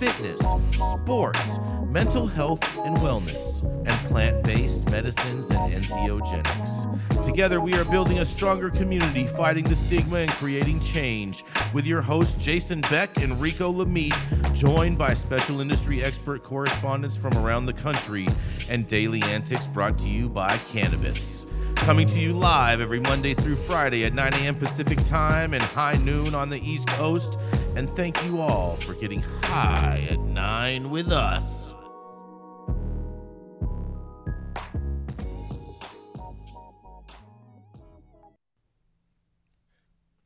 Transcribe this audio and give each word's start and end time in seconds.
fitness, 0.00 0.40
sports, 0.72 1.58
mental 1.86 2.26
health 2.26 2.62
and 2.78 2.96
wellness, 2.96 3.62
and 3.86 4.08
plant 4.08 4.42
based 4.42 4.90
medicines 4.90 5.50
and 5.50 5.74
entheogenics. 5.74 7.22
Together, 7.22 7.60
we 7.60 7.74
are 7.74 7.84
building 7.84 8.20
a 8.20 8.24
stronger 8.24 8.70
community, 8.70 9.26
fighting 9.26 9.62
the 9.64 9.76
stigma 9.76 10.16
and 10.16 10.30
creating 10.30 10.80
change. 10.80 11.44
With 11.74 11.86
your 11.86 12.00
hosts, 12.00 12.42
Jason 12.42 12.80
Beck 12.80 13.18
and 13.18 13.38
Rico 13.38 13.70
Lamitte, 13.70 14.54
joined 14.54 14.96
by 14.96 15.12
special 15.12 15.60
industry 15.60 16.02
expert 16.02 16.42
correspondents 16.42 17.14
from 17.14 17.36
around 17.36 17.66
the 17.66 17.74
country, 17.74 18.26
and 18.70 18.88
daily 18.88 19.22
antics 19.24 19.66
brought 19.66 19.98
to 19.98 20.08
you 20.08 20.30
by 20.30 20.56
Cannabis. 20.72 21.44
Coming 21.76 22.06
to 22.08 22.20
you 22.20 22.32
live 22.32 22.80
every 22.80 23.00
Monday 23.00 23.34
through 23.34 23.56
Friday 23.56 24.04
at 24.04 24.12
9 24.12 24.34
a.m. 24.34 24.54
Pacific 24.54 25.02
Time 25.04 25.54
and 25.54 25.62
high 25.62 25.94
noon 25.94 26.34
on 26.34 26.50
the 26.50 26.60
East 26.60 26.86
Coast. 26.88 27.38
And 27.76 27.88
thank 27.90 28.22
you 28.24 28.40
all 28.40 28.76
for 28.76 28.94
getting 28.94 29.20
high 29.42 30.06
at 30.10 30.18
9 30.18 30.90
with 30.90 31.10
us. 31.12 31.74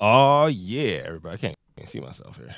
Oh 0.00 0.48
yeah, 0.48 1.02
everybody. 1.06 1.34
I 1.34 1.36
can't, 1.38 1.56
can't 1.76 1.88
see 1.88 2.00
myself 2.00 2.36
here. 2.36 2.54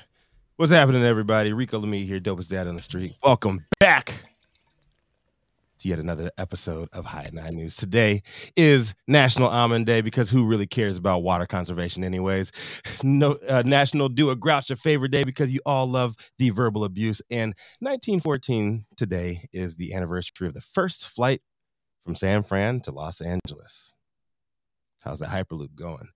What's 0.57 0.73
happening, 0.73 1.05
everybody? 1.05 1.53
Rico 1.53 1.81
Lamitte 1.81 2.07
here, 2.07 2.19
dopest 2.19 2.49
dad 2.49 2.67
on 2.67 2.75
the 2.75 2.83
street. 2.83 3.15
Welcome 3.23 3.65
back 3.79 4.15
to 5.79 5.89
yet 5.89 5.99
another 5.99 6.31
episode 6.39 6.89
of 6.93 7.05
High 7.05 7.29
Nine 7.33 7.55
News. 7.55 7.77
Today 7.77 8.23
is 8.57 8.95
National 9.07 9.49
Almond 9.49 9.87
Day 9.87 10.01
because 10.01 10.31
who 10.31 10.47
really 10.47 10.67
cares 10.67 10.97
about 10.97 11.23
water 11.23 11.47
conservation, 11.47 12.05
anyways? 12.05 12.53
No, 13.03 13.33
uh, 13.49 13.63
National 13.65 14.09
Do 14.09 14.31
a 14.31 14.37
Grouch 14.37 14.71
a 14.71 14.77
Favor 14.77 15.07
Day 15.07 15.23
because 15.23 15.53
you 15.53 15.61
all 15.67 15.87
love 15.87 16.17
the 16.39 16.51
verbal 16.51 16.83
abuse. 16.83 17.21
And 17.31 17.55
1914 17.81 18.87
today 18.97 19.43
is 19.53 19.77
the 19.77 19.93
anniversary 19.93 20.49
of 20.49 20.55
the 20.55 20.61
first 20.61 21.07
flight 21.07 21.43
from 22.05 22.15
San 22.15 22.43
Fran 22.43 22.81
to 22.83 22.93
Los 22.93 23.21
Angeles. 23.21 23.95
How's 25.03 25.21
that 25.21 25.29
Hyperloop 25.29 25.75
going? 25.75 26.09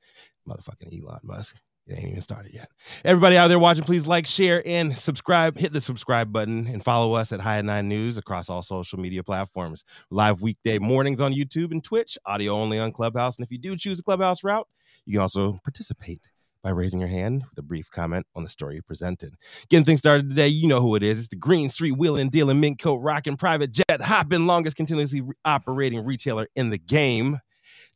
Motherfucking 0.49 0.99
Elon 0.99 1.21
Musk. 1.23 1.61
It 1.87 1.99
ain't 1.99 2.09
even 2.09 2.21
started 2.21 2.55
yet. 2.55 2.69
Everybody 3.05 3.37
out 3.37 3.49
there 3.49 3.59
watching, 3.59 3.83
please 3.83 4.07
like, 4.07 4.27
share, 4.27 4.63
and 4.65 4.97
subscribe. 4.97 5.59
Hit 5.59 5.73
the 5.73 5.81
subscribe 5.81 6.33
button 6.33 6.67
and 6.69 6.85
follow 6.85 7.15
us 7.15 7.33
at 7.33 7.41
High 7.41 7.61
Nine 7.63 7.89
News 7.89 8.17
across 8.17 8.49
all 8.49 8.63
social 8.63 9.01
media 9.01 9.25
platforms. 9.25 9.85
Live 10.11 10.41
weekday 10.41 10.79
mornings 10.79 11.21
on 11.21 11.33
YouTube 11.33 11.73
and 11.73 11.83
Twitch, 11.83 12.17
audio 12.27 12.53
only 12.53 12.79
on 12.79 12.93
Clubhouse. 12.93 13.37
And 13.39 13.45
if 13.45 13.51
you 13.51 13.59
do 13.59 13.77
choose 13.77 13.97
the 13.97 14.05
Clubhouse 14.05 14.45
route, 14.45 14.69
you 15.05 15.15
can 15.15 15.23
also 15.23 15.59
participate 15.65 16.31
by 16.63 16.71
raising 16.71 17.01
your 17.01 17.09
hand 17.09 17.45
with 17.49 17.59
a 17.59 17.63
brief 17.63 17.91
comment 17.91 18.27
on 18.35 18.43
the 18.43 18.49
story 18.49 18.77
you 18.77 18.83
presented. 18.83 19.35
Getting 19.69 19.85
things 19.85 20.01
started 20.01 20.29
today, 20.29 20.49
you 20.49 20.69
know 20.69 20.81
who 20.81 20.95
it 20.95 21.03
is. 21.03 21.19
It's 21.19 21.29
the 21.29 21.37
Green 21.37 21.71
Street 21.71 21.97
Wheeling, 21.97 22.29
Dealing, 22.29 22.61
Mint 22.61 22.79
Coat, 22.79 22.97
Rocking, 22.97 23.37
Private 23.37 23.73
Jet, 23.73 24.01
Hopping, 24.01 24.47
longest 24.47 24.77
continuously 24.77 25.23
operating 25.45 26.05
retailer 26.05 26.47
in 26.55 26.71
the 26.71 26.79
game, 26.79 27.39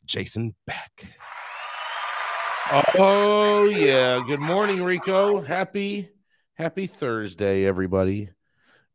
Jason 0.05 0.53
Beck. 0.65 1.15
Oh, 2.67 3.65
yeah. 3.65 4.23
Good 4.25 4.39
morning, 4.39 4.83
Rico. 4.83 5.39
Happy, 5.39 6.09
happy 6.55 6.87
Thursday, 6.87 7.63
everybody. 7.63 8.31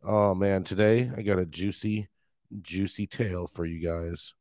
Oh, 0.03 0.35
man. 0.35 0.65
Today 0.65 1.11
I 1.17 1.23
got 1.23 1.39
a 1.39 1.47
juicy, 1.47 2.09
juicy 2.63 3.07
tale 3.07 3.47
for 3.47 3.65
you 3.65 3.81
guys. 3.81 4.35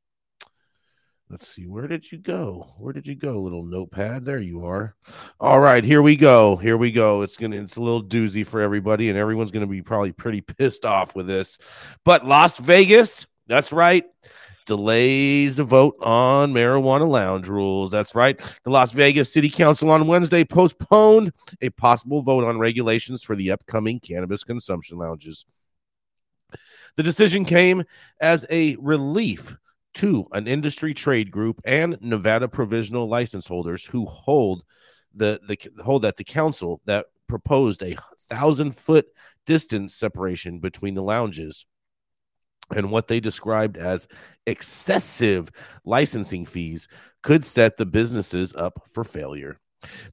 Let's 1.29 1.47
see. 1.47 1.67
Where 1.67 1.85
did 1.85 2.11
you 2.11 2.17
go? 2.17 2.65
Where 2.79 2.91
did 2.91 3.05
you 3.05 3.13
go, 3.13 3.39
little 3.39 3.63
notepad? 3.63 4.25
There 4.25 4.39
you 4.39 4.65
are. 4.65 4.95
All 5.39 5.59
right, 5.59 5.83
here 5.83 6.01
we 6.01 6.15
go. 6.15 6.55
Here 6.55 6.77
we 6.77 6.91
go. 6.91 7.21
It's 7.21 7.37
gonna 7.37 7.57
it's 7.57 7.75
a 7.75 7.81
little 7.81 8.03
doozy 8.03 8.43
for 8.43 8.61
everybody, 8.61 9.09
and 9.09 9.17
everyone's 9.17 9.51
gonna 9.51 9.67
be 9.67 9.83
probably 9.83 10.11
pretty 10.11 10.41
pissed 10.41 10.85
off 10.85 11.15
with 11.15 11.27
this. 11.27 11.59
But 12.03 12.25
Las 12.25 12.57
Vegas, 12.57 13.27
that's 13.45 13.71
right, 13.71 14.05
delays 14.69 15.57
a 15.57 15.63
vote 15.63 15.95
on 15.99 16.53
marijuana 16.53 17.09
lounge 17.09 17.47
rules. 17.47 17.89
That's 17.89 18.13
right. 18.13 18.37
The 18.63 18.69
Las 18.69 18.91
Vegas 18.93 19.33
City 19.33 19.49
Council 19.49 19.89
on 19.89 20.05
Wednesday 20.05 20.45
postponed 20.45 21.33
a 21.59 21.71
possible 21.71 22.21
vote 22.21 22.43
on 22.43 22.59
regulations 22.59 23.23
for 23.23 23.35
the 23.35 23.49
upcoming 23.49 23.99
cannabis 23.99 24.43
consumption 24.43 24.99
lounges. 24.99 25.45
The 26.95 27.03
decision 27.03 27.45
came 27.45 27.83
as 28.21 28.45
a 28.51 28.75
relief 28.79 29.57
to 29.95 30.27
an 30.33 30.47
industry 30.47 30.93
trade 30.93 31.31
group 31.31 31.59
and 31.65 31.97
Nevada 31.99 32.47
provisional 32.47 33.07
license 33.07 33.47
holders 33.47 33.87
who 33.87 34.05
hold 34.05 34.63
the, 35.13 35.41
the 35.47 35.83
hold 35.83 36.03
that 36.03 36.17
the 36.17 36.23
council 36.23 36.79
that 36.85 37.07
proposed 37.27 37.81
a 37.81 37.97
thousand 38.19 38.75
foot 38.75 39.07
distance 39.47 39.95
separation 39.95 40.59
between 40.59 40.93
the 40.93 41.01
lounges 41.01 41.65
and 42.75 42.91
what 42.91 43.07
they 43.07 43.19
described 43.19 43.77
as 43.77 44.07
excessive 44.45 45.49
licensing 45.85 46.45
fees 46.45 46.87
could 47.21 47.43
set 47.43 47.77
the 47.77 47.85
businesses 47.85 48.55
up 48.55 48.81
for 48.91 49.03
failure. 49.03 49.59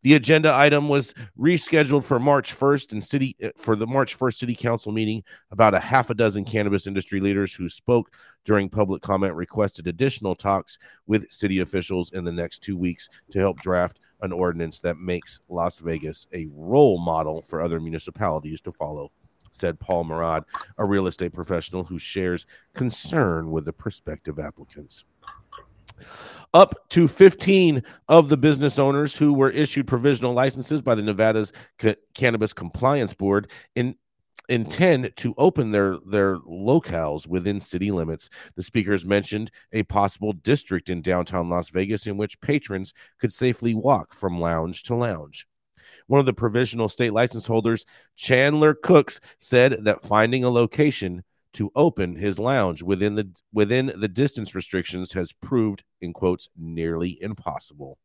The 0.03 0.15
agenda 0.15 0.55
item 0.55 0.89
was 0.89 1.12
rescheduled 1.39 2.05
for 2.05 2.19
March 2.19 2.56
1st 2.56 2.93
and 2.93 3.03
city 3.03 3.37
uh, 3.43 3.48
for 3.57 3.75
the 3.75 3.86
March 3.86 4.16
1st 4.16 4.34
city 4.34 4.54
council 4.54 4.92
meeting. 4.92 5.25
About 5.51 5.75
a 5.75 5.81
half 5.81 6.10
a 6.10 6.15
dozen 6.15 6.45
cannabis 6.45 6.86
industry 6.86 7.21
leaders 7.21 7.53
who 7.53 7.69
spoke 7.69 8.13
during 8.45 8.69
public 8.69 9.03
comment 9.03 9.34
requested 9.34 9.86
additional 9.89 10.36
talks 10.36 10.78
with 11.07 11.31
city 11.31 11.59
officials 11.60 12.13
in 12.13 12.22
the 12.22 12.33
next 12.33 12.60
2 12.60 12.77
weeks 12.77 13.09
to 13.31 13.41
help 13.41 13.60
draft 13.60 13.98
an 14.21 14.33
ordinance 14.33 14.78
that 14.81 14.98
makes 14.98 15.41
Las 15.48 15.81
Vegas 15.81 16.27
a 16.33 16.48
role 16.53 16.98
model 16.98 17.42
for 17.42 17.60
other 17.60 17.81
municipalities 17.81 18.60
to 18.60 18.72
follow, 18.72 19.10
said 19.57 19.81
Paul 19.81 20.05
Murad, 20.05 20.45
a 20.79 20.85
real 20.85 21.07
estate 21.07 21.33
professional 21.33 21.85
who 21.85 21.99
shares 21.99 22.47
concern 22.75 23.51
with 23.51 23.65
the 23.65 23.73
prospective 23.73 24.39
applicants 24.39 25.05
up 26.55 26.89
to 26.91 27.09
15 27.09 27.83
of 28.09 28.29
the 28.29 28.37
business 28.37 28.79
owners 28.79 29.19
who 29.19 29.33
were 29.33 29.51
issued 29.51 29.87
provisional 29.87 30.33
licenses 30.33 30.83
by 30.83 30.95
the 30.95 31.03
Nevada's 31.03 31.53
C- 31.81 31.97
Cannabis 32.15 32.53
Compliance 32.53 33.15
Board 33.15 33.51
in 33.75 33.97
intend 34.49 35.13
to 35.17 35.35
open 35.39 35.73
their 35.73 35.99
their 36.07 36.39
locales 36.39 37.27
within 37.27 37.61
city 37.61 37.91
limits. 37.91 38.31
The 38.55 38.63
speakers 38.63 39.05
mentioned 39.05 39.51
a 39.73 39.83
possible 39.83 40.33
district 40.33 40.89
in 40.89 41.03
downtown 41.03 41.51
Las 41.51 41.71
Vegas 41.71 42.07
in 42.07 42.17
which 42.17 42.41
patrons 42.41 42.95
could 43.19 43.33
safely 43.33 43.75
walk 43.75 44.15
from 44.15 44.39
lounge 44.39 44.85
to 44.85 44.95
lounge. 44.95 45.47
One 46.06 46.21
of 46.21 46.27
the 46.27 46.33
provisional 46.33 46.88
state 46.88 47.12
license 47.12 47.47
holders, 47.47 47.84
Chandler 48.16 48.74
Cooks, 48.74 49.21
said 49.41 49.84
that 49.84 50.03
finding 50.03 50.44
a 50.44 50.50
location 50.50 51.24
to 51.54 51.72
open 51.74 52.16
his 52.16 52.38
lounge 52.38 52.83
within 52.83 53.15
the 53.15 53.30
within 53.53 53.92
the 53.97 54.09
distance 54.09 54.54
restrictions 54.54 55.15
has 55.15 55.33
proved 55.33 55.84
in 56.00 56.12
quotes 56.12 56.50
nearly 56.56 57.18
impossible. 57.22 57.98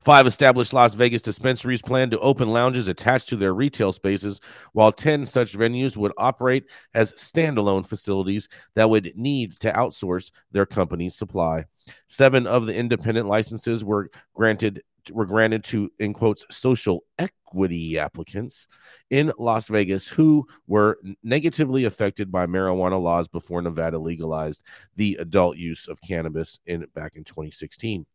Five 0.00 0.26
established 0.26 0.72
Las 0.72 0.94
Vegas 0.94 1.22
dispensaries 1.22 1.82
plan 1.82 2.10
to 2.10 2.18
open 2.20 2.50
lounges 2.50 2.88
attached 2.88 3.28
to 3.28 3.36
their 3.36 3.52
retail 3.52 3.92
spaces, 3.92 4.40
while 4.72 4.92
10 4.92 5.26
such 5.26 5.52
venues 5.54 5.96
would 5.96 6.12
operate 6.16 6.64
as 6.94 7.12
standalone 7.12 7.86
facilities 7.86 8.48
that 8.74 8.88
would 8.88 9.12
need 9.16 9.58
to 9.60 9.72
outsource 9.72 10.30
their 10.52 10.66
company's 10.66 11.16
supply. 11.16 11.64
Seven 12.08 12.46
of 12.46 12.66
the 12.66 12.74
independent 12.74 13.26
licenses 13.26 13.84
were 13.84 14.10
granted 14.34 14.82
were 15.10 15.26
granted 15.26 15.64
to 15.64 15.90
in 15.98 16.12
quotes 16.12 16.44
social 16.50 17.04
equity 17.18 17.98
applicants 17.98 18.66
in 19.10 19.32
Las 19.38 19.68
Vegas 19.68 20.08
who 20.08 20.46
were 20.66 20.98
negatively 21.22 21.84
affected 21.84 22.30
by 22.30 22.46
marijuana 22.46 23.00
laws 23.00 23.28
before 23.28 23.62
Nevada 23.62 23.98
legalized 23.98 24.64
the 24.96 25.16
adult 25.20 25.56
use 25.56 25.88
of 25.88 26.00
cannabis 26.00 26.60
in 26.66 26.86
back 26.94 27.16
in 27.16 27.24
2016 27.24 28.06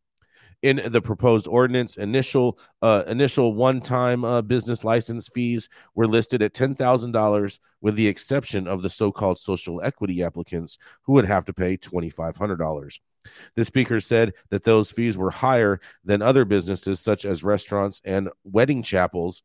in 0.62 0.82
the 0.86 1.02
proposed 1.02 1.48
ordinance 1.48 1.98
initial 1.98 2.58
uh, 2.82 3.04
initial 3.08 3.54
one-time 3.54 4.24
uh, 4.24 4.42
business 4.42 4.84
license 4.84 5.28
fees 5.28 5.70
were 5.96 6.08
listed 6.08 6.42
at 6.42 6.54
$10,000 6.54 7.60
with 7.82 7.96
the 7.96 8.08
exception 8.08 8.68
of 8.68 8.82
the 8.82 8.90
so-called 8.90 9.40
social 9.40 9.82
equity 9.82 10.24
applicants 10.24 10.78
who 11.04 11.14
would 11.14 11.26
have 11.26 11.46
to 11.46 11.54
pay 11.54 11.78
$2,500 11.78 13.00
the 13.56 13.66
speaker 13.66 14.00
said 14.00 14.34
that 14.50 14.64
those 14.64 14.92
fees 14.92 15.18
were 15.18 15.32
higher 15.32 15.80
than 16.04 16.22
other 16.22 16.46
businesses 16.46 17.00
such 17.00 17.26
as 17.26 17.44
restaurants 17.44 18.02
and 18.04 18.30
wedding 18.44 18.84
chapels 18.84 19.44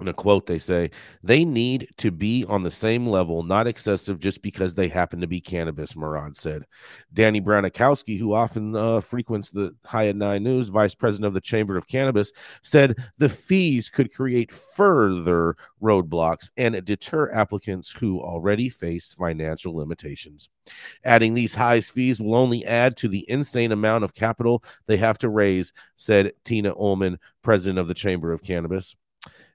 in 0.00 0.08
a 0.08 0.12
quote 0.12 0.46
they 0.46 0.58
say 0.58 0.90
they 1.22 1.44
need 1.44 1.88
to 1.96 2.10
be 2.10 2.44
on 2.48 2.62
the 2.62 2.70
same 2.70 3.06
level 3.06 3.42
not 3.42 3.66
excessive 3.66 4.18
just 4.18 4.42
because 4.42 4.74
they 4.74 4.88
happen 4.88 5.20
to 5.20 5.26
be 5.26 5.40
cannabis 5.40 5.96
murad 5.96 6.36
said. 6.36 6.64
Danny 7.12 7.40
branikowski 7.40 8.18
who 8.18 8.34
often 8.34 8.74
uh, 8.76 9.00
frequents 9.00 9.50
the 9.50 9.74
high 9.84 10.08
at 10.08 10.16
nine 10.16 10.42
news 10.42 10.68
vice 10.68 10.94
president 10.94 11.26
of 11.26 11.34
the 11.34 11.40
chamber 11.40 11.76
of 11.76 11.88
cannabis 11.88 12.32
said 12.62 12.96
the 13.18 13.28
fees 13.28 13.88
could 13.88 14.12
create 14.12 14.52
further 14.52 15.56
roadblocks 15.82 16.50
and 16.56 16.82
deter 16.84 17.30
applicants 17.32 17.90
who 17.92 18.20
already 18.20 18.68
face 18.68 19.12
financial 19.12 19.74
limitations. 19.74 20.48
Adding 21.04 21.34
these 21.34 21.54
high 21.54 21.80
fees 21.80 22.20
will 22.20 22.34
only 22.34 22.64
add 22.64 22.96
to 22.98 23.08
the 23.08 23.24
insane 23.28 23.72
amount 23.72 24.04
of 24.04 24.14
capital 24.14 24.62
they 24.86 24.96
have 24.96 25.18
to 25.18 25.28
raise 25.28 25.72
said 25.96 26.32
tina 26.44 26.74
ullman 26.76 27.18
president 27.42 27.78
of 27.78 27.88
the 27.88 27.94
chamber 27.94 28.32
of 28.32 28.42
cannabis 28.42 28.94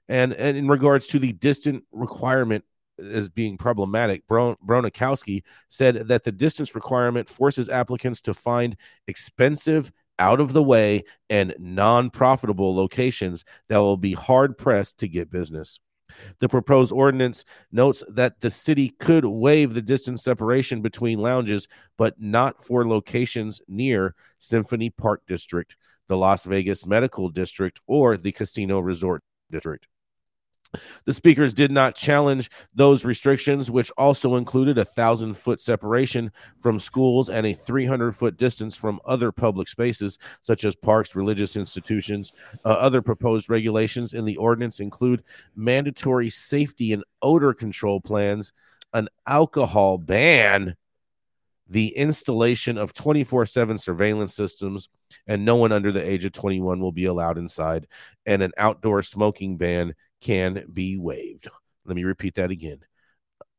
and, 0.08 0.32
and 0.32 0.56
in 0.56 0.68
regards 0.68 1.06
to 1.08 1.18
the 1.18 1.32
distant 1.32 1.84
requirement 1.92 2.64
as 2.98 3.28
being 3.28 3.56
problematic, 3.56 4.26
Bron- 4.26 4.56
Bronikowski 4.64 5.42
said 5.68 6.08
that 6.08 6.24
the 6.24 6.32
distance 6.32 6.74
requirement 6.74 7.28
forces 7.28 7.68
applicants 7.68 8.20
to 8.22 8.34
find 8.34 8.76
expensive, 9.08 9.90
out 10.18 10.40
of 10.40 10.52
the 10.52 10.62
way, 10.62 11.02
and 11.28 11.54
non 11.58 12.10
profitable 12.10 12.74
locations 12.74 13.44
that 13.68 13.78
will 13.78 13.96
be 13.96 14.12
hard 14.12 14.56
pressed 14.56 14.98
to 14.98 15.08
get 15.08 15.30
business. 15.30 15.80
The 16.38 16.48
proposed 16.48 16.92
ordinance 16.92 17.44
notes 17.72 18.04
that 18.08 18.40
the 18.40 18.50
city 18.50 18.90
could 18.90 19.24
waive 19.24 19.74
the 19.74 19.82
distance 19.82 20.22
separation 20.22 20.82
between 20.82 21.18
lounges, 21.18 21.66
but 21.98 22.20
not 22.20 22.64
for 22.64 22.86
locations 22.86 23.60
near 23.66 24.14
Symphony 24.38 24.90
Park 24.90 25.22
District, 25.26 25.76
the 26.06 26.16
Las 26.16 26.44
Vegas 26.44 26.86
Medical 26.86 27.30
District, 27.30 27.80
or 27.86 28.16
the 28.16 28.32
Casino 28.32 28.78
Resort 28.78 29.24
District. 29.50 29.88
The 31.04 31.12
speakers 31.12 31.54
did 31.54 31.70
not 31.70 31.94
challenge 31.94 32.50
those 32.74 33.04
restrictions, 33.04 33.70
which 33.70 33.90
also 33.92 34.36
included 34.36 34.78
a 34.78 34.84
thousand 34.84 35.34
foot 35.34 35.60
separation 35.60 36.32
from 36.58 36.80
schools 36.80 37.28
and 37.28 37.46
a 37.46 37.54
300 37.54 38.12
foot 38.12 38.36
distance 38.36 38.74
from 38.74 39.00
other 39.04 39.32
public 39.32 39.68
spaces, 39.68 40.18
such 40.40 40.64
as 40.64 40.76
parks, 40.76 41.14
religious 41.14 41.56
institutions. 41.56 42.32
Uh, 42.64 42.68
other 42.68 43.02
proposed 43.02 43.50
regulations 43.50 44.12
in 44.12 44.24
the 44.24 44.36
ordinance 44.36 44.80
include 44.80 45.22
mandatory 45.54 46.30
safety 46.30 46.92
and 46.92 47.04
odor 47.22 47.54
control 47.54 48.00
plans, 48.00 48.52
an 48.92 49.08
alcohol 49.26 49.98
ban, 49.98 50.76
the 51.66 51.88
installation 51.96 52.76
of 52.78 52.92
24 52.92 53.46
7 53.46 53.78
surveillance 53.78 54.34
systems, 54.34 54.88
and 55.26 55.44
no 55.44 55.56
one 55.56 55.72
under 55.72 55.92
the 55.92 56.06
age 56.06 56.24
of 56.24 56.32
21 56.32 56.80
will 56.80 56.92
be 56.92 57.06
allowed 57.06 57.38
inside, 57.38 57.86
and 58.26 58.42
an 58.42 58.52
outdoor 58.56 59.02
smoking 59.02 59.56
ban 59.56 59.94
can 60.24 60.64
be 60.72 60.96
waived. 60.96 61.48
Let 61.84 61.96
me 61.96 62.04
repeat 62.04 62.34
that 62.34 62.50
again. 62.50 62.80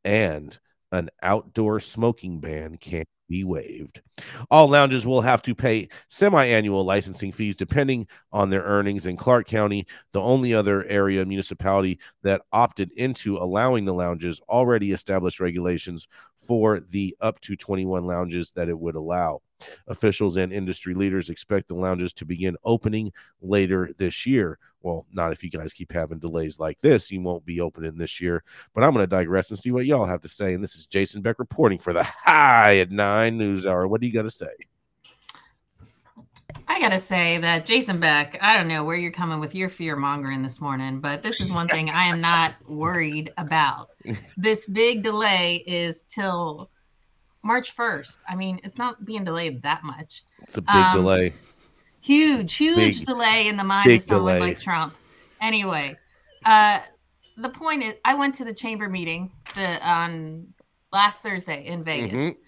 And 0.03 0.57
an 0.91 1.09
outdoor 1.21 1.79
smoking 1.79 2.39
ban 2.39 2.77
can 2.77 3.05
be 3.29 3.43
waived. 3.43 4.01
All 4.49 4.67
lounges 4.67 5.05
will 5.05 5.21
have 5.21 5.41
to 5.43 5.55
pay 5.55 5.89
semi 6.07 6.45
annual 6.45 6.83
licensing 6.83 7.31
fees 7.31 7.55
depending 7.55 8.07
on 8.31 8.49
their 8.49 8.63
earnings. 8.63 9.05
In 9.05 9.15
Clark 9.17 9.47
County, 9.47 9.85
the 10.11 10.21
only 10.21 10.53
other 10.53 10.83
area 10.85 11.25
municipality 11.25 11.99
that 12.23 12.41
opted 12.51 12.91
into 12.93 13.37
allowing 13.37 13.85
the 13.85 13.93
lounges 13.93 14.41
already 14.49 14.91
established 14.91 15.39
regulations 15.39 16.07
for 16.37 16.79
the 16.79 17.15
up 17.19 17.39
to 17.41 17.55
21 17.55 18.05
lounges 18.05 18.51
that 18.51 18.69
it 18.69 18.79
would 18.79 18.95
allow. 18.95 19.41
Officials 19.87 20.37
and 20.37 20.51
industry 20.51 20.93
leaders 20.93 21.29
expect 21.29 21.67
the 21.67 21.75
lounges 21.75 22.13
to 22.13 22.25
begin 22.25 22.57
opening 22.63 23.11
later 23.41 23.89
this 23.97 24.25
year. 24.25 24.59
Well, 24.81 25.05
not 25.11 25.31
if 25.31 25.43
you 25.43 25.49
guys 25.49 25.73
keep 25.73 25.91
having 25.91 26.19
delays 26.19 26.59
like 26.59 26.79
this. 26.79 27.11
You 27.11 27.21
won't 27.21 27.45
be 27.45 27.59
opening 27.59 27.97
this 27.97 28.21
year. 28.21 28.43
But 28.73 28.83
I'm 28.83 28.93
going 28.93 29.03
to 29.03 29.07
digress 29.07 29.49
and 29.49 29.57
see 29.57 29.71
what 29.71 29.85
y'all 29.85 30.05
have 30.05 30.21
to 30.21 30.29
say. 30.29 30.53
And 30.53 30.63
this 30.63 30.75
is 30.75 30.85
Jason 30.85 31.21
Beck 31.21 31.39
reporting 31.39 31.79
for 31.79 31.93
the 31.93 32.03
High 32.03 32.77
at 32.77 32.91
Nine 32.91 33.37
News 33.37 33.65
Hour. 33.65 33.87
What 33.87 34.01
do 34.01 34.07
you 34.07 34.13
got 34.13 34.23
to 34.23 34.29
say? 34.29 34.51
I 36.67 36.79
gotta 36.79 36.99
say 36.99 37.37
that 37.39 37.65
Jason 37.65 37.99
Beck, 37.99 38.37
I 38.41 38.57
don't 38.57 38.67
know 38.67 38.83
where 38.83 38.95
you're 38.95 39.11
coming 39.11 39.39
with 39.39 39.53
your 39.53 39.69
fear 39.69 39.95
mongering 39.95 40.41
this 40.41 40.59
morning, 40.59 40.99
but 40.99 41.21
this 41.21 41.39
is 41.39 41.51
one 41.51 41.67
thing 41.67 41.89
I 41.89 42.07
am 42.07 42.19
not 42.21 42.57
worried 42.67 43.31
about. 43.37 43.89
This 44.37 44.67
big 44.67 45.01
delay 45.01 45.63
is 45.65 46.03
till 46.03 46.69
March 47.45 47.77
1st. 47.77 48.21
I 48.27 48.35
mean, 48.35 48.59
it's 48.63 48.79
not 48.79 49.05
being 49.05 49.23
delayed 49.23 49.61
that 49.61 49.83
much. 49.83 50.25
It's 50.41 50.57
a 50.57 50.61
big 50.61 50.75
um, 50.75 50.95
delay. 50.95 51.33
Huge, 52.01 52.55
huge 52.55 52.99
big, 52.99 53.05
delay 53.05 53.47
in 53.47 53.55
the 53.55 53.63
mind 53.63 53.89
of 53.91 54.01
someone 54.01 54.33
delay. 54.33 54.47
like 54.47 54.59
Trump. 54.59 54.95
Anyway, 55.39 55.95
uh, 56.43 56.79
the 57.37 57.49
point 57.49 57.83
is, 57.83 57.93
I 58.03 58.15
went 58.15 58.33
to 58.35 58.45
the 58.45 58.53
chamber 58.53 58.89
meeting 58.89 59.31
the, 59.53 59.87
on 59.87 60.47
last 60.91 61.21
Thursday 61.21 61.67
in 61.67 61.83
Vegas. 61.83 62.13
Mm-hmm. 62.13 62.39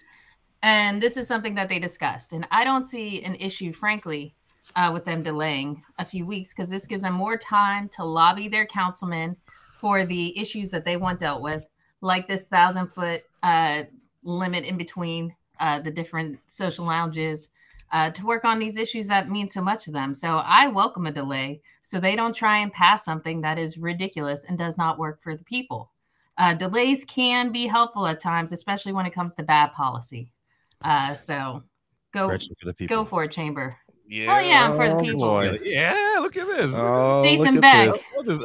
And 0.64 1.00
this 1.00 1.16
is 1.16 1.28
something 1.28 1.54
that 1.54 1.68
they 1.68 1.78
discussed. 1.78 2.32
And 2.32 2.48
I 2.50 2.64
don't 2.64 2.84
see 2.84 3.22
an 3.22 3.36
issue, 3.36 3.72
frankly, 3.72 4.34
uh, 4.74 4.90
with 4.92 5.04
them 5.04 5.22
delaying 5.22 5.80
a 6.00 6.04
few 6.04 6.26
weeks 6.26 6.52
because 6.52 6.70
this 6.70 6.88
gives 6.88 7.02
them 7.02 7.14
more 7.14 7.38
time 7.38 7.88
to 7.90 8.04
lobby 8.04 8.48
their 8.48 8.66
councilmen 8.66 9.36
for 9.74 10.04
the 10.04 10.36
issues 10.36 10.70
that 10.70 10.84
they 10.84 10.96
want 10.96 11.20
dealt 11.20 11.40
with, 11.40 11.64
like 12.00 12.26
this 12.26 12.48
thousand 12.48 12.88
foot 12.88 13.22
uh, 13.44 13.84
limit 14.28 14.64
in 14.64 14.76
between 14.76 15.34
uh, 15.58 15.80
the 15.80 15.90
different 15.90 16.38
social 16.46 16.84
lounges 16.84 17.48
uh, 17.92 18.10
to 18.10 18.26
work 18.26 18.44
on 18.44 18.58
these 18.58 18.76
issues 18.76 19.06
that 19.08 19.28
mean 19.30 19.48
so 19.48 19.62
much 19.62 19.84
to 19.84 19.90
them. 19.90 20.14
So 20.14 20.42
I 20.44 20.68
welcome 20.68 21.06
a 21.06 21.12
delay 21.12 21.62
so 21.82 21.98
they 21.98 22.14
don't 22.14 22.34
try 22.34 22.58
and 22.58 22.72
pass 22.72 23.04
something 23.04 23.40
that 23.40 23.58
is 23.58 23.78
ridiculous 23.78 24.44
and 24.44 24.58
does 24.58 24.76
not 24.76 24.98
work 24.98 25.22
for 25.22 25.34
the 25.34 25.44
people. 25.44 25.90
Uh, 26.36 26.54
delays 26.54 27.04
can 27.06 27.50
be 27.50 27.66
helpful 27.66 28.06
at 28.06 28.20
times, 28.20 28.52
especially 28.52 28.92
when 28.92 29.06
it 29.06 29.14
comes 29.14 29.34
to 29.34 29.42
bad 29.42 29.72
policy. 29.72 30.30
Uh, 30.82 31.14
so 31.14 31.64
go 32.12 32.28
for 32.28 32.72
go 32.86 33.04
for 33.04 33.24
it, 33.24 33.32
Chamber. 33.32 33.72
Yeah, 34.06 34.36
oh 34.36 34.38
yeah, 34.38 34.68
I'm 34.68 34.76
for 34.76 34.88
the 34.88 34.94
oh, 34.94 35.00
people. 35.00 35.20
Boy. 35.22 35.58
Yeah, 35.62 36.18
look 36.20 36.36
at 36.36 36.46
this. 36.46 36.70
Oh, 36.74 37.22
Jason 37.22 37.60
Beck, 37.60 37.92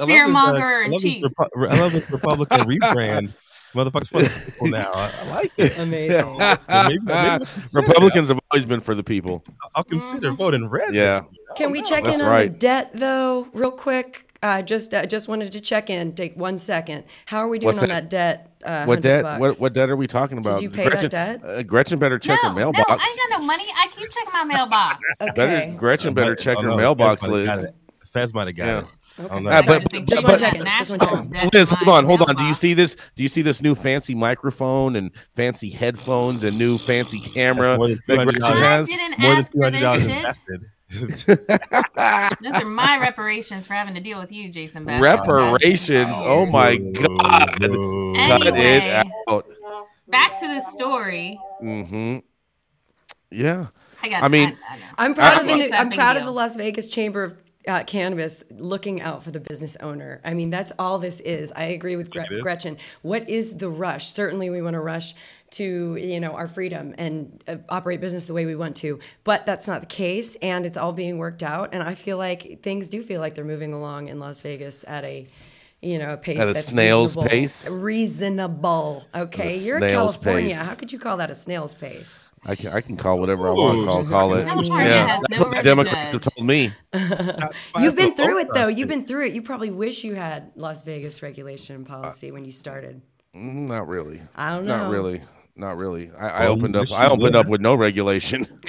fear 0.07 0.27
monger 0.27 0.81
and 0.81 0.99
chief. 0.99 1.23
Repu- 1.23 1.69
I 1.69 1.79
love 1.79 1.91
this 1.91 2.09
Republican 2.09 2.59
rebrand 2.61 3.33
Motherfuckers 3.73 4.09
for 4.09 4.21
the 4.21 4.51
people 4.51 4.67
now. 4.67 4.91
I, 4.93 5.11
I 5.21 5.29
like 5.29 5.51
it. 5.57 5.77
Amazing. 5.79 6.37
maybe, 6.69 6.99
maybe 7.03 7.45
Republicans 7.73 8.27
have 8.27 8.39
always 8.51 8.65
been 8.65 8.79
for 8.79 8.95
the 8.95 9.03
people. 9.03 9.43
I'll 9.75 9.83
consider 9.83 10.29
mm-hmm. 10.29 10.37
voting 10.37 10.69
red. 10.69 10.93
Yeah. 10.93 11.21
Can 11.55 11.71
we 11.71 11.79
know. 11.79 11.85
check 11.85 12.03
That's 12.03 12.19
in 12.19 12.25
on 12.25 12.31
right. 12.31 12.51
the 12.51 12.57
debt 12.57 12.91
though, 12.93 13.47
real 13.53 13.71
quick? 13.71 14.29
I 14.43 14.59
uh, 14.59 14.61
just 14.61 14.93
uh, 14.93 15.05
just 15.05 15.29
wanted 15.29 15.53
to 15.53 15.61
check 15.61 15.89
in. 15.89 16.13
Take 16.15 16.35
one 16.35 16.57
second. 16.57 17.05
How 17.25 17.39
are 17.39 17.47
we 17.47 17.59
doing 17.59 17.67
What's 17.67 17.81
on 17.81 17.87
that, 17.87 18.09
that 18.09 18.09
debt? 18.09 18.57
Uh, 18.63 18.85
what 18.85 19.01
debt? 19.01 19.39
What, 19.39 19.57
what 19.57 19.73
debt 19.73 19.89
are 19.89 19.95
we 19.95 20.05
talking 20.05 20.37
about? 20.37 20.55
Did 20.55 20.63
you 20.63 20.69
pay 20.69 20.83
Gretchen, 20.83 21.09
that 21.09 21.41
debt? 21.41 21.49
Uh, 21.49 21.63
Gretchen 21.63 21.97
better 21.97 22.19
check 22.19 22.39
no, 22.43 22.49
her 22.49 22.55
mailbox. 22.55 22.89
No, 22.89 22.95
I 22.95 23.05
ain't 23.07 23.31
got 23.31 23.39
no 23.39 23.45
money. 23.45 23.65
I 23.73 23.87
keep 23.87 24.11
checking 24.11 24.33
my 24.33 24.43
mailbox. 24.43 24.97
okay. 25.21 25.31
Better, 25.33 25.77
Gretchen 25.77 26.13
better 26.13 26.35
check 26.35 26.59
her 26.59 26.75
mailbox, 26.75 27.25
Liz. 27.25 27.67
Fez 28.05 28.33
might 28.33 28.47
have 28.47 28.55
got 28.57 28.65
yeah. 28.65 28.79
it. 28.79 28.85
Okay. 29.19 29.47
Uh, 29.47 29.61
but, 29.61 29.83
but, 29.91 30.05
just 30.05 30.25
but, 30.25 30.39
but 30.41 31.53
Liz, 31.53 31.69
hold 31.69 31.89
on, 31.89 32.05
hold 32.05 32.21
on. 32.23 32.35
Do 32.35 32.45
you 32.45 32.55
see 32.55 32.73
this? 32.73 32.95
Do 33.15 33.21
you 33.21 33.29
see 33.29 33.43
this 33.43 33.61
new 33.61 33.75
fancy 33.75 34.15
microphone 34.15 34.95
and 34.95 35.11
fancy 35.33 35.69
headphones 35.69 36.43
and 36.43 36.57
new 36.57 36.79
fancy 36.79 37.19
camera 37.19 37.77
that 37.77 37.99
Gretchen 38.07 38.57
has? 38.57 38.89
More 39.19 39.35
than 39.35 39.43
two 39.43 39.61
hundred 39.61 39.81
dollars 39.81 40.05
invested. 40.05 40.65
Those 40.93 42.55
are 42.61 42.65
my 42.65 42.97
reparations 42.99 43.67
for 43.67 43.73
having 43.73 43.95
to 43.95 44.01
deal 44.01 44.19
with 44.19 44.31
you, 44.31 44.49
Jason. 44.49 44.85
Beck. 44.85 45.01
Reparations? 45.01 46.15
Oh, 46.19 46.45
my 46.45 46.77
god! 46.77 47.63
Anyway, 47.63 49.03
back 50.07 50.39
to 50.39 50.47
the 50.47 50.59
story. 50.59 51.39
Mm-hmm. 51.61 52.19
Yeah. 53.31 53.67
I, 54.03 54.09
got, 54.09 54.23
I 54.23 54.27
mean, 54.27 54.57
I, 54.97 55.05
am 55.05 55.15
proud 55.15 55.37
I, 55.37 55.41
of 55.41 55.47
the. 55.47 55.77
I'm 55.77 55.89
proud 55.89 56.13
deal. 56.13 56.21
of 56.21 56.25
the 56.25 56.31
Las 56.31 56.55
Vegas 56.55 56.89
Chamber 56.89 57.23
of 57.23 57.35
uh, 57.67 57.83
cannabis 57.85 58.43
looking 58.51 59.01
out 59.01 59.23
for 59.23 59.31
the 59.31 59.39
business 59.39 59.75
owner. 59.77 60.21
I 60.23 60.33
mean, 60.33 60.49
that's 60.49 60.71
all 60.77 60.99
this 60.99 61.19
is. 61.21 61.51
I 61.53 61.63
agree 61.63 61.95
with 61.95 62.09
Gre- 62.09 62.41
Gretchen. 62.41 62.77
What 63.01 63.29
is 63.29 63.57
the 63.57 63.69
rush? 63.69 64.09
Certainly, 64.09 64.49
we 64.49 64.61
want 64.61 64.73
to 64.73 64.79
rush 64.79 65.13
to 65.51 65.95
you 65.95 66.19
know 66.19 66.31
our 66.33 66.47
freedom 66.47 66.95
and 66.97 67.43
uh, 67.47 67.57
operate 67.69 68.01
business 68.01 68.25
the 68.25 68.33
way 68.33 68.45
we 68.45 68.55
want 68.55 68.75
to, 68.77 68.99
but 69.23 69.45
that's 69.45 69.67
not 69.67 69.81
the 69.81 69.87
case, 69.87 70.35
and 70.41 70.65
it's 70.65 70.77
all 70.77 70.93
being 70.93 71.17
worked 71.17 71.43
out. 71.43 71.69
And 71.73 71.83
I 71.83 71.95
feel 71.95 72.17
like 72.17 72.61
things 72.63 72.89
do 72.89 73.01
feel 73.01 73.21
like 73.21 73.35
they're 73.35 73.45
moving 73.45 73.73
along 73.73 74.09
in 74.09 74.19
Las 74.19 74.41
Vegas 74.41 74.83
at 74.87 75.03
a 75.03 75.27
you 75.81 75.99
know, 75.99 76.13
a 76.13 76.17
pace 76.17 76.39
at 76.39 76.49
a 76.49 76.53
that's 76.53 76.67
snail's 76.67 77.15
reasonable. 77.15 77.29
pace. 77.29 77.69
Reasonable. 77.69 79.05
Okay, 79.13 79.57
you're 79.57 79.77
in 79.77 79.89
California. 79.89 80.49
Pace. 80.49 80.67
How 80.69 80.75
could 80.75 80.93
you 80.93 80.99
call 80.99 81.17
that 81.17 81.29
a 81.29 81.35
snail's 81.35 81.73
pace? 81.73 82.25
I 82.47 82.55
can 82.55 82.73
I 82.73 82.81
can 82.81 82.97
call 82.97 83.19
whatever 83.19 83.47
I 83.47 83.51
want 83.51 83.79
to 83.79 83.85
call 83.87 84.05
call 84.05 84.33
it. 84.35 84.45
yeah, 84.45 85.17
that's 85.21 85.39
no 85.39 85.45
what 85.45 85.55
the 85.55 85.63
Democrats 85.63 86.11
have 86.11 86.21
told 86.21 86.45
me. 86.45 86.73
You've 87.79 87.95
been 87.95 88.15
through 88.15 88.39
it 88.39 88.47
though. 88.53 88.67
You've 88.67 88.89
been 88.89 89.05
through 89.05 89.27
it. 89.27 89.33
You 89.33 89.41
probably 89.41 89.71
wish 89.71 90.03
you 90.03 90.15
had 90.15 90.51
Las 90.55 90.83
Vegas 90.83 91.21
regulation 91.21 91.75
and 91.75 91.85
policy 91.85 92.29
uh, 92.29 92.33
when 92.33 92.45
you 92.45 92.51
started. 92.51 93.01
Mm, 93.35 93.67
not 93.67 93.87
really. 93.87 94.21
I 94.35 94.51
don't 94.51 94.65
know. 94.65 94.77
Not 94.77 94.91
really. 94.91 95.21
Not 95.55 95.77
really. 95.77 96.11
I, 96.19 96.45
I 96.45 96.47
opened 96.47 96.75
up. 96.75 96.91
I 96.91 97.07
opened 97.07 97.35
up 97.35 97.47
with 97.47 97.61
no 97.61 97.75
regulation. 97.75 98.47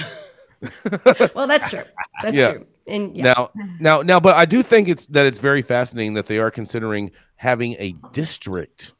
well, 1.34 1.46
that's 1.46 1.70
true. 1.70 1.82
That's 2.22 2.36
yeah. 2.36 2.52
true. 2.52 2.66
And 2.86 3.16
yeah. 3.16 3.24
now, 3.24 3.50
now, 3.80 4.02
now, 4.02 4.20
but 4.20 4.36
I 4.36 4.44
do 4.44 4.62
think 4.62 4.88
it's 4.88 5.06
that 5.08 5.26
it's 5.26 5.38
very 5.38 5.62
fascinating 5.62 6.14
that 6.14 6.26
they 6.26 6.38
are 6.38 6.50
considering 6.50 7.10
having 7.36 7.72
a 7.78 7.94
district 8.12 8.92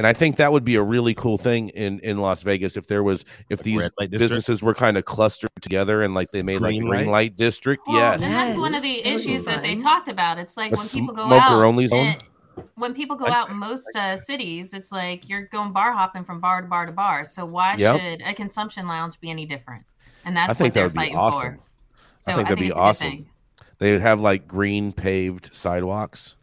and 0.00 0.06
I 0.06 0.14
think 0.14 0.36
that 0.36 0.50
would 0.50 0.64
be 0.64 0.76
a 0.76 0.82
really 0.82 1.12
cool 1.12 1.36
thing 1.36 1.68
in 1.68 1.98
in 1.98 2.16
Las 2.16 2.40
Vegas 2.40 2.78
if 2.78 2.86
there 2.86 3.02
was 3.02 3.26
if 3.50 3.58
these 3.58 3.90
businesses 4.08 4.62
were 4.62 4.72
kind 4.72 4.96
of 4.96 5.04
clustered 5.04 5.50
together 5.60 6.02
and 6.02 6.14
like 6.14 6.30
they 6.30 6.42
made 6.42 6.56
green 6.56 6.84
like 6.84 6.90
green 6.90 7.06
light, 7.06 7.12
light 7.12 7.36
district. 7.36 7.86
Well, 7.86 7.98
yes, 7.98 8.24
and 8.24 8.32
that's 8.32 8.56
one 8.56 8.74
of 8.74 8.80
the 8.80 9.06
issues 9.06 9.44
that 9.44 9.60
they 9.60 9.76
talked 9.76 10.08
about. 10.08 10.38
It's 10.38 10.56
like 10.56 10.72
a 10.72 10.76
when 10.76 10.88
people 10.88 11.14
go 11.14 11.24
out 11.24 11.52
only 11.52 11.86
zone. 11.86 12.16
when 12.76 12.94
people 12.94 13.14
go 13.14 13.26
out 13.26 13.50
in 13.50 13.58
most 13.58 13.94
uh, 13.94 14.16
cities, 14.16 14.72
it's 14.72 14.90
like 14.90 15.28
you're 15.28 15.42
going 15.48 15.70
bar 15.70 15.92
hopping 15.92 16.24
from 16.24 16.40
bar 16.40 16.62
to 16.62 16.66
bar 16.66 16.86
to 16.86 16.92
bar. 16.92 17.26
So 17.26 17.44
why 17.44 17.74
yep. 17.74 18.00
should 18.00 18.22
a 18.22 18.32
consumption 18.32 18.88
lounge 18.88 19.20
be 19.20 19.28
any 19.28 19.44
different? 19.44 19.82
And 20.24 20.34
that's 20.34 20.52
I 20.52 20.54
think 20.54 20.68
what 20.68 20.74
that 20.74 20.80
they're 20.80 20.90
fighting 21.02 21.16
awesome. 21.18 21.56
for. 21.56 21.60
So 22.16 22.32
I 22.32 22.36
think 22.36 22.48
that'd 22.48 22.58
I 22.58 22.62
think 22.62 22.74
be 22.74 22.80
awesome. 22.80 23.26
They 23.76 23.92
would 23.92 24.00
have 24.00 24.18
like 24.18 24.48
green 24.48 24.94
paved 24.94 25.54
sidewalks. 25.54 26.36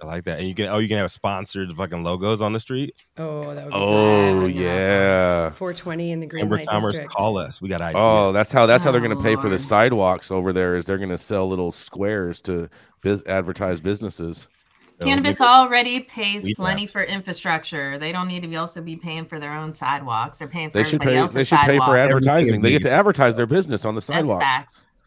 I 0.00 0.06
like 0.06 0.24
that. 0.24 0.38
And 0.38 0.48
you 0.48 0.54
can 0.54 0.66
oh 0.66 0.78
you 0.78 0.88
can 0.88 0.98
have 0.98 1.10
sponsored 1.10 1.72
fucking 1.72 2.02
logos 2.02 2.42
on 2.42 2.52
the 2.52 2.60
street. 2.60 2.94
Oh, 3.16 3.54
that 3.54 3.64
would 3.64 3.72
be 3.72 3.76
oh 3.76 4.40
so 4.40 4.46
yeah. 4.46 5.50
420 5.50 6.12
in 6.12 6.20
the 6.20 6.26
Green 6.26 6.48
Light 6.48 6.66
Commerce 6.66 6.92
District. 6.92 7.12
call 7.12 7.38
us. 7.38 7.62
We 7.62 7.68
got 7.68 7.80
ideas. 7.80 8.02
Oh, 8.02 8.32
that's 8.32 8.52
how 8.52 8.66
that's 8.66 8.84
oh, 8.84 8.88
how 8.88 8.92
they're 8.92 9.00
going 9.00 9.16
to 9.16 9.22
pay 9.22 9.36
for 9.36 9.48
the 9.48 9.58
sidewalks 9.58 10.30
over 10.30 10.52
there. 10.52 10.76
Is 10.76 10.86
they're 10.86 10.98
going 10.98 11.10
to 11.10 11.18
sell 11.18 11.48
little 11.48 11.70
squares 11.70 12.40
to 12.42 12.68
biz- 13.02 13.24
advertise 13.26 13.80
businesses. 13.80 14.48
Cannabis 15.00 15.40
already 15.40 16.00
pays 16.00 16.52
plenty 16.54 16.86
for 16.86 17.02
infrastructure. 17.02 17.98
They 17.98 18.12
don't 18.12 18.28
need 18.28 18.40
to 18.40 18.48
be 18.48 18.56
also 18.56 18.80
be 18.80 18.96
paying 18.96 19.24
for 19.24 19.40
their 19.40 19.52
own 19.52 19.74
sidewalks. 19.74 20.38
They're 20.38 20.48
paying 20.48 20.70
for 20.70 20.78
they 20.78 20.84
should 20.84 21.00
pay. 21.00 21.26
They 21.26 21.44
should 21.44 21.58
pay 21.58 21.78
for 21.78 21.96
advertising. 21.96 22.62
They 22.62 22.70
get 22.70 22.82
to 22.84 22.92
advertise 22.92 23.36
their 23.36 23.46
business 23.46 23.84
on 23.84 23.94
the 23.94 24.02
sidewalk. 24.02 24.42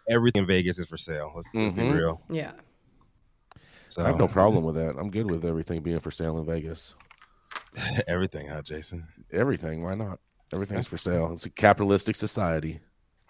Everything 0.09 0.43
in 0.43 0.47
Vegas 0.47 0.79
is 0.79 0.87
for 0.87 0.95
sale. 0.95 1.33
Let's, 1.35 1.49
let's 1.53 1.73
mm-hmm. 1.73 1.91
be 1.91 1.97
real. 1.97 2.21
Yeah. 2.29 2.51
So 3.97 4.03
I 4.03 4.07
have 4.07 4.19
no 4.19 4.27
problem 4.39 4.63
with 4.63 4.75
that. 4.75 4.95
I'm 4.97 5.09
good 5.09 5.29
with 5.29 5.43
everything 5.43 5.81
being 5.81 5.99
for 5.99 6.11
sale 6.11 6.37
in 6.37 6.45
Vegas. 6.45 6.93
everything, 8.07 8.47
huh, 8.47 8.61
Jason? 8.61 9.07
Everything. 9.31 9.83
Why 9.83 9.95
not? 9.95 10.19
Everything's 10.53 10.87
for 10.87 10.97
sale. 10.97 11.31
It's 11.33 11.45
a 11.45 11.49
capitalistic 11.49 12.15
society. 12.15 12.79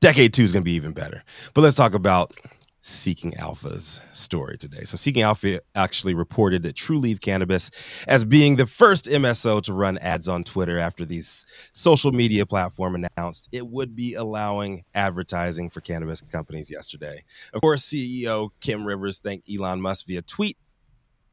Decade 0.00 0.34
two 0.34 0.42
is 0.42 0.52
going 0.52 0.62
to 0.62 0.68
be 0.68 0.74
even 0.74 0.92
better. 0.92 1.22
But 1.54 1.62
let's 1.62 1.76
talk 1.76 1.94
about 1.94 2.34
Seeking 2.82 3.36
Alpha's 3.36 4.00
story 4.12 4.56
today. 4.56 4.84
So, 4.84 4.96
Seeking 4.96 5.22
Alpha 5.22 5.60
actually 5.74 6.14
reported 6.14 6.62
that 6.62 6.74
Trulieve 6.74 7.20
Cannabis 7.20 7.70
as 8.08 8.24
being 8.24 8.56
the 8.56 8.66
first 8.66 9.04
MSO 9.04 9.62
to 9.62 9.74
run 9.74 9.98
ads 9.98 10.28
on 10.28 10.44
Twitter 10.44 10.78
after 10.78 11.04
these 11.04 11.44
social 11.72 12.10
media 12.12 12.46
platform 12.46 12.94
announced 12.94 13.50
it 13.52 13.66
would 13.66 13.94
be 13.94 14.14
allowing 14.14 14.84
advertising 14.94 15.68
for 15.68 15.82
cannabis 15.82 16.22
companies 16.22 16.70
yesterday. 16.70 17.22
Of 17.52 17.60
course, 17.60 17.82
CEO 17.86 18.48
Kim 18.60 18.86
Rivers 18.86 19.18
thanked 19.18 19.50
Elon 19.50 19.82
Musk 19.82 20.06
via 20.06 20.22
tweet, 20.22 20.56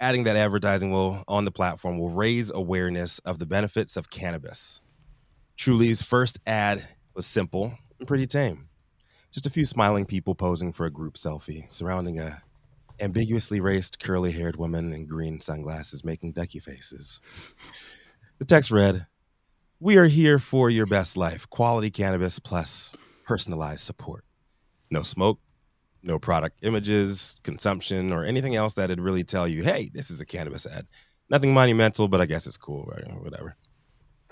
adding 0.02 0.26
that 0.26 0.36
advertising 0.36 0.92
will 0.92 1.24
on 1.30 1.46
the 1.46 1.52
platform 1.52 1.98
will 1.98 2.10
raise 2.10 2.52
awareness 2.52 3.20
of 3.20 3.40
the 3.40 3.46
benefits 3.46 3.96
of 3.96 4.10
cannabis. 4.10 4.82
Trulieve's 5.58 6.02
first 6.02 6.40
ad 6.46 6.86
was 7.14 7.26
simple 7.26 7.74
and 8.00 8.08
pretty 8.08 8.28
tame 8.28 8.68
just 9.38 9.46
a 9.46 9.52
few 9.52 9.66
smiling 9.66 10.04
people 10.04 10.34
posing 10.34 10.74
for 10.74 10.88
a 10.88 10.90
group 10.90 11.14
selfie, 11.14 11.70
surrounding 11.72 12.20
a 12.20 12.40
ambiguously 13.00 13.60
raced, 13.60 14.00
curly-haired 14.00 14.56
woman 14.56 14.92
in 14.92 15.06
green 15.06 15.40
sunglasses 15.40 16.04
making 16.04 16.32
ducky 16.32 16.58
faces. 16.58 17.22
The 18.40 18.46
text 18.46 18.72
read, 18.72 19.06
"We 19.80 19.98
are 19.98 20.08
here 20.08 20.40
for 20.40 20.72
your 20.72 20.88
best 20.88 21.18
life. 21.18 21.48
Quality 21.52 21.92
cannabis 21.92 22.40
plus 22.40 22.96
personalized 23.26 23.82
support. 23.82 24.26
No 24.90 25.04
smoke, 25.04 25.40
no 26.02 26.18
product 26.18 26.58
images, 26.64 27.36
consumption, 27.44 28.12
or 28.12 28.24
anything 28.24 28.56
else 28.56 28.74
that'd 28.74 29.00
really 29.00 29.24
tell 29.24 29.48
you, 29.48 29.62
hey, 29.64 29.92
this 29.94 30.10
is 30.10 30.20
a 30.20 30.26
cannabis 30.26 30.66
ad. 30.66 30.88
Nothing 31.30 31.54
monumental, 31.54 32.08
but 32.08 32.22
I 32.22 32.26
guess 32.26 32.48
it's 32.48 32.58
cool, 32.58 32.86
right? 32.86 33.06
Whatever. 33.22 33.56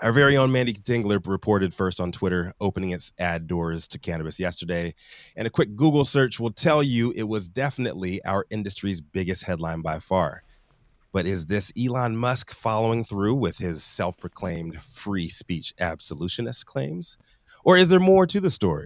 Our 0.00 0.12
very 0.12 0.36
own 0.36 0.52
Mandy 0.52 0.74
Dingler 0.74 1.26
reported 1.26 1.72
first 1.72 2.00
on 2.00 2.12
Twitter, 2.12 2.52
opening 2.60 2.90
its 2.90 3.14
ad 3.18 3.46
doors 3.46 3.88
to 3.88 3.98
cannabis 3.98 4.38
yesterday. 4.38 4.94
And 5.36 5.46
a 5.46 5.50
quick 5.50 5.74
Google 5.74 6.04
search 6.04 6.38
will 6.38 6.52
tell 6.52 6.82
you 6.82 7.12
it 7.16 7.22
was 7.22 7.48
definitely 7.48 8.22
our 8.26 8.44
industry's 8.50 9.00
biggest 9.00 9.44
headline 9.44 9.80
by 9.80 10.00
far. 10.00 10.42
But 11.12 11.24
is 11.24 11.46
this 11.46 11.72
Elon 11.82 12.14
Musk 12.14 12.52
following 12.52 13.04
through 13.04 13.36
with 13.36 13.56
his 13.56 13.82
self 13.82 14.18
proclaimed 14.18 14.82
free 14.82 15.30
speech 15.30 15.72
absolutionist 15.80 16.66
claims? 16.66 17.16
Or 17.64 17.78
is 17.78 17.88
there 17.88 17.98
more 17.98 18.26
to 18.26 18.38
the 18.38 18.50
story? 18.50 18.84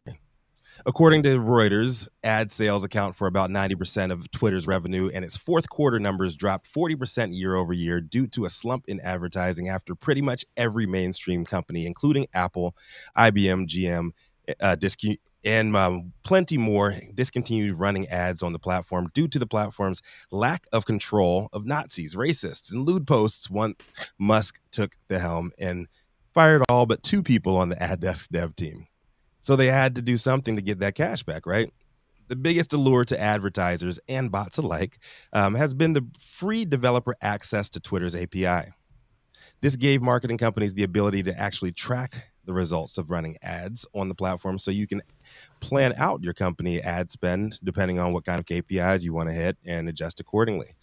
According 0.86 1.22
to 1.24 1.38
Reuters, 1.38 2.08
ad 2.24 2.50
sales 2.50 2.84
account 2.84 3.14
for 3.14 3.26
about 3.26 3.50
90% 3.50 4.10
of 4.10 4.30
Twitter's 4.30 4.66
revenue, 4.66 5.10
and 5.12 5.24
its 5.24 5.36
fourth 5.36 5.68
quarter 5.68 6.00
numbers 6.00 6.36
dropped 6.36 6.72
40% 6.72 7.36
year 7.36 7.54
over 7.54 7.72
year 7.72 8.00
due 8.00 8.26
to 8.28 8.46
a 8.46 8.50
slump 8.50 8.84
in 8.88 8.98
advertising 9.00 9.68
after 9.68 9.94
pretty 9.94 10.22
much 10.22 10.44
every 10.56 10.86
mainstream 10.86 11.44
company, 11.44 11.86
including 11.86 12.26
Apple, 12.32 12.74
IBM, 13.16 13.66
GM, 13.66 14.12
uh, 14.60 14.76
and 15.44 15.76
um, 15.76 16.12
plenty 16.22 16.58
more 16.58 16.94
discontinued 17.14 17.78
running 17.78 18.06
ads 18.08 18.42
on 18.42 18.52
the 18.52 18.58
platform 18.58 19.08
due 19.14 19.28
to 19.28 19.38
the 19.38 19.46
platform's 19.46 20.02
lack 20.30 20.66
of 20.72 20.86
control 20.86 21.48
of 21.52 21.66
Nazis, 21.66 22.14
racists, 22.14 22.72
and 22.72 22.82
lewd 22.82 23.06
posts 23.06 23.50
once 23.50 23.76
Musk 24.18 24.60
took 24.70 24.96
the 25.08 25.18
helm 25.18 25.52
and 25.58 25.88
fired 26.34 26.62
all 26.68 26.86
but 26.86 27.02
two 27.02 27.22
people 27.22 27.56
on 27.56 27.68
the 27.68 27.82
ad 27.82 28.00
desk 28.00 28.30
dev 28.30 28.54
team. 28.54 28.86
So 29.40 29.56
they 29.56 29.66
had 29.66 29.94
to 29.96 30.02
do 30.02 30.18
something 30.18 30.56
to 30.56 30.62
get 30.62 30.80
that 30.80 30.94
cash 30.94 31.22
back, 31.22 31.46
right? 31.46 31.72
The 32.28 32.36
biggest 32.36 32.72
allure 32.72 33.04
to 33.06 33.20
advertisers 33.20 33.98
and 34.08 34.30
bots 34.30 34.58
alike 34.58 34.98
um, 35.32 35.54
has 35.54 35.74
been 35.74 35.94
the 35.94 36.06
free 36.20 36.64
developer 36.64 37.16
access 37.20 37.70
to 37.70 37.80
Twitter's 37.80 38.14
API. 38.14 38.70
This 39.60 39.76
gave 39.76 40.00
marketing 40.00 40.38
companies 40.38 40.74
the 40.74 40.84
ability 40.84 41.22
to 41.24 41.38
actually 41.38 41.72
track 41.72 42.30
the 42.46 42.52
results 42.52 42.98
of 42.98 43.10
running 43.10 43.36
ads 43.42 43.86
on 43.94 44.08
the 44.08 44.14
platform 44.14 44.58
so 44.58 44.70
you 44.70 44.86
can 44.86 45.02
plan 45.60 45.92
out 45.98 46.22
your 46.22 46.32
company 46.32 46.80
ad 46.80 47.10
spend 47.10 47.58
depending 47.62 47.98
on 47.98 48.12
what 48.12 48.24
kind 48.24 48.40
of 48.40 48.46
KPIs 48.46 49.04
you 49.04 49.12
want 49.12 49.28
to 49.28 49.34
hit 49.34 49.56
and 49.64 49.88
adjust 49.88 50.20
accordingly. 50.20 50.74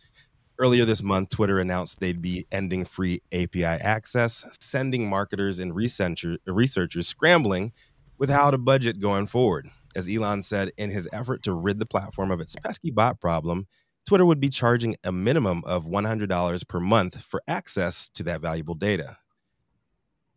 Earlier 0.59 0.85
this 0.85 1.03
month, 1.03 1.29
Twitter 1.29 1.59
announced 1.59 1.99
they'd 1.99 2.21
be 2.21 2.47
ending 2.51 2.83
free 2.83 3.21
API 3.31 3.63
access, 3.63 4.45
sending 4.59 5.07
marketers 5.07 5.59
and 5.59 5.75
researcher, 5.75 6.37
researchers 6.47 7.07
scrambling 7.07 7.73
without 8.17 8.53
a 8.53 8.57
budget 8.57 8.99
going 8.99 9.27
forward. 9.27 9.67
As 9.95 10.07
Elon 10.07 10.41
said, 10.43 10.71
in 10.77 10.89
his 10.89 11.09
effort 11.11 11.43
to 11.43 11.53
rid 11.53 11.79
the 11.79 11.85
platform 11.85 12.31
of 12.31 12.39
its 12.39 12.55
pesky 12.55 12.91
bot 12.91 13.19
problem, 13.19 13.67
Twitter 14.05 14.25
would 14.25 14.39
be 14.39 14.49
charging 14.49 14.95
a 15.03 15.11
minimum 15.11 15.63
of 15.65 15.85
$100 15.85 16.67
per 16.67 16.79
month 16.79 17.23
for 17.23 17.41
access 17.47 18.09
to 18.09 18.23
that 18.23 18.41
valuable 18.41 18.75
data. 18.75 19.17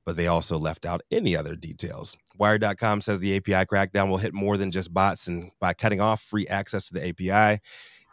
But 0.04 0.16
they 0.16 0.26
also 0.26 0.58
left 0.58 0.86
out 0.86 1.02
any 1.10 1.36
other 1.36 1.54
details. 1.54 2.16
Wired.com 2.38 3.00
says 3.00 3.20
the 3.20 3.36
API 3.36 3.66
crackdown 3.66 4.08
will 4.08 4.16
hit 4.16 4.34
more 4.34 4.56
than 4.56 4.70
just 4.70 4.92
bots, 4.92 5.28
and 5.28 5.52
by 5.60 5.74
cutting 5.74 6.00
off 6.00 6.22
free 6.22 6.46
access 6.48 6.88
to 6.88 6.94
the 6.94 7.08
API, 7.08 7.60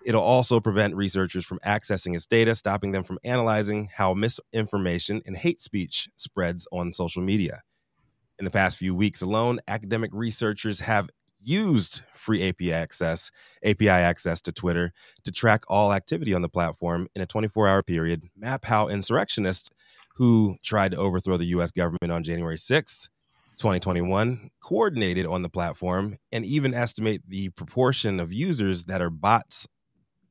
It'll 0.07 0.23
also 0.23 0.61
prevent 0.61 0.95
researchers 0.95 1.45
from 1.45 1.59
accessing 1.65 2.15
its 2.15 2.25
data, 2.25 2.55
stopping 2.55 2.93
them 2.93 3.03
from 3.03 3.19
analyzing 3.25 3.89
how 3.93 4.13
misinformation 4.13 5.21
and 5.25 5.35
hate 5.35 5.59
speech 5.59 6.07
spreads 6.15 6.65
on 6.71 6.93
social 6.93 7.21
media. 7.21 7.61
In 8.39 8.45
the 8.45 8.51
past 8.51 8.77
few 8.77 8.93
weeks 8.93 9.21
alone, 9.21 9.59
academic 9.67 10.11
researchers 10.13 10.79
have 10.81 11.09
used 11.39 12.01
free 12.13 12.47
API 12.47 12.73
access, 12.73 13.31
API 13.65 13.89
access 13.89 14.41
to 14.41 14.51
Twitter 14.51 14.91
to 15.23 15.31
track 15.31 15.63
all 15.67 15.91
activity 15.91 16.33
on 16.33 16.43
the 16.43 16.49
platform 16.49 17.07
in 17.15 17.21
a 17.21 17.27
24-hour 17.27 17.81
period, 17.83 18.25
map 18.35 18.65
how 18.65 18.89
insurrectionists 18.89 19.69
who 20.15 20.55
tried 20.63 20.91
to 20.91 20.97
overthrow 20.97 21.37
the 21.37 21.45
US 21.45 21.71
government 21.71 22.11
on 22.11 22.23
January 22.23 22.57
6th 22.57 23.09
2021 23.57 24.51
coordinated 24.61 25.25
on 25.25 25.41
the 25.41 25.49
platform 25.49 26.15
and 26.31 26.45
even 26.45 26.75
estimate 26.75 27.23
the 27.27 27.49
proportion 27.49 28.19
of 28.19 28.31
users 28.31 28.85
that 28.85 29.01
are 29.01 29.09
bots 29.09 29.67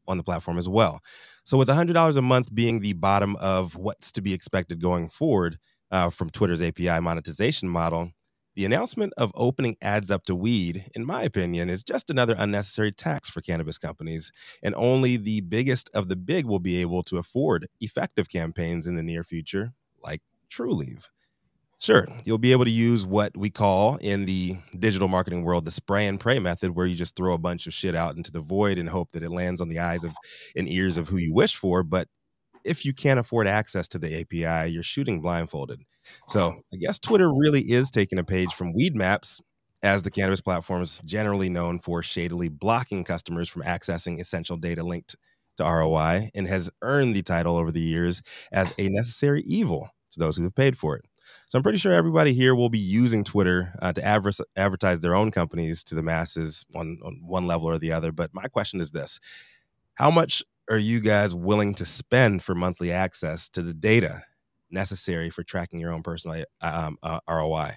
on 0.07 0.17
the 0.17 0.23
platform 0.23 0.59
as 0.59 0.69
well. 0.69 1.01
So, 1.43 1.59
with 1.59 1.69
$100 1.69 2.17
a 2.17 2.23
month 2.23 2.55
being 2.55 2.81
the 2.81 2.93
bottom 2.93 3.35
of 3.37 3.75
what's 3.75 4.13
to 4.13 4.23
be 4.23 4.33
expected 4.33 4.81
going 4.81 5.09
forward 5.09 5.59
uh, 5.91 6.11
from 6.11 6.31
Twitter's 6.31 6.63
API 6.63 7.01
monetization 7.01 7.69
model, 7.69 8.13
the 8.57 8.65
announcement 8.65 9.13
of 9.19 9.31
opening 9.35 9.77
ads 9.83 10.11
up 10.11 10.25
to 10.25 10.35
weed, 10.35 10.87
in 10.95 11.05
my 11.05 11.23
opinion, 11.23 11.69
is 11.69 11.85
just 11.85 12.09
another 12.09 12.35
unnecessary 12.39 12.91
tax 12.91 13.29
for 13.29 13.43
cannabis 13.43 13.77
companies. 13.77 14.33
And 14.63 14.75
only 14.77 15.19
the 15.19 15.43
biggest 15.43 15.91
of 15.93 16.09
the 16.09 16.17
big 16.17 16.47
will 16.47 16.59
be 16.59 16.81
able 16.81 17.03
to 17.05 17.19
afford 17.19 17.69
effective 17.81 18.31
campaigns 18.31 18.87
in 18.87 18.97
the 18.97 19.03
near 19.03 19.23
future, 19.25 19.75
like 20.03 20.23
Trulieve. 20.51 21.09
Sure. 21.79 22.07
You'll 22.25 22.39
be 22.39 22.53
able 22.53 22.65
to 22.65 22.71
use 22.71 23.07
what 23.07 23.37
we 23.37 23.51
call 23.51 23.97
in 23.97 24.25
the 24.25 24.57
digital 24.79 25.09
marketing 25.09 25.45
world 25.45 25.67
the 25.67 25.71
spray 25.71 26.07
and 26.07 26.19
pray 26.19 26.39
method, 26.39 26.75
where 26.75 26.87
you 26.87 26.95
just 26.95 27.15
throw 27.15 27.35
a 27.35 27.39
bunch 27.39 27.67
of 27.67 27.75
shit 27.75 27.95
out 27.95 28.17
into 28.17 28.33
the 28.33 28.41
void 28.41 28.79
and 28.79 28.89
hope 28.89 29.13
that 29.13 29.23
it 29.23 29.31
lands 29.31 29.61
on 29.61 29.69
the 29.69 29.79
eyes 29.79 30.03
of 30.03 30.13
and 30.57 30.69
ears 30.71 30.97
of 30.97 31.09
who 31.09 31.19
you 31.19 31.35
wish 31.35 31.57
for. 31.57 31.83
But 31.83 32.09
if 32.67 32.85
you 32.85 32.93
can't 32.93 33.21
afford 33.21 33.47
access 33.47 33.89
to 33.89 33.99
the 33.99 34.21
API, 34.21 34.71
you're 34.71 34.83
shooting 34.83 35.21
blindfolded. 35.21 35.83
So 36.29 36.61
I 36.73 36.77
guess 36.77 36.99
Twitter 36.99 37.33
really 37.33 37.63
is 37.63 37.91
taking 37.91 38.19
a 38.19 38.25
page 38.25 38.53
from 38.55 38.73
Weed 38.73 38.97
Maps, 38.97 39.41
as 39.83 40.03
the 40.03 40.11
cannabis 40.11 40.41
platform 40.41 40.83
is 40.83 41.01
generally 41.05 41.49
known 41.49 41.79
for 41.79 42.03
shadily 42.03 42.49
blocking 42.49 43.05
customers 43.05 43.49
from 43.49 43.63
accessing 43.63 44.19
essential 44.19 44.57
data 44.57 44.83
linked 44.83 45.17
to 45.57 45.65
ROI 45.65 46.31
and 46.35 46.47
has 46.47 46.71
earned 46.83 47.15
the 47.15 47.23
title 47.23 47.57
over 47.57 47.71
the 47.71 47.81
years 47.81 48.23
as 48.53 48.75
a 48.79 48.89
necessary 48.89 49.43
evil 49.43 49.91
to 50.11 50.19
those 50.19 50.37
who 50.37 50.45
have 50.45 50.55
paid 50.55 50.77
for 50.77 50.97
it. 50.97 51.05
So 51.49 51.59
I'm 51.59 51.63
pretty 51.63 51.79
sure 51.79 51.93
everybody 51.93 52.33
here 52.35 52.55
will 52.55 52.69
be 52.69 52.79
using 52.79 53.25
Twitter 53.25 53.73
uh, 53.81 53.93
to 53.93 54.05
adver- 54.05 54.31
advertise 54.57 55.01
their 55.01 55.15
own 55.15 55.31
companies 55.31 55.85
to 55.85 55.95
the 55.95 56.03
masses 56.03 56.65
on, 56.75 56.99
on 57.05 57.21
one 57.25 57.47
level 57.47 57.69
or 57.69 57.79
the 57.79 57.93
other. 57.93 58.13
But 58.13 58.35
my 58.35 58.49
question 58.49 58.81
is 58.81 58.91
this 58.91 59.21
How 59.95 60.11
much 60.11 60.43
are 60.69 60.79
you 60.79 61.01
guys 61.01 61.35
willing 61.35 61.75
to 61.75 61.85
spend 61.85 62.43
for 62.43 62.55
monthly 62.55 62.93
access 62.93 63.49
to 63.51 63.63
the 63.63 63.75
data 63.75 64.23
necessary 64.71 65.31
for 65.31 65.43
tracking 65.43 65.79
your 65.79 65.93
own 65.93 66.03
personal 66.03 66.45
um, 66.61 66.99
uh, 67.03 67.21
ROI? 67.29 67.73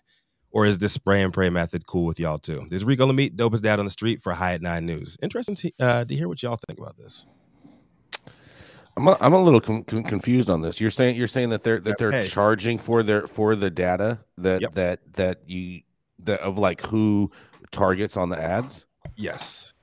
Or 0.51 0.65
is 0.65 0.79
this 0.79 0.93
spray 0.93 1.21
and 1.21 1.31
pray 1.31 1.49
method 1.49 1.85
cool 1.85 2.05
with 2.05 2.19
y'all 2.19 2.39
too? 2.39 2.65
This 2.69 2.77
is 2.77 2.85
Rico 2.85 3.05
Lamitte, 3.05 3.35
dopest 3.35 3.61
dad 3.61 3.79
on 3.79 3.85
the 3.85 3.91
street 3.91 4.21
for 4.21 4.33
High 4.33 4.53
at 4.53 4.61
Nine 4.61 4.85
News. 4.85 5.15
Interesting 5.21 5.55
to, 5.55 5.71
uh, 5.79 6.05
to 6.05 6.15
hear 6.15 6.27
what 6.27 6.41
y'all 6.41 6.59
think 6.67 6.79
about 6.79 6.97
this. 6.97 7.25
I'm 8.97 9.07
a, 9.07 9.17
I'm 9.21 9.33
a 9.33 9.41
little 9.41 9.61
com- 9.61 9.83
confused 9.83 10.49
on 10.49 10.61
this. 10.61 10.81
You're 10.81 10.89
saying 10.89 11.15
you're 11.15 11.27
saying 11.27 11.49
that 11.49 11.63
they're 11.63 11.79
that 11.79 11.97
they're 11.97 12.11
hey. 12.11 12.27
charging 12.27 12.77
for 12.77 13.01
their 13.01 13.27
for 13.27 13.55
the 13.55 13.69
data 13.69 14.19
that 14.39 14.61
yep. 14.61 14.73
that 14.73 15.13
that 15.13 15.39
you 15.47 15.81
that 16.23 16.41
of 16.41 16.57
like 16.57 16.81
who 16.81 17.31
targets 17.71 18.17
on 18.17 18.27
the 18.29 18.41
ads. 18.41 18.85
Yes. 19.15 19.73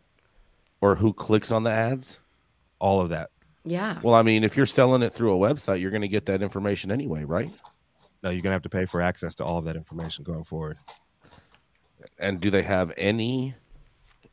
Or 0.82 0.96
who 0.96 1.14
clicks 1.14 1.50
on 1.50 1.62
the 1.62 1.70
ads. 1.70 2.20
All 2.78 3.00
of 3.00 3.10
that. 3.10 3.30
Yeah. 3.64 3.98
Well, 4.02 4.14
I 4.14 4.22
mean, 4.22 4.44
if 4.44 4.56
you're 4.56 4.66
selling 4.66 5.02
it 5.02 5.12
through 5.12 5.34
a 5.34 5.38
website, 5.38 5.80
you're 5.80 5.90
going 5.90 6.02
to 6.02 6.08
get 6.08 6.26
that 6.26 6.40
information 6.40 6.92
anyway, 6.92 7.24
right? 7.24 7.52
No, 8.22 8.30
you're 8.30 8.42
going 8.42 8.50
to 8.50 8.54
have 8.54 8.62
to 8.62 8.68
pay 8.68 8.86
for 8.86 9.00
access 9.00 9.34
to 9.36 9.44
all 9.44 9.58
of 9.58 9.64
that 9.64 9.76
information 9.76 10.24
going 10.24 10.44
forward. 10.44 10.78
And 12.18 12.40
do 12.40 12.50
they 12.50 12.62
have 12.62 12.92
any 12.96 13.54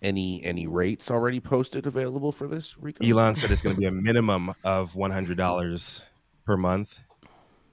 any 0.02 0.44
any 0.44 0.68
rates 0.68 1.10
already 1.10 1.40
posted 1.40 1.88
available 1.88 2.32
for 2.32 2.48
this 2.48 2.78
Rico? 2.78 3.06
Elon 3.06 3.36
said 3.36 3.50
it's 3.52 3.62
going 3.62 3.76
to 3.76 3.80
be 3.80 3.88
a 3.88 3.92
minimum 3.92 4.54
of 4.64 4.96
one 4.96 5.12
hundred 5.12 5.38
dollars 5.38 6.06
per 6.46 6.56
month. 6.58 7.00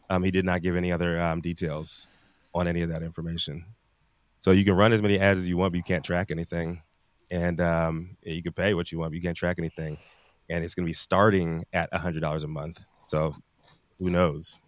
Um, 0.09 0.23
he 0.23 0.31
did 0.31 0.45
not 0.45 0.63
give 0.63 0.77
any 0.77 0.91
other 0.91 1.21
um, 1.21 1.41
details 1.41 2.09
on 2.55 2.67
any 2.67 2.83
of 2.83 2.89
that 2.89 3.03
information. 3.03 3.65
So 4.41 4.53
you 4.53 4.65
can 4.65 4.75
run 4.75 4.93
as 4.93 5.03
many 5.03 5.19
ads 5.19 5.39
as 5.39 5.49
you 5.49 5.57
want, 5.57 5.73
but 5.73 5.77
you 5.77 5.83
can't 5.83 6.05
track 6.05 6.31
anything. 6.31 6.83
And 7.31 7.61
um, 7.61 8.17
you 8.23 8.43
can 8.43 8.53
pay 8.53 8.75
what 8.75 8.91
you 8.91 8.99
want, 8.99 9.13
but 9.13 9.17
you 9.17 9.23
can't 9.23 9.37
track 9.37 9.57
anything. 9.59 9.99
And 10.51 10.65
it's 10.65 10.75
going 10.75 10.85
to 10.85 10.91
be 10.91 10.95
starting 10.95 11.65
at 11.73 11.93
hundred 11.95 12.21
dollars 12.21 12.43
a 12.43 12.49
month. 12.49 12.85
So 13.07 13.35
who 13.99 14.11
knows? 14.11 14.61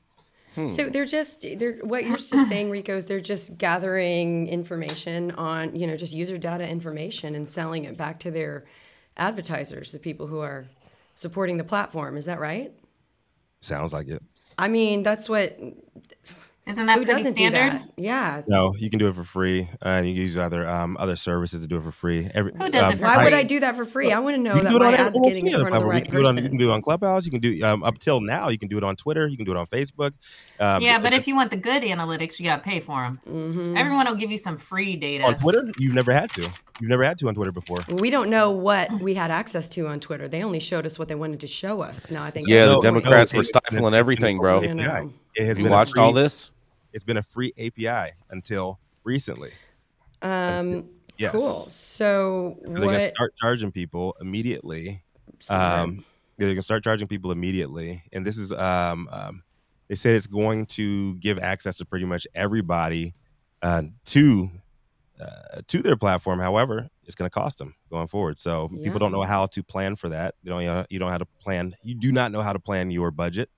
Hmm. 0.55 0.69
So 0.69 0.89
they're 0.89 1.05
just 1.05 1.45
they're 1.57 1.79
what 1.83 2.05
you're 2.05 2.17
just 2.17 2.47
saying, 2.49 2.71
Rico, 2.71 2.97
is 2.97 3.07
they're 3.07 3.21
just 3.21 3.59
gathering 3.59 4.49
information 4.49 5.31
on 5.33 5.75
you 5.75 5.87
know 5.87 5.97
just 5.97 6.13
user 6.13 6.39
data 6.39 6.69
information 6.69 7.35
and 7.35 7.49
selling 7.49 7.85
it 7.85 7.97
back 7.97 8.21
to 8.21 8.31
their 8.31 8.65
advertisers, 9.17 9.93
the 9.93 9.99
people 9.99 10.27
who 10.27 10.41
are 10.41 10.67
supporting 11.15 11.57
the 11.57 11.65
platform. 11.65 12.17
Is 12.17 12.27
that 12.27 12.41
right? 12.41 12.73
Sounds 13.61 13.93
like 13.93 14.09
it. 14.09 14.23
I 14.59 14.69
mean, 14.69 15.03
that's 15.03 15.29
what 15.29 15.59
isn't 16.65 16.87
that 16.87 16.97
Who 16.97 17.05
pretty 17.05 17.23
doesn't 17.25 17.37
standard? 17.37 17.73
Do 17.73 17.79
that? 17.79 17.93
Yeah. 17.97 18.43
No, 18.47 18.73
you 18.77 18.89
can 18.89 19.01
do 19.01 19.09
it 19.09 19.17
for 19.17 19.25
free, 19.25 19.63
uh, 19.85 19.89
and 19.89 20.07
you 20.07 20.15
use 20.15 20.37
other 20.37 20.69
um, 20.69 20.97
other 21.01 21.17
services 21.17 21.63
to 21.63 21.67
do 21.67 21.79
it 21.79 21.83
for 21.83 21.91
free. 21.91 22.29
Every, 22.33 22.53
Who 22.53 22.71
does 22.71 22.85
um, 22.85 22.93
it 22.93 22.99
for 22.99 23.05
Why 23.05 23.17
free? 23.17 23.25
would 23.25 23.33
I 23.35 23.43
do 23.43 23.59
that 23.61 23.75
for 23.75 23.85
free? 23.85 24.13
I 24.13 24.21
want 24.21 24.37
to 24.37 24.43
know 24.43 24.55
that 24.55 24.73
my 24.73 24.95
ad's 24.95 25.21
getting 25.21 25.49
in 25.49 25.55
front 25.55 25.75
of 25.75 25.81
the 25.81 25.87
right 25.87 26.07
you 26.07 26.13
person. 26.13 26.27
On, 26.27 26.37
you 26.37 26.49
can 26.49 26.59
do 26.59 26.71
it 26.71 26.73
on 26.73 26.81
Clubhouse. 26.81 27.25
You 27.25 27.33
can 27.33 27.41
do 27.41 27.65
um, 27.65 27.83
up 27.83 27.99
till 27.99 28.21
now. 28.21 28.49
You 28.49 28.59
can 28.59 28.69
do 28.69 28.79
it 28.79 28.85
on 28.85 28.95
Twitter. 28.95 29.27
You 29.27 29.37
can 29.37 29.45
do 29.45 29.51
it 29.51 29.57
on 29.57 29.67
Facebook. 29.67 30.13
Um, 30.61 30.83
yeah, 30.83 31.01
but 31.01 31.13
if 31.13 31.27
you 31.27 31.35
want 31.35 31.51
the 31.51 31.57
good 31.57 31.83
analytics, 31.83 32.39
you 32.39 32.45
got 32.45 32.59
to 32.59 32.63
pay 32.63 32.79
for 32.79 33.03
them. 33.03 33.21
Mm-hmm. 33.29 33.77
Everyone 33.77 34.07
will 34.07 34.15
give 34.15 34.31
you 34.31 34.39
some 34.39 34.57
free 34.57 34.95
data 34.95 35.25
on 35.25 35.35
Twitter. 35.35 35.69
You've 35.79 35.95
never 35.95 36.13
had 36.13 36.31
to. 36.35 36.43
You've 36.81 36.91
never 36.91 37.03
had 37.03 37.19
to 37.19 37.29
on 37.29 37.35
Twitter 37.35 37.53
before. 37.53 37.79
We 37.89 38.11
don't 38.11 38.31
know 38.31 38.53
what 38.53 38.91
we 39.01 39.15
had 39.15 39.33
access 39.33 39.69
to 39.71 39.89
on 39.89 39.99
Twitter. 39.99 40.29
They 40.29 40.45
only 40.45 40.61
showed 40.61 40.87
us 40.87 40.97
what 40.97 41.09
they 41.09 41.17
wanted 41.17 41.41
to 41.41 41.49
show 41.49 41.83
us. 41.83 42.09
Now 42.09 42.23
I 42.23 42.31
think. 42.31 42.47
Yeah, 42.47 42.67
the 42.67 42.81
Democrats 42.81 43.35
were 43.35 43.43
stifling 43.43 43.95
everything, 43.95 44.39
bro. 44.39 44.63
Have 45.37 45.59
you 45.59 45.69
watched 45.69 45.99
all 45.99 46.13
this? 46.13 46.52
It's 46.93 47.05
been 47.05 47.17
a 47.17 47.23
free 47.23 47.53
API 47.59 48.13
until 48.31 48.79
recently. 49.05 49.53
Um, 50.21 50.89
yes. 51.19 51.33
Cool. 51.33 51.53
So, 51.53 51.69
so 51.71 52.59
they're 52.65 52.81
going 52.81 52.99
to 52.99 53.15
start 53.15 53.35
charging 53.37 53.73
people 53.73 54.17
immediately. 54.21 55.01
Um, 55.49 56.05
they're 56.39 56.49
going 56.49 56.57
to 56.57 56.63
start 56.63 56.85
charging 56.85 57.09
people 57.09 57.33
immediately, 57.33 58.03
and 58.13 58.27
this 58.27 58.39
is 58.39 58.53
um, 58.53 59.09
um, 59.11 59.43
they 59.89 59.95
said 59.95 60.17
it's 60.17 60.27
going 60.27 60.67
to 60.67 61.15
give 61.17 61.39
access 61.39 61.77
to 61.79 61.85
pretty 61.85 62.05
much 62.05 62.27
everybody 62.35 63.15
uh, 63.63 63.83
to 64.07 64.51
uh, 65.21 65.61
to 65.69 65.83
their 65.83 65.97
platform. 65.97 66.39
However, 66.39 66.89
it's 67.05 67.15
going 67.15 67.29
to 67.29 67.35
cost 67.35 67.59
them 67.59 67.75
going 67.91 68.09
forward. 68.09 68.41
So 68.41 68.71
yeah. 68.73 68.85
people 68.85 68.99
don't 68.99 69.13
know 69.13 69.23
how 69.23 69.47
to 69.47 69.63
plan 69.63 69.97
for 69.97 70.09
that. 70.09 70.35
You 70.43 70.51
don't 70.51 70.63
you, 70.91 70.99
don't 70.99 71.09
know 71.09 71.13
how 71.13 71.19
to 71.19 71.27
plan. 71.41 71.75
You 71.83 71.95
do 71.95 72.13
not 72.13 72.33
know 72.33 72.41
how 72.41 72.53
to 72.53 72.59
plan 72.59 72.91
your 72.91 73.11
budget 73.11 73.51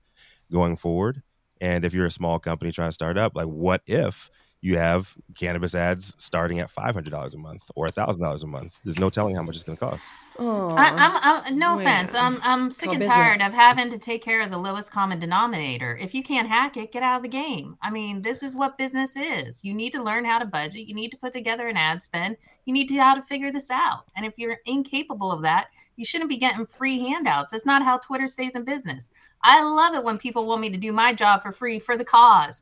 going 0.51 0.77
forward. 0.77 1.21
And 1.65 1.83
if 1.83 1.95
you're 1.95 2.05
a 2.05 2.11
small 2.11 2.37
company 2.37 2.71
trying 2.71 2.89
to 2.89 2.93
start 2.93 3.17
up, 3.17 3.35
like 3.35 3.47
what 3.47 3.81
if 3.87 4.29
you 4.61 4.77
have 4.77 5.15
cannabis 5.35 5.73
ads 5.73 6.15
starting 6.17 6.59
at 6.59 6.69
$500 6.69 7.33
a 7.33 7.37
month 7.37 7.69
or 7.75 7.87
$1,000 7.87 8.43
a 8.43 8.47
month. 8.47 8.79
There's 8.83 8.99
no 8.99 9.09
telling 9.09 9.35
how 9.35 9.41
much 9.41 9.55
it's 9.55 9.63
going 9.63 9.77
to 9.77 9.83
cost. 9.83 10.05
I, 10.39 10.87
am 10.89 11.43
I'm, 11.45 11.59
no 11.59 11.75
offense. 11.75 12.13
I'm, 12.13 12.39
I'm 12.43 12.69
sick 12.69 12.89
and 12.89 12.99
business. 12.99 13.15
tired 13.15 13.41
of 13.41 13.53
having 13.53 13.89
to 13.91 13.97
take 13.97 14.23
care 14.23 14.41
of 14.41 14.51
the 14.51 14.57
lowest 14.57 14.91
common 14.91 15.19
denominator. 15.19 15.95
If 15.95 16.13
you 16.13 16.23
can't 16.23 16.47
hack 16.47 16.77
it, 16.77 16.91
get 16.91 17.03
out 17.03 17.17
of 17.17 17.21
the 17.23 17.29
game. 17.29 17.77
I 17.81 17.89
mean, 17.89 18.21
this 18.21 18.43
is 18.43 18.55
what 18.55 18.77
business 18.77 19.15
is. 19.15 19.63
You 19.63 19.73
need 19.73 19.91
to 19.93 20.03
learn 20.03 20.25
how 20.25 20.39
to 20.39 20.45
budget. 20.45 20.87
You 20.87 20.95
need 20.95 21.11
to 21.11 21.17
put 21.17 21.31
together 21.31 21.67
an 21.67 21.77
ad 21.77 22.03
spend. 22.03 22.37
You 22.65 22.73
need 22.73 22.87
to 22.89 22.97
how 22.97 23.15
to 23.15 23.21
figure 23.21 23.51
this 23.51 23.71
out. 23.71 24.05
And 24.15 24.25
if 24.25 24.33
you're 24.37 24.57
incapable 24.65 25.31
of 25.31 25.41
that, 25.43 25.67
you 25.95 26.05
shouldn't 26.05 26.29
be 26.29 26.37
getting 26.37 26.65
free 26.65 26.99
handouts. 26.99 27.51
That's 27.51 27.65
not 27.65 27.83
how 27.83 27.97
Twitter 27.97 28.27
stays 28.27 28.55
in 28.55 28.63
business. 28.63 29.09
I 29.43 29.63
love 29.63 29.93
it 29.93 30.03
when 30.03 30.17
people 30.17 30.45
want 30.45 30.61
me 30.61 30.69
to 30.69 30.77
do 30.77 30.91
my 30.91 31.13
job 31.13 31.41
for 31.41 31.51
free 31.51 31.79
for 31.79 31.95
the 31.97 32.05
cause 32.05 32.61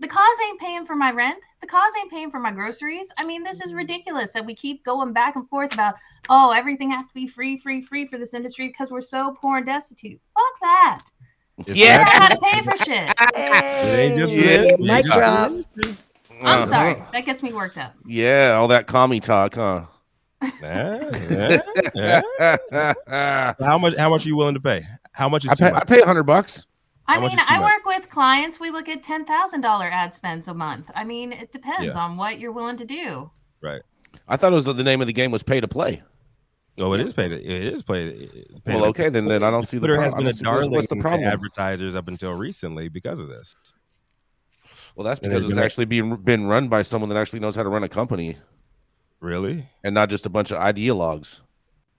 the 0.00 0.08
cause 0.08 0.36
ain't 0.48 0.60
paying 0.60 0.84
for 0.84 0.96
my 0.96 1.10
rent. 1.12 1.42
The 1.60 1.66
cause 1.66 1.92
ain't 1.98 2.10
paying 2.10 2.30
for 2.30 2.40
my 2.40 2.50
groceries. 2.50 3.10
I 3.16 3.24
mean, 3.24 3.42
this 3.42 3.60
is 3.60 3.70
mm-hmm. 3.70 3.78
ridiculous 3.78 4.32
that 4.32 4.44
we 4.44 4.54
keep 4.54 4.84
going 4.84 5.12
back 5.12 5.36
and 5.36 5.48
forth 5.48 5.72
about, 5.72 5.94
oh, 6.28 6.52
everything 6.52 6.90
has 6.90 7.08
to 7.08 7.14
be 7.14 7.26
free, 7.26 7.56
free, 7.56 7.80
free 7.80 8.06
for 8.06 8.18
this 8.18 8.34
industry 8.34 8.68
because 8.68 8.90
we're 8.90 9.00
so 9.00 9.36
poor 9.40 9.58
and 9.58 9.66
destitute. 9.66 10.20
Fuck 10.34 10.60
that. 10.60 11.04
yeah. 11.66 12.04
How 12.06 12.28
to 12.28 12.38
pay 12.38 12.62
for 12.62 12.76
shit. 12.84 13.12
Hey. 13.34 14.66
Yeah. 14.68 14.76
Mic 14.78 15.06
drop. 15.06 15.52
I'm 15.52 15.64
uh-huh. 16.42 16.66
sorry. 16.66 17.02
That 17.12 17.24
gets 17.24 17.42
me 17.42 17.52
worked 17.52 17.78
up. 17.78 17.94
Yeah, 18.04 18.56
all 18.58 18.68
that 18.68 18.86
commie 18.86 19.20
talk, 19.20 19.54
huh? 19.54 19.86
Yeah, 20.62 21.60
yeah, 21.94 22.22
yeah. 23.06 23.54
how 23.60 23.78
much? 23.78 23.96
How 23.96 24.10
much 24.10 24.24
are 24.24 24.28
you 24.28 24.36
willing 24.36 24.54
to 24.54 24.60
pay? 24.60 24.82
How 25.12 25.28
much 25.28 25.44
is 25.44 25.52
I 25.52 25.54
pay, 25.54 25.76
I 25.76 25.84
pay 25.84 26.00
hundred 26.02 26.24
bucks. 26.24 26.66
I 27.06 27.20
mean, 27.20 27.38
I 27.48 27.60
work 27.60 27.84
with 27.84 28.08
clients. 28.08 28.58
We 28.58 28.70
look 28.70 28.88
at 28.88 29.02
ten 29.02 29.24
thousand 29.24 29.60
dollar 29.60 29.86
ad 29.86 30.14
spends 30.14 30.48
a 30.48 30.54
month. 30.54 30.90
I 30.94 31.04
mean, 31.04 31.32
it 31.32 31.52
depends 31.52 31.86
yeah. 31.86 31.98
on 31.98 32.16
what 32.16 32.38
you're 32.38 32.52
willing 32.52 32.76
to 32.78 32.84
do. 32.84 33.30
Right. 33.60 33.82
I 34.28 34.36
thought 34.36 34.52
it 34.52 34.56
was 34.56 34.66
the 34.66 34.74
name 34.82 35.00
of 35.00 35.06
the 35.06 35.12
game 35.12 35.30
was 35.30 35.42
pay 35.42 35.60
to 35.60 35.68
play. 35.68 36.02
Oh, 36.80 36.92
it 36.92 37.00
is 37.00 37.12
pay 37.12 37.28
to 37.28 37.34
it 37.34 37.72
is 37.72 37.82
pay. 37.82 38.28
pay 38.64 38.74
well, 38.74 38.86
okay, 38.86 39.08
then 39.08 39.26
then 39.26 39.42
I 39.42 39.50
don't 39.50 39.62
see 39.62 39.78
Twitter 39.78 39.94
the 39.94 40.00
problem. 40.00 40.26
has 40.26 40.38
been 40.38 40.46
a 40.46 40.50
darling 40.50 40.70
what's 40.72 40.88
the 40.88 40.96
problem? 40.96 41.28
advertisers 41.28 41.94
up 41.94 42.08
until 42.08 42.32
recently 42.32 42.88
because 42.88 43.20
of 43.20 43.28
this. 43.28 43.54
Well, 44.96 45.04
that's 45.04 45.20
because 45.20 45.44
it's 45.44 45.56
actually 45.56 45.86
being 45.86 46.16
been 46.16 46.46
run 46.46 46.68
by 46.68 46.82
someone 46.82 47.08
that 47.10 47.16
actually 47.16 47.40
knows 47.40 47.56
how 47.56 47.62
to 47.62 47.68
run 47.68 47.84
a 47.84 47.88
company. 47.88 48.38
Really? 49.24 49.64
And 49.82 49.94
not 49.94 50.10
just 50.10 50.26
a 50.26 50.28
bunch 50.28 50.50
of 50.50 50.58
ideologues. 50.58 51.40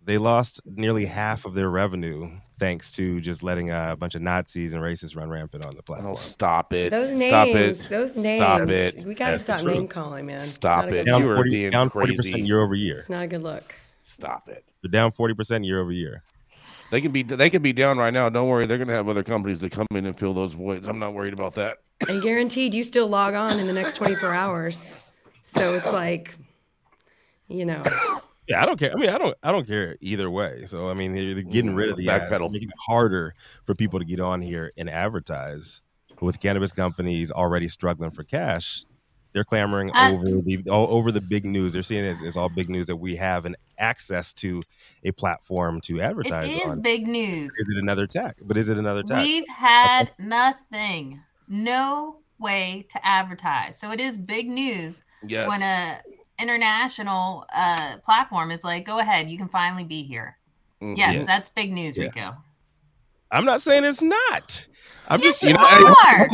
They 0.04 0.20
lost 0.20 0.62
nearly 0.66 1.06
half 1.06 1.46
of 1.46 1.56
their 1.56 1.72
revenue 1.72 2.30
thanks 2.60 2.92
to 2.92 3.20
just 3.20 3.42
letting 3.42 3.72
a 3.72 3.96
bunch 3.98 4.14
of 4.14 4.22
Nazis 4.22 4.74
and 4.74 4.84
racists 4.84 5.18
run 5.18 5.32
rampant 5.32 5.66
on 5.66 5.74
the 5.74 5.80
oh, 5.80 5.84
platform. 5.84 6.12
Oh, 6.12 6.16
stop 6.16 6.72
it! 6.72 6.92
Those 6.92 7.18
names, 7.18 7.26
stop 7.26 7.48
it. 7.48 7.90
those 7.90 8.16
names. 8.16 8.40
Stop 8.40 8.70
it. 8.70 9.04
We 9.04 9.16
gotta 9.16 9.40
stop 9.40 9.64
name 9.64 9.88
calling, 9.88 10.28
man. 10.28 10.38
Stop 10.38 10.92
it! 10.92 11.06
Down 11.06 11.24
40, 11.24 11.72
down 11.72 11.90
forty 11.90 12.16
percent 12.16 12.46
year 12.46 12.62
over 12.62 12.76
year. 12.76 12.98
It's 12.98 13.10
not 13.10 13.24
a 13.24 13.28
good 13.28 13.42
look. 13.42 13.74
Stop 14.00 14.48
it! 14.48 14.64
They're 14.84 14.92
down 14.92 15.12
forty 15.12 15.34
percent 15.34 15.66
year 15.66 15.82
over 15.82 15.92
year. 15.92 16.22
They 16.92 17.02
can 17.02 17.12
be 17.12 17.24
they 17.24 17.50
can 17.50 17.64
be 17.64 17.74
down 17.74 17.98
right 17.98 18.14
now. 18.14 18.30
Don't 18.30 18.48
worry, 18.48 18.68
they're 18.68 18.78
gonna 18.78 18.94
have 18.94 19.10
other 19.10 19.24
companies 19.24 19.60
that 19.62 19.72
come 19.72 19.88
in 19.96 20.06
and 20.06 20.16
fill 20.16 20.36
those 20.36 20.54
voids. 20.54 20.88
I'm 20.88 21.00
not 21.00 21.16
worried 21.16 21.34
about 21.34 21.56
that. 21.56 21.80
And 22.08 22.22
guaranteed, 22.22 22.76
you 22.76 22.84
still 22.84 23.08
log 23.08 23.34
on 23.34 23.60
in 23.60 23.66
the 23.66 23.74
next 23.74 23.96
24 23.96 24.32
hours. 24.32 25.02
So 25.42 25.74
it's 25.74 25.92
like, 25.92 26.36
you 27.48 27.66
know. 27.66 27.84
Yeah, 28.48 28.62
I 28.62 28.66
don't 28.68 28.78
care. 28.78 28.92
I 28.92 28.96
mean, 28.96 29.10
I 29.10 29.18
don't. 29.18 29.36
I 29.42 29.52
don't 29.52 29.66
care 29.66 29.98
either 30.02 30.30
way. 30.30 30.66
So 30.68 30.90
I 30.90 30.94
mean, 30.94 31.16
they're 31.16 31.42
getting 31.42 31.74
rid 31.74 31.90
of 31.90 31.98
the 31.98 32.06
backpedal, 32.06 32.52
making 32.52 32.70
it 32.70 32.76
harder 32.86 33.34
for 33.66 33.74
people 33.74 33.98
to 34.00 34.06
get 34.06 34.20
on 34.20 34.42
here 34.42 34.72
and 34.78 34.90
advertise. 34.90 35.82
With 36.22 36.40
cannabis 36.40 36.72
companies 36.72 37.32
already 37.32 37.68
struggling 37.68 38.12
for 38.12 38.24
cash, 38.24 38.86
they're 39.36 39.44
clamoring 39.44 39.92
uh, 39.94 40.12
over 40.14 40.26
the 40.26 40.64
all 40.70 40.88
over 40.96 41.12
the 41.12 41.20
big 41.20 41.44
news. 41.44 41.74
They're 41.74 41.84
seeing 41.84 42.06
it's, 42.06 42.22
as, 42.22 42.30
as, 42.30 42.38
all 42.38 42.48
big 42.48 42.70
news 42.70 42.88
that 42.88 42.96
we 42.96 43.18
have 43.18 43.46
an 43.46 43.58
access 43.78 44.34
to 44.36 44.64
a 45.04 45.12
platform 45.12 45.82
to 45.82 46.00
advertise. 46.00 46.48
It 46.48 46.64
is 46.64 46.72
on. 46.72 46.82
big 46.82 47.06
news. 47.06 47.52
Is 47.52 47.70
it 47.70 47.78
another 47.78 48.08
tax? 48.08 48.42
But 48.44 48.56
is 48.56 48.70
it 48.70 48.78
another 48.78 49.04
tax? 49.04 49.22
We've 49.22 49.48
had 49.50 50.12
nothing, 50.18 51.20
no 51.50 52.20
way 52.40 52.86
to 52.92 53.06
advertise. 53.06 53.78
So 53.78 53.92
it 53.92 54.00
is 54.00 54.18
big 54.18 54.48
news 54.48 55.04
yes. 55.28 55.50
when 55.50 55.62
a 55.62 56.02
international 56.40 57.46
uh, 57.54 57.98
platform 58.04 58.52
is 58.52 58.64
like, 58.64 58.86
go 58.86 59.00
ahead, 59.00 59.30
you 59.30 59.38
can 59.38 59.50
finally 59.50 59.84
be 59.84 60.04
here. 60.04 60.38
Mm, 60.82 60.98
yes, 60.98 61.16
yeah. 61.16 61.24
that's 61.24 61.50
big 61.50 61.72
news, 61.72 61.98
yeah. 61.98 62.04
Rico. 62.04 62.34
I'm 63.32 63.46
not 63.46 63.62
saying 63.62 63.84
it's 63.84 64.02
not. 64.02 64.68
I'm 65.08 65.20
yes, 65.20 65.40
just 65.40 65.44
you 65.44 65.54
know, 65.54 65.60
are. 65.60 66.28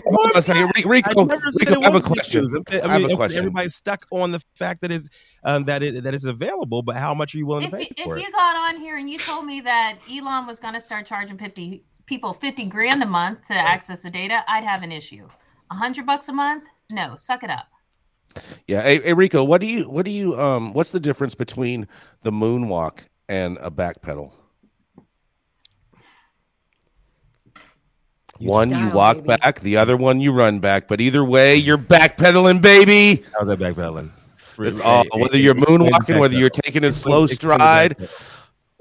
Rico, 0.85 1.25
Rico, 1.25 1.81
I 1.81 1.83
have 1.83 1.95
a 1.95 2.01
question. 2.01 2.45
I, 2.45 2.73
mean, 2.73 2.81
I 2.83 2.87
have 2.87 3.11
a 3.11 3.15
question. 3.15 3.39
Everybody's 3.39 3.75
stuck 3.75 4.05
on 4.11 4.31
the 4.31 4.41
fact 4.55 4.81
that 4.81 4.91
it's 4.91 5.09
um, 5.43 5.65
that 5.65 5.83
it 5.83 6.03
that 6.03 6.13
it's 6.13 6.23
available, 6.23 6.81
but 6.81 6.95
how 6.95 7.13
much 7.13 7.35
are 7.35 7.37
you 7.37 7.45
willing 7.45 7.65
if, 7.65 7.71
to 7.71 7.77
pay 7.77 7.89
if 7.97 8.03
for 8.05 8.17
If 8.17 8.23
it? 8.23 8.27
you 8.27 8.31
got 8.31 8.55
on 8.55 8.79
here 8.79 8.97
and 8.97 9.09
you 9.09 9.17
told 9.17 9.45
me 9.45 9.61
that 9.61 9.99
Elon 10.09 10.47
was 10.47 10.59
going 10.59 10.73
to 10.73 10.79
start 10.79 11.05
charging 11.05 11.37
50 11.37 11.83
people 12.05 12.33
50 12.33 12.65
grand 12.65 13.03
a 13.03 13.05
month 13.05 13.47
to 13.47 13.53
access 13.53 14.01
the 14.01 14.09
data, 14.09 14.43
I'd 14.47 14.63
have 14.63 14.83
an 14.83 14.91
issue. 14.91 15.27
Hundred 15.69 16.05
bucks 16.05 16.29
a 16.29 16.33
month? 16.33 16.65
No, 16.89 17.15
suck 17.15 17.43
it 17.43 17.49
up. 17.49 17.67
Yeah, 18.67 18.81
hey, 18.81 19.01
hey, 19.01 19.13
Rico, 19.13 19.43
what 19.43 19.61
do 19.61 19.67
you 19.67 19.89
what 19.89 20.05
do 20.05 20.11
you 20.11 20.39
um 20.39 20.73
what's 20.73 20.91
the 20.91 20.99
difference 20.99 21.35
between 21.35 21.87
the 22.21 22.31
moonwalk 22.31 23.05
and 23.27 23.57
a 23.61 23.69
back 23.69 24.01
pedal? 24.01 24.33
You 28.39 28.49
one 28.49 28.69
style, 28.69 28.87
you 28.87 28.93
walk 28.93 29.17
baby. 29.17 29.27
back, 29.27 29.59
the 29.59 29.77
other 29.77 29.95
one 29.95 30.19
you 30.19 30.31
run 30.31 30.59
back, 30.59 30.87
but 30.87 30.99
either 30.99 31.23
way, 31.23 31.55
you're 31.55 31.77
backpedaling, 31.77 32.61
baby. 32.61 33.23
How's 33.37 33.47
that 33.47 33.59
backpedaling? 33.59 34.09
It's 34.57 34.79
all 34.79 35.05
whether 35.13 35.37
you're 35.37 35.55
moonwalking, 35.55 36.19
whether 36.19 36.35
you're 36.35 36.49
taking 36.49 36.83
a 36.83 36.91
slow 36.91 37.27
stride 37.27 37.95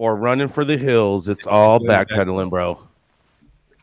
or 0.01 0.17
running 0.17 0.49
for 0.49 0.65
the 0.65 0.79
hills, 0.79 1.29
it's 1.29 1.47
all 1.47 1.79
backpedaling, 1.79 2.49
bro. 2.49 2.81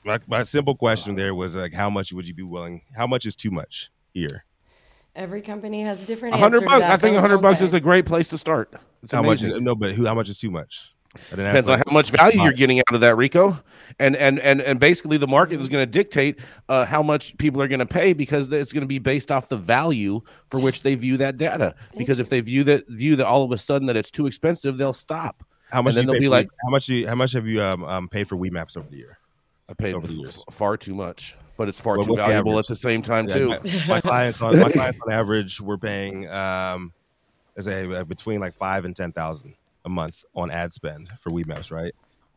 My, 0.03 0.19
my 0.25 0.43
simple 0.43 0.75
question 0.75 1.15
there 1.15 1.35
was 1.35 1.55
like, 1.55 1.73
how 1.73 1.91
much 1.91 2.11
would 2.11 2.27
you 2.27 2.33
be 2.33 2.41
willing? 2.41 2.81
How 2.95 3.05
much 3.05 3.25
is 3.27 3.35
too 3.35 3.51
much 3.51 3.91
here? 4.13 4.45
Every 5.17 5.41
company 5.41 5.81
has 5.81 6.03
a 6.03 6.07
different. 6.07 6.35
hundred 6.35 6.63
bucks. 6.63 6.85
I 6.85 6.95
think 6.95 7.17
hundred 7.17 7.39
bucks 7.39 7.59
is 7.59 7.73
a 7.73 7.79
great 7.79 8.05
place 8.05 8.27
to 8.29 8.37
start. 8.37 8.71
It's 9.01 9.11
how 9.11 9.23
amazing. 9.23 9.49
much? 9.49 9.57
Is, 9.57 9.63
no, 9.63 9.73
but 9.73 9.91
who? 9.93 10.05
How 10.05 10.13
much 10.13 10.29
is 10.29 10.37
too 10.37 10.51
much? 10.51 10.93
Depends 11.31 11.67
on 11.67 11.79
how 11.79 11.91
much 11.91 12.11
value 12.11 12.43
you're 12.43 12.53
getting 12.53 12.77
out 12.79 12.93
of 12.93 13.01
that, 13.01 13.17
Rico, 13.17 13.57
and 13.97 14.15
and 14.15 14.39
and 14.39 14.61
and 14.61 14.79
basically 14.79 15.17
the 15.17 15.27
market 15.27 15.59
is 15.59 15.69
going 15.69 15.81
to 15.81 15.91
dictate 15.91 16.39
uh, 16.69 16.85
how 16.85 17.01
much 17.01 17.35
people 17.39 17.59
are 17.63 17.67
going 17.67 17.79
to 17.79 17.87
pay 17.87 18.13
because 18.13 18.51
it's 18.51 18.71
going 18.71 18.81
to 18.81 18.87
be 18.87 18.99
based 18.99 19.31
off 19.31 19.49
the 19.49 19.57
value 19.57 20.21
for 20.51 20.59
which 20.59 20.83
they 20.83 20.93
view 20.93 21.17
that 21.17 21.37
data. 21.37 21.73
Because 21.97 22.19
if 22.19 22.29
they 22.29 22.39
view 22.41 22.63
that 22.65 22.87
view 22.87 23.15
that 23.15 23.25
all 23.25 23.43
of 23.43 23.51
a 23.51 23.57
sudden 23.57 23.87
that 23.87 23.97
it's 23.97 24.11
too 24.11 24.27
expensive, 24.27 24.77
they'll 24.77 24.93
stop. 24.93 25.43
How 25.71 25.81
much? 25.81 25.95
And 25.95 25.97
then 25.97 26.13
they'll 26.13 26.21
be 26.21 26.29
like, 26.29 26.47
how 26.63 26.69
much? 26.69 26.89
You, 26.89 27.07
how 27.07 27.15
much 27.15 27.31
have 27.31 27.47
you 27.47 27.59
um, 27.59 27.83
um 27.85 28.07
paid 28.07 28.29
for 28.29 28.35
Maps 28.35 28.77
over 28.77 28.87
the 28.87 28.97
year? 28.97 29.17
I 29.67 29.73
paid 29.73 29.95
over 29.95 30.05
the 30.05 30.13
years. 30.13 30.45
far 30.51 30.77
too 30.77 30.93
much 30.93 31.35
but 31.57 31.67
it's 31.67 31.79
far 31.79 31.97
too 31.97 32.15
valuable 32.15 32.57
at 32.59 32.67
the 32.67 32.75
same 32.75 33.01
time 33.01 33.27
yeah, 33.27 33.33
too. 33.33 33.47
My, 33.49 33.59
my, 33.87 34.01
clients 34.01 34.41
on 34.41 34.57
my 34.59 34.69
clients 34.69 34.99
on 35.05 35.11
average 35.11 35.59
we're 35.59 35.77
paying 35.77 36.27
um 36.29 36.93
as 37.57 37.67
a 37.67 38.05
between 38.05 38.39
like 38.39 38.53
five 38.53 38.85
and 38.85 38.95
ten 38.95 39.11
thousand 39.11 39.55
a 39.87 39.89
month 39.89 40.23
on 40.35 40.51
ad 40.51 40.71
spend 40.71 41.09
for 41.19 41.31
Weedmaps, 41.31 41.71
right? 41.71 41.93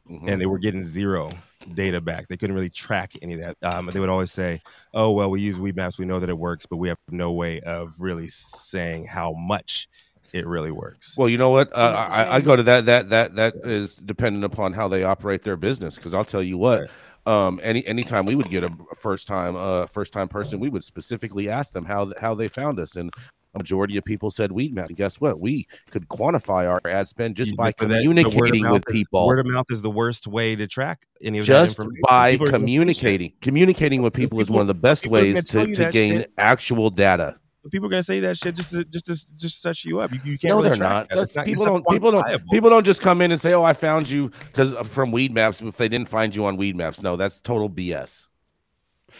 Mm-hmm. 0.09 0.29
And 0.29 0.41
they 0.41 0.47
were 0.47 0.59
getting 0.59 0.83
zero 0.83 1.31
data 1.75 2.01
back. 2.01 2.27
They 2.29 2.37
couldn't 2.37 2.57
really 2.57 2.71
track 2.71 3.13
any 3.21 3.35
of 3.35 3.41
that. 3.41 3.57
Um, 3.63 3.87
they 3.87 4.01
would 4.01 4.09
always 4.09 4.33
say, 4.33 4.61
"Oh, 4.95 5.11
well, 5.11 5.31
we 5.31 5.41
use 5.41 5.59
Weedmaps. 5.59 5.99
We 5.99 6.07
know 6.07 6.19
that 6.19 6.31
it 6.31 6.39
works, 6.39 6.67
but 6.67 6.79
we 6.79 6.89
have 6.89 6.99
no 7.11 7.33
way 7.33 7.61
of 7.61 7.95
really 7.99 8.29
saying 8.29 9.05
how 9.05 9.33
much 9.33 9.89
it 10.33 10.47
really 10.47 10.71
works." 10.71 11.17
Well, 11.19 11.29
you 11.29 11.39
know 11.39 11.51
what? 11.51 11.71
Uh, 11.73 12.09
I, 12.11 12.37
I, 12.37 12.41
go 12.41 12.57
to 12.57 12.63
that. 12.65 12.87
That 12.87 13.11
that 13.11 13.35
that 13.37 13.55
is 13.63 13.97
dependent 13.97 14.45
upon 14.45 14.73
how 14.73 14.89
they 14.89 15.05
operate 15.05 15.43
their 15.43 15.57
business. 15.57 15.97
Because 15.97 16.15
I'll 16.15 16.25
tell 16.25 16.43
you 16.43 16.59
what. 16.59 16.91
Um 17.27 17.61
any 17.63 17.87
anytime 17.87 18.27
we 18.27 18.35
would 18.35 18.49
get 18.49 18.65
a 18.65 18.69
first 18.99 19.27
time 19.29 19.57
uh 19.57 19.87
first 19.87 20.13
time 20.13 20.29
person 20.29 20.61
we 20.61 20.69
would 20.69 20.85
specifically 20.85 21.49
ask 21.49 21.73
them 21.73 21.85
how 21.85 22.13
how 22.21 22.35
they 22.35 22.49
found 22.49 22.79
us 22.81 22.97
and 22.97 23.11
a 23.55 23.59
majority 23.59 23.97
of 23.97 24.05
people 24.05 24.31
said 24.31 24.51
Weedmaps. 24.51 24.89
And 24.89 24.97
guess 24.97 25.21
what? 25.21 25.41
We 25.41 25.67
could 25.91 26.09
quantify 26.09 26.69
our 26.69 26.81
ad 26.85 27.09
spend 27.09 27.37
just 27.37 27.57
by 27.57 27.73
communicating 27.73 28.69
with 28.69 28.85
people. 28.87 29.27
Word 29.27 29.41
of 29.41 29.47
mouth 29.47 29.67
is 29.71 29.83
the 29.83 29.91
worst 29.91 30.27
way 30.27 30.55
to 30.55 30.67
track 30.67 31.05
any 31.23 31.39
of 31.39 31.47
just 31.47 31.79
that 31.79 31.89
by 32.03 32.37
communicating. 32.37 33.33
Communicating 33.41 34.03
with 34.03 34.13
people, 34.13 34.39
people, 34.39 34.41
is 34.41 34.51
one 34.51 34.61
of 34.61 34.69
the 34.69 34.75
best 34.75 35.07
ways 35.07 35.45
to, 35.47 35.67
to 35.67 35.91
gain 35.91 36.19
shit. 36.19 36.33
actual 36.39 36.91
data 36.91 37.40
people 37.71 37.87
are 37.87 37.91
gonna 37.91 38.03
say 38.03 38.21
that 38.21 38.39
shit 38.39 38.55
just 38.55 38.71
to 38.71 38.85
just 38.85 39.07
to 39.07 39.35
just 39.35 39.61
set 39.61 39.85
you 39.85 40.01
up. 40.01 40.13
You, 40.13 40.21
you 40.25 40.39
can't. 40.39 40.51
No, 40.51 40.57
really 40.57 40.71
they're 40.71 40.79
not. 40.79 41.15
not. 41.15 41.45
People 41.45 41.65
don't. 41.65 41.87
People 41.89 42.11
don't. 42.11 42.51
People 42.51 42.71
don't 42.71 42.85
just 42.85 43.03
come 43.03 43.21
in 43.21 43.31
and 43.33 43.41
say, 43.41 43.53
"Oh, 43.53 43.63
I 43.63 43.73
found 43.73 44.09
you 44.09 44.31
because 44.47 44.75
from 44.89 45.13
Weed 45.13 45.33
Maps. 45.33 45.61
If 45.61 45.77
they 45.77 45.89
didn't 45.89 46.09
find 46.09 46.35
you 46.35 46.47
on 46.47 46.57
Weed 46.57 46.77
Maps, 46.77 47.03
no, 47.03 47.17
that's 47.17 47.41
total 47.41 47.69
BS. 47.69 48.27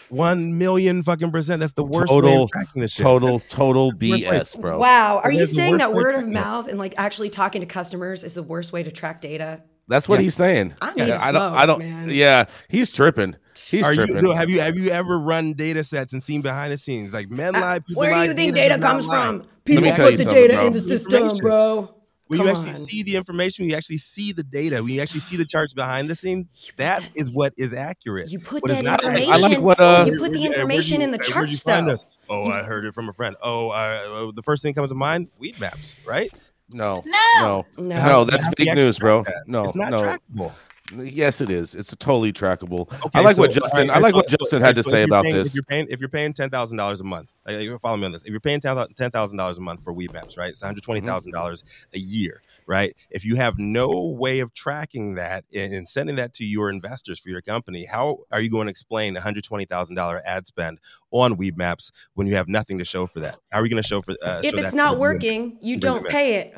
One 0.09 0.57
million 0.57 1.03
fucking 1.03 1.31
percent. 1.31 1.59
That's 1.59 1.73
the 1.73 1.83
worst 1.83 2.07
total, 2.07 2.29
way 2.29 2.43
of 2.43 2.51
tracking 2.51 2.81
this 2.81 2.93
shit. 2.93 3.03
Total, 3.03 3.39
total 3.41 3.91
BS, 3.91 4.59
bro. 4.59 4.77
Wow. 4.77 5.19
Are 5.23 5.31
you 5.31 5.45
saying 5.45 5.77
that 5.77 5.93
word 5.93 6.15
of 6.15 6.27
mouth 6.27 6.67
and 6.67 6.79
like 6.79 6.93
actually 6.97 7.29
talking 7.29 7.61
to 7.61 7.67
customers 7.67 8.23
is 8.23 8.33
the 8.33 8.43
worst 8.43 8.71
way 8.71 8.83
to 8.83 8.91
track 8.91 9.21
data? 9.21 9.61
That's 9.87 10.07
what 10.07 10.19
yeah. 10.19 10.23
he's 10.23 10.35
saying. 10.35 10.73
I, 10.81 10.93
yeah, 10.95 11.19
I 11.21 11.31
don't. 11.31 11.53
I 11.53 11.65
don't. 11.65 11.79
Man. 11.79 12.09
Yeah, 12.09 12.45
he's 12.69 12.91
tripping. 12.91 13.35
He's 13.67 13.87
Are 13.87 13.93
tripping. 13.93 14.25
You, 14.25 14.31
have 14.33 14.49
you 14.49 14.61
have 14.61 14.77
you 14.77 14.89
ever 14.91 15.19
run 15.19 15.53
data 15.53 15.83
sets 15.83 16.13
and 16.13 16.21
seen 16.21 16.41
behind 16.41 16.71
the 16.71 16.77
scenes 16.77 17.13
like 17.13 17.29
men 17.29 17.53
lie? 17.53 17.79
Where 17.93 18.13
do 18.13 18.29
you 18.29 18.33
think 18.33 18.55
data, 18.55 18.69
data 18.69 18.81
comes 18.81 19.05
from? 19.05 19.43
People 19.65 19.91
put 19.91 20.17
the 20.17 20.25
data 20.25 20.55
bro. 20.55 20.67
in 20.67 20.73
the 20.73 20.81
system, 20.81 21.37
bro. 21.37 21.95
When 22.27 22.37
Come 22.37 22.47
you 22.47 22.53
actually 22.53 22.69
on. 22.69 22.75
see 22.75 23.03
the 23.03 23.17
information, 23.17 23.63
when 23.63 23.71
you 23.71 23.75
actually 23.75 23.97
see 23.97 24.31
the 24.31 24.43
data, 24.43 24.77
when 24.77 24.93
you 24.93 25.01
actually 25.01 25.19
see 25.19 25.35
the 25.35 25.45
charts 25.49 25.73
behind 25.73 26.09
the 26.09 26.15
scene, 26.15 26.47
that 26.77 27.03
is 27.13 27.29
what 27.29 27.53
is 27.57 27.73
accurate. 27.73 28.31
You 28.31 28.39
put 28.39 28.63
what 28.63 28.71
that 28.71 28.85
information. 28.85 29.33
I 29.33 29.37
like 29.37 29.59
what 29.59 29.79
uh, 29.81 30.05
you 30.07 30.17
put 30.17 30.31
the 30.31 30.45
information 30.45 31.01
you, 31.01 31.07
in 31.07 31.11
the 31.11 31.17
charts, 31.17 31.61
though. 31.63 31.97
Oh, 32.29 32.45
I 32.45 32.63
heard 32.63 32.85
it 32.85 32.93
from 32.93 33.09
a 33.09 33.13
friend. 33.13 33.35
Oh, 33.43 33.69
I, 33.69 34.03
oh, 34.05 34.31
the 34.31 34.43
first 34.43 34.63
thing 34.63 34.73
comes 34.73 34.91
to 34.91 34.95
mind: 34.95 35.27
weed 35.39 35.59
maps, 35.59 35.93
right? 36.05 36.31
No, 36.69 37.03
no, 37.05 37.35
no, 37.37 37.65
no. 37.77 38.05
no 38.05 38.23
that's 38.23 38.47
fake 38.57 38.75
news, 38.75 38.97
bro. 38.97 39.25
No, 39.45 39.65
it's 39.65 39.75
not 39.75 39.91
no. 39.91 40.01
trackable. 40.01 40.53
Yes, 40.97 41.41
it 41.41 41.49
is. 41.49 41.75
It's 41.75 41.95
totally 41.95 42.33
trackable. 42.33 42.91
Okay, 42.93 43.09
I 43.19 43.21
like 43.21 43.35
so, 43.35 43.43
what 43.43 43.51
Justin. 43.51 43.87
Right, 43.87 43.97
I 43.97 43.99
like 43.99 44.11
so, 44.11 44.17
what 44.17 44.27
Justin 44.27 44.59
so, 44.59 44.59
had 44.59 44.75
to 44.75 44.83
say 44.83 45.03
about 45.03 45.23
paying, 45.23 45.35
this. 45.35 45.49
If 45.49 45.55
you're 45.55 45.63
paying, 45.63 45.87
if 45.89 45.99
you're 45.99 46.09
paying 46.09 46.33
ten 46.33 46.49
thousand 46.49 46.77
dollars 46.77 47.01
a 47.01 47.03
month, 47.03 47.31
like, 47.45 47.81
follow 47.81 47.97
me 47.97 48.05
on 48.05 48.11
this. 48.11 48.23
If 48.23 48.29
you're 48.29 48.39
paying 48.39 48.61
ten 48.61 49.11
thousand 49.11 49.37
dollars 49.37 49.57
a 49.57 49.61
month 49.61 49.83
for 49.83 49.93
weed 49.93 50.13
maps, 50.13 50.37
right? 50.37 50.49
It's 50.49 50.61
one 50.61 50.69
hundred 50.69 50.83
twenty 50.83 51.01
thousand 51.01 51.31
dollars 51.31 51.63
mm-hmm. 51.63 51.97
a 51.97 51.99
year 51.99 52.41
right? 52.71 52.95
If 53.09 53.25
you 53.25 53.35
have 53.35 53.57
no 53.57 53.89
way 53.89 54.39
of 54.39 54.53
tracking 54.53 55.15
that 55.15 55.43
and 55.53 55.87
sending 55.87 56.15
that 56.15 56.33
to 56.35 56.45
your 56.45 56.69
investors 56.69 57.19
for 57.19 57.27
your 57.27 57.41
company, 57.41 57.85
how 57.85 58.19
are 58.31 58.41
you 58.41 58.49
going 58.49 58.67
to 58.67 58.71
explain 58.71 59.13
$120,000 59.15 60.21
ad 60.25 60.47
spend 60.47 60.79
on 61.11 61.35
Weed 61.35 61.57
Maps 61.57 61.91
when 62.13 62.27
you 62.27 62.35
have 62.35 62.47
nothing 62.47 62.77
to 62.79 62.85
show 62.85 63.07
for 63.07 63.19
that? 63.19 63.37
How 63.51 63.59
are 63.59 63.65
you 63.65 63.69
going 63.69 63.83
to 63.83 63.87
show 63.87 64.01
for? 64.01 64.11
Uh, 64.11 64.41
if 64.43 64.55
show 64.55 64.61
it's 64.61 64.73
not 64.73 64.97
working, 64.97 65.57
you 65.61 65.75
don't 65.75 66.07
pay 66.07 66.35
it. 66.35 66.57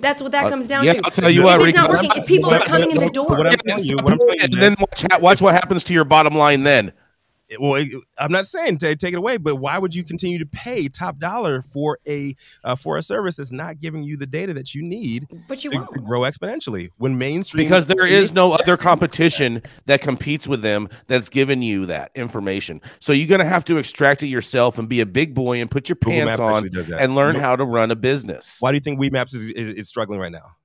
That's 0.00 0.22
what 0.22 0.32
that 0.32 0.46
uh, 0.46 0.50
comes 0.50 0.68
down 0.68 0.84
yeah, 0.84 0.94
to. 0.94 1.00
I'll 1.04 1.10
tell 1.10 1.30
you 1.30 1.40
if 1.40 1.44
what, 1.44 1.60
it's 1.60 1.66
Rico, 1.66 1.78
not 1.78 1.90
working, 1.90 2.10
if 2.16 2.26
people 2.26 2.54
are 2.54 2.60
coming 2.60 2.90
in 2.90 2.96
the 2.96 3.10
door, 3.10 3.28
what 3.28 3.46
I'm 3.46 3.58
telling 3.58 3.84
you, 3.84 3.96
what 3.96 4.12
I'm 4.12 4.18
telling 4.18 4.38
you, 4.38 4.44
and 4.44 4.52
then 4.54 4.74
watch, 4.78 5.04
watch 5.20 5.42
what 5.42 5.54
happens 5.54 5.84
to 5.84 5.94
your 5.94 6.04
bottom 6.04 6.34
line 6.34 6.62
then 6.62 6.92
well, 7.58 7.84
I'm 8.18 8.32
not 8.32 8.46
saying 8.46 8.78
to 8.78 8.94
take 8.96 9.12
it 9.12 9.18
away, 9.18 9.36
but 9.38 9.56
why 9.56 9.78
would 9.78 9.94
you 9.94 10.04
continue 10.04 10.38
to 10.38 10.46
pay 10.46 10.88
top 10.88 11.18
dollar 11.18 11.62
for 11.62 11.98
a 12.06 12.34
uh, 12.64 12.76
for 12.76 12.96
a 12.96 13.02
service 13.02 13.36
that's 13.36 13.52
not 13.52 13.80
giving 13.80 14.04
you 14.04 14.16
the 14.16 14.26
data 14.26 14.54
that 14.54 14.74
you 14.74 14.82
need 14.82 15.26
but 15.48 15.64
you 15.64 15.70
to, 15.70 15.78
won't. 15.78 15.92
to 15.92 16.00
grow 16.00 16.20
exponentially 16.20 16.88
when 16.98 17.18
mainstream 17.18 17.64
because 17.64 17.86
there 17.86 18.06
is 18.06 18.34
no 18.34 18.52
other 18.52 18.76
competition 18.76 19.62
that 19.86 20.00
competes 20.00 20.46
with 20.46 20.62
them 20.62 20.88
that's 21.06 21.28
giving 21.28 21.62
you 21.62 21.86
that 21.86 22.10
information. 22.14 22.80
So 23.00 23.12
you're 23.12 23.28
going 23.28 23.40
to 23.40 23.44
have 23.44 23.64
to 23.66 23.78
extract 23.78 24.22
it 24.22 24.28
yourself 24.28 24.78
and 24.78 24.88
be 24.88 25.00
a 25.00 25.06
big 25.06 25.34
boy 25.34 25.60
and 25.60 25.70
put 25.70 25.88
your 25.88 25.96
pants 25.96 26.38
on 26.38 26.68
and 26.98 27.14
learn 27.14 27.36
how 27.36 27.56
to 27.56 27.64
run 27.64 27.90
a 27.90 27.96
business. 27.96 28.56
Why 28.60 28.70
do 28.70 28.76
you 28.76 28.80
think 28.80 29.00
Weedmaps 29.00 29.34
is, 29.34 29.50
is, 29.50 29.70
is 29.70 29.88
struggling 29.88 30.20
right 30.20 30.32
now? 30.32 30.56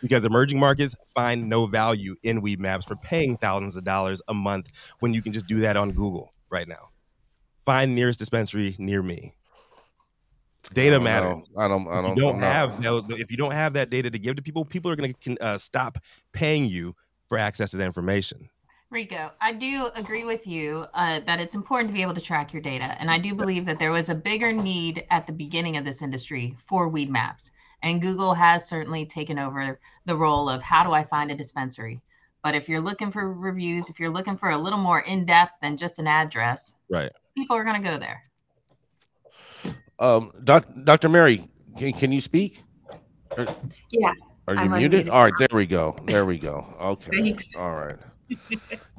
Because 0.00 0.24
emerging 0.24 0.58
markets 0.58 0.96
find 1.14 1.48
no 1.48 1.66
value 1.66 2.16
in 2.22 2.40
weed 2.40 2.60
maps 2.60 2.84
for 2.84 2.96
paying 2.96 3.36
thousands 3.36 3.76
of 3.76 3.84
dollars 3.84 4.22
a 4.28 4.34
month 4.34 4.70
when 5.00 5.14
you 5.14 5.22
can 5.22 5.32
just 5.32 5.46
do 5.46 5.60
that 5.60 5.76
on 5.76 5.92
Google 5.92 6.32
right 6.50 6.68
now. 6.68 6.90
Find 7.64 7.94
nearest 7.94 8.18
dispensary 8.18 8.74
near 8.78 9.02
me. 9.02 9.34
Data 10.72 10.96
I 10.96 10.98
matters. 10.98 11.50
Know. 11.50 11.62
I 11.62 11.68
don't. 11.68 11.88
I 11.88 12.02
don't. 12.02 12.12
If 12.12 12.16
you 12.16 12.22
don't 12.22 12.38
have 12.38 12.84
if 13.10 13.30
you 13.30 13.36
don't 13.36 13.52
have 13.52 13.72
that 13.74 13.90
data 13.90 14.10
to 14.10 14.18
give 14.18 14.36
to 14.36 14.42
people, 14.42 14.64
people 14.64 14.90
are 14.90 14.96
going 14.96 15.14
to 15.14 15.38
uh, 15.38 15.58
stop 15.58 15.98
paying 16.32 16.66
you 16.66 16.94
for 17.28 17.38
access 17.38 17.70
to 17.70 17.76
that 17.78 17.84
information. 17.84 18.50
Rico, 18.90 19.32
I 19.38 19.52
do 19.52 19.90
agree 19.94 20.24
with 20.24 20.46
you 20.46 20.86
uh, 20.94 21.20
that 21.26 21.40
it's 21.40 21.54
important 21.54 21.90
to 21.90 21.94
be 21.94 22.00
able 22.00 22.14
to 22.14 22.22
track 22.22 22.54
your 22.54 22.62
data. 22.62 22.96
And 22.98 23.10
I 23.10 23.18
do 23.18 23.34
believe 23.34 23.66
that 23.66 23.78
there 23.78 23.90
was 23.90 24.08
a 24.08 24.14
bigger 24.14 24.50
need 24.50 25.04
at 25.10 25.26
the 25.26 25.32
beginning 25.32 25.76
of 25.76 25.84
this 25.84 26.00
industry 26.00 26.54
for 26.56 26.88
weed 26.88 27.10
maps. 27.10 27.50
And 27.82 28.02
Google 28.02 28.34
has 28.34 28.68
certainly 28.68 29.06
taken 29.06 29.38
over 29.38 29.78
the 30.04 30.16
role 30.16 30.48
of 30.48 30.62
how 30.62 30.82
do 30.82 30.92
I 30.92 31.04
find 31.04 31.30
a 31.30 31.34
dispensary? 31.34 32.00
But 32.42 32.54
if 32.54 32.68
you're 32.68 32.80
looking 32.80 33.10
for 33.10 33.32
reviews, 33.32 33.88
if 33.88 33.98
you're 34.00 34.10
looking 34.10 34.36
for 34.36 34.50
a 34.50 34.58
little 34.58 34.78
more 34.78 35.00
in 35.00 35.26
depth 35.26 35.60
than 35.60 35.76
just 35.76 35.98
an 35.98 36.06
address, 36.06 36.74
right, 36.88 37.10
people 37.36 37.56
are 37.56 37.64
going 37.64 37.82
to 37.82 37.88
go 37.88 37.98
there. 37.98 38.22
Um, 39.98 40.32
doc, 40.44 40.66
Dr. 40.84 41.08
Mary, 41.08 41.44
can, 41.76 41.92
can 41.92 42.12
you 42.12 42.20
speak? 42.20 42.62
Or, 43.36 43.46
yeah. 43.90 44.12
Are 44.46 44.54
you 44.54 44.60
I'm 44.60 44.70
muted? 44.70 45.08
All 45.10 45.24
right, 45.24 45.32
there 45.38 45.48
we 45.52 45.66
go. 45.66 45.96
There 46.04 46.24
we 46.24 46.38
go. 46.38 46.66
Okay. 46.80 47.10
Thanks. 47.10 47.50
All 47.56 47.74
right. 47.74 47.96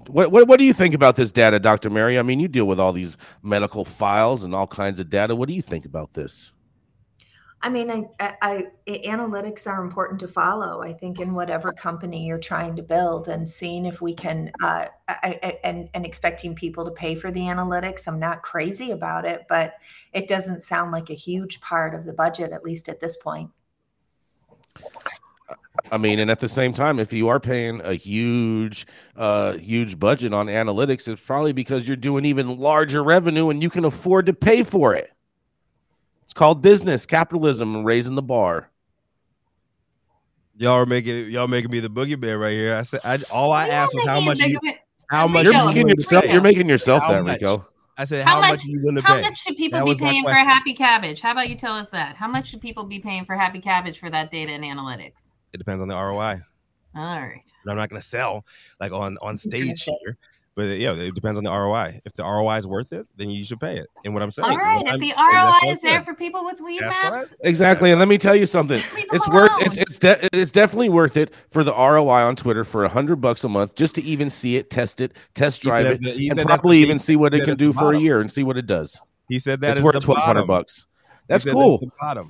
what, 0.07 0.31
what 0.31 0.47
what 0.47 0.57
do 0.57 0.65
you 0.65 0.73
think 0.73 0.93
about 0.93 1.15
this 1.15 1.31
data, 1.31 1.59
Dr. 1.59 1.89
Mary? 1.89 2.19
I 2.19 2.23
mean, 2.23 2.39
you 2.39 2.47
deal 2.47 2.65
with 2.65 2.79
all 2.79 2.91
these 2.91 3.15
medical 3.41 3.85
files 3.85 4.43
and 4.43 4.53
all 4.53 4.67
kinds 4.67 4.99
of 4.99 5.09
data. 5.09 5.35
What 5.35 5.47
do 5.47 5.55
you 5.55 5.61
think 5.61 5.85
about 5.85 6.13
this? 6.13 6.51
I 7.61 7.67
mean, 7.67 7.91
I, 7.91 8.09
I, 8.19 8.35
I, 8.41 8.67
analytics 9.05 9.67
are 9.67 9.83
important 9.83 10.21
to 10.21 10.29
follow. 10.29 10.81
I 10.81 10.93
think 10.93 11.19
in 11.19 11.33
whatever 11.33 11.73
company 11.73 12.25
you're 12.25 12.37
trying 12.37 12.77
to 12.77 12.81
build, 12.81 13.27
and 13.27 13.47
seeing 13.47 13.85
if 13.85 13.99
we 14.01 14.13
can, 14.13 14.51
uh, 14.63 14.85
I, 15.09 15.59
and 15.63 15.89
and 15.93 16.05
expecting 16.05 16.55
people 16.55 16.85
to 16.85 16.91
pay 16.91 17.15
for 17.15 17.31
the 17.31 17.41
analytics. 17.41 18.07
I'm 18.07 18.19
not 18.19 18.43
crazy 18.43 18.91
about 18.91 19.25
it, 19.25 19.45
but 19.49 19.73
it 20.13 20.27
doesn't 20.27 20.63
sound 20.63 20.91
like 20.91 21.09
a 21.09 21.15
huge 21.15 21.59
part 21.59 21.93
of 21.93 22.05
the 22.05 22.13
budget, 22.13 22.53
at 22.53 22.63
least 22.63 22.87
at 22.87 23.01
this 23.01 23.17
point. 23.17 23.49
I 25.91 25.97
mean, 25.97 26.19
and 26.19 26.31
at 26.31 26.39
the 26.39 26.49
same 26.49 26.73
time, 26.73 26.97
if 26.97 27.11
you 27.11 27.27
are 27.27 27.39
paying 27.39 27.81
a 27.81 27.93
huge, 27.93 28.85
uh, 29.15 29.53
huge 29.53 29.99
budget 29.99 30.33
on 30.33 30.47
analytics, 30.47 31.07
it's 31.07 31.21
probably 31.21 31.53
because 31.53 31.87
you're 31.87 31.97
doing 31.97 32.25
even 32.25 32.57
larger 32.59 33.03
revenue 33.03 33.49
and 33.49 33.61
you 33.61 33.69
can 33.69 33.85
afford 33.85 34.25
to 34.27 34.33
pay 34.33 34.63
for 34.63 34.93
it. 34.93 35.11
It's 36.29 36.33
called 36.35 36.61
business, 36.61 37.07
capitalism, 37.07 37.75
and 37.75 37.83
raising 37.83 38.13
the 38.13 38.21
bar. 38.21 38.69
Y'all 40.57 40.73
are 40.73 40.85
making 40.85 41.31
y'all 41.31 41.47
making 41.47 41.71
me 41.71 41.79
the 41.79 41.87
boogeyman 41.87 42.39
right 42.39 42.51
here. 42.51 42.75
I 42.75 42.83
said 42.83 42.99
I, 43.03 43.17
all 43.31 43.51
I 43.51 43.67
asked 43.69 43.95
was 43.95 44.05
how 44.05 44.19
much 44.19 44.37
you, 44.37 44.59
how 45.09 45.27
much 45.27 45.45
you're 45.45 45.65
making 45.65 45.89
yourself 45.89 46.25
you're 46.25 46.39
making 46.39 46.69
yourself 46.69 47.01
that 47.07 47.23
much? 47.23 47.41
Rico. 47.41 47.67
I 47.97 48.05
said 48.05 48.23
how, 48.23 48.35
how 48.35 48.41
much, 48.41 48.49
much 48.49 48.65
you 48.65 48.79
willing 48.79 48.97
to 48.97 49.01
how 49.01 49.15
pay? 49.15 49.23
How 49.23 49.29
much 49.29 49.39
should 49.39 49.57
people 49.57 49.79
that 49.79 49.85
be 49.85 49.95
paying 49.95 50.23
for 50.23 50.29
happy 50.29 50.75
cabbage? 50.75 51.19
How 51.19 51.31
about 51.31 51.49
you 51.49 51.55
tell 51.55 51.73
us 51.73 51.89
that? 51.89 52.15
How 52.15 52.27
much 52.27 52.45
should 52.45 52.61
people 52.61 52.83
be 52.83 52.99
paying 52.99 53.25
for 53.25 53.35
happy 53.35 53.59
cabbage 53.59 53.97
for 53.97 54.11
that 54.11 54.29
data 54.29 54.51
and 54.51 54.63
analytics? 54.63 55.31
It 55.51 55.57
depends 55.57 55.81
on 55.81 55.87
the 55.87 55.95
ROI. 55.95 56.41
All 56.95 57.21
right. 57.21 57.41
And 57.63 57.71
I'm 57.71 57.75
not 57.75 57.89
going 57.89 57.99
to 57.99 58.07
sell 58.07 58.45
like 58.79 58.91
on 58.91 59.17
on 59.23 59.35
stage 59.35 59.83
here. 59.83 60.15
But 60.59 60.77
yeah, 60.77 60.91
it 60.91 61.15
depends 61.15 61.37
on 61.37 61.45
the 61.45 61.51
ROI. 61.51 62.01
If 62.03 62.15
the 62.15 62.23
ROI 62.23 62.57
is 62.57 62.67
worth 62.67 62.91
it, 62.91 63.07
then 63.15 63.29
you 63.29 63.45
should 63.45 63.61
pay 63.61 63.77
it. 63.77 63.87
And 64.03 64.13
what 64.13 64.21
I'm 64.21 64.29
saying, 64.29 64.51
all 64.51 64.57
right, 64.57 64.85
if 64.85 64.91
I'm, 64.91 64.99
the 64.99 65.13
ROI 65.17 65.71
is 65.71 65.79
there 65.79 66.01
for 66.01 66.13
people 66.13 66.43
with 66.43 66.59
weed 66.59 66.81
maps, 66.81 67.39
exactly. 67.45 67.91
And 67.91 67.99
let 67.99 68.09
me 68.09 68.17
tell 68.17 68.35
you 68.35 68.45
something. 68.45 68.83
it's 68.97 69.25
alone. 69.25 69.43
worth 69.43 69.51
it's 69.61 69.77
it's 69.77 69.99
de- 69.99 70.27
it's 70.33 70.51
definitely 70.51 70.89
worth 70.89 71.15
it 71.15 71.33
for 71.49 71.63
the 71.63 71.71
ROI 71.71 72.09
on 72.09 72.35
Twitter 72.35 72.65
for 72.65 72.83
a 72.83 72.89
hundred 72.89 73.21
bucks 73.21 73.45
a 73.45 73.47
month 73.47 73.73
just 73.75 73.95
to 73.95 74.03
even 74.03 74.29
see 74.29 74.57
it, 74.57 74.69
test 74.69 74.99
it, 74.99 75.13
test 75.33 75.61
drive 75.61 75.85
it, 75.85 76.37
and 76.37 76.45
probably 76.45 76.79
even 76.79 76.99
see 76.99 77.15
what 77.15 77.33
it 77.33 77.45
can 77.45 77.55
do 77.55 77.71
for 77.71 77.93
a 77.93 77.97
year 77.97 78.19
and 78.19 78.29
see 78.29 78.43
what 78.43 78.57
it 78.57 78.65
does. 78.65 78.99
He 79.29 79.39
said 79.39 79.61
that 79.61 79.77
it's 79.77 79.81
worth 79.81 80.03
twelve 80.03 80.19
hundred 80.19 80.45
bucks. 80.45 80.87
That's 81.29 81.45
cool. 81.45 81.79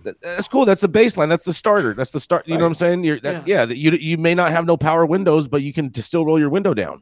That's, 0.03 0.19
that's 0.21 0.47
cool. 0.47 0.65
That's 0.65 0.81
the 0.81 0.89
baseline. 0.89 1.29
That's 1.29 1.45
the 1.45 1.53
starter. 1.53 1.95
That's 1.95 2.11
the 2.11 2.19
start. 2.19 2.47
You 2.47 2.53
right. 2.53 2.59
know 2.59 2.65
what 2.65 2.69
I'm 2.69 2.73
saying? 2.75 3.03
You're, 3.05 3.19
that, 3.21 3.47
yeah. 3.47 3.63
yeah. 3.63 3.73
You 3.73 3.91
you 3.91 4.19
may 4.19 4.35
not 4.35 4.51
have 4.51 4.67
no 4.67 4.77
power 4.77 5.03
windows, 5.05 5.47
but 5.47 5.63
you 5.63 5.73
can 5.73 5.91
still 5.95 6.25
roll 6.25 6.37
your 6.37 6.51
window 6.51 6.75
down. 6.75 7.01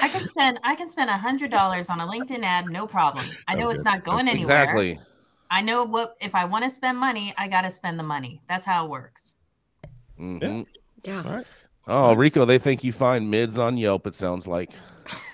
I 0.00 0.08
can 0.08 0.24
spend 0.24 0.60
I 0.62 0.74
can 0.74 0.88
spend 0.88 1.10
a 1.10 1.16
hundred 1.16 1.50
dollars 1.50 1.90
on 1.90 2.00
a 2.00 2.06
LinkedIn 2.06 2.42
ad, 2.42 2.66
no 2.66 2.86
problem. 2.86 3.24
I 3.46 3.54
know 3.54 3.70
it's 3.70 3.84
not 3.84 4.04
going 4.04 4.28
anywhere. 4.28 4.62
Exactly. 4.62 5.00
I 5.50 5.62
know 5.62 5.84
what 5.84 6.16
if 6.20 6.34
I 6.34 6.44
want 6.44 6.64
to 6.64 6.70
spend 6.70 6.98
money, 6.98 7.34
I 7.36 7.48
got 7.48 7.62
to 7.62 7.70
spend 7.70 7.98
the 7.98 8.02
money. 8.02 8.42
That's 8.48 8.64
how 8.64 8.84
it 8.84 8.90
works. 8.90 9.36
Mm-hmm. 10.18 10.62
Yeah. 11.04 11.22
All 11.24 11.32
right. 11.32 11.46
Oh, 11.86 12.14
Rico, 12.14 12.44
they 12.44 12.58
think 12.58 12.84
you 12.84 12.92
find 12.92 13.30
mids 13.30 13.56
on 13.56 13.78
Yelp. 13.78 14.06
It 14.06 14.14
sounds 14.14 14.46
like. 14.46 14.70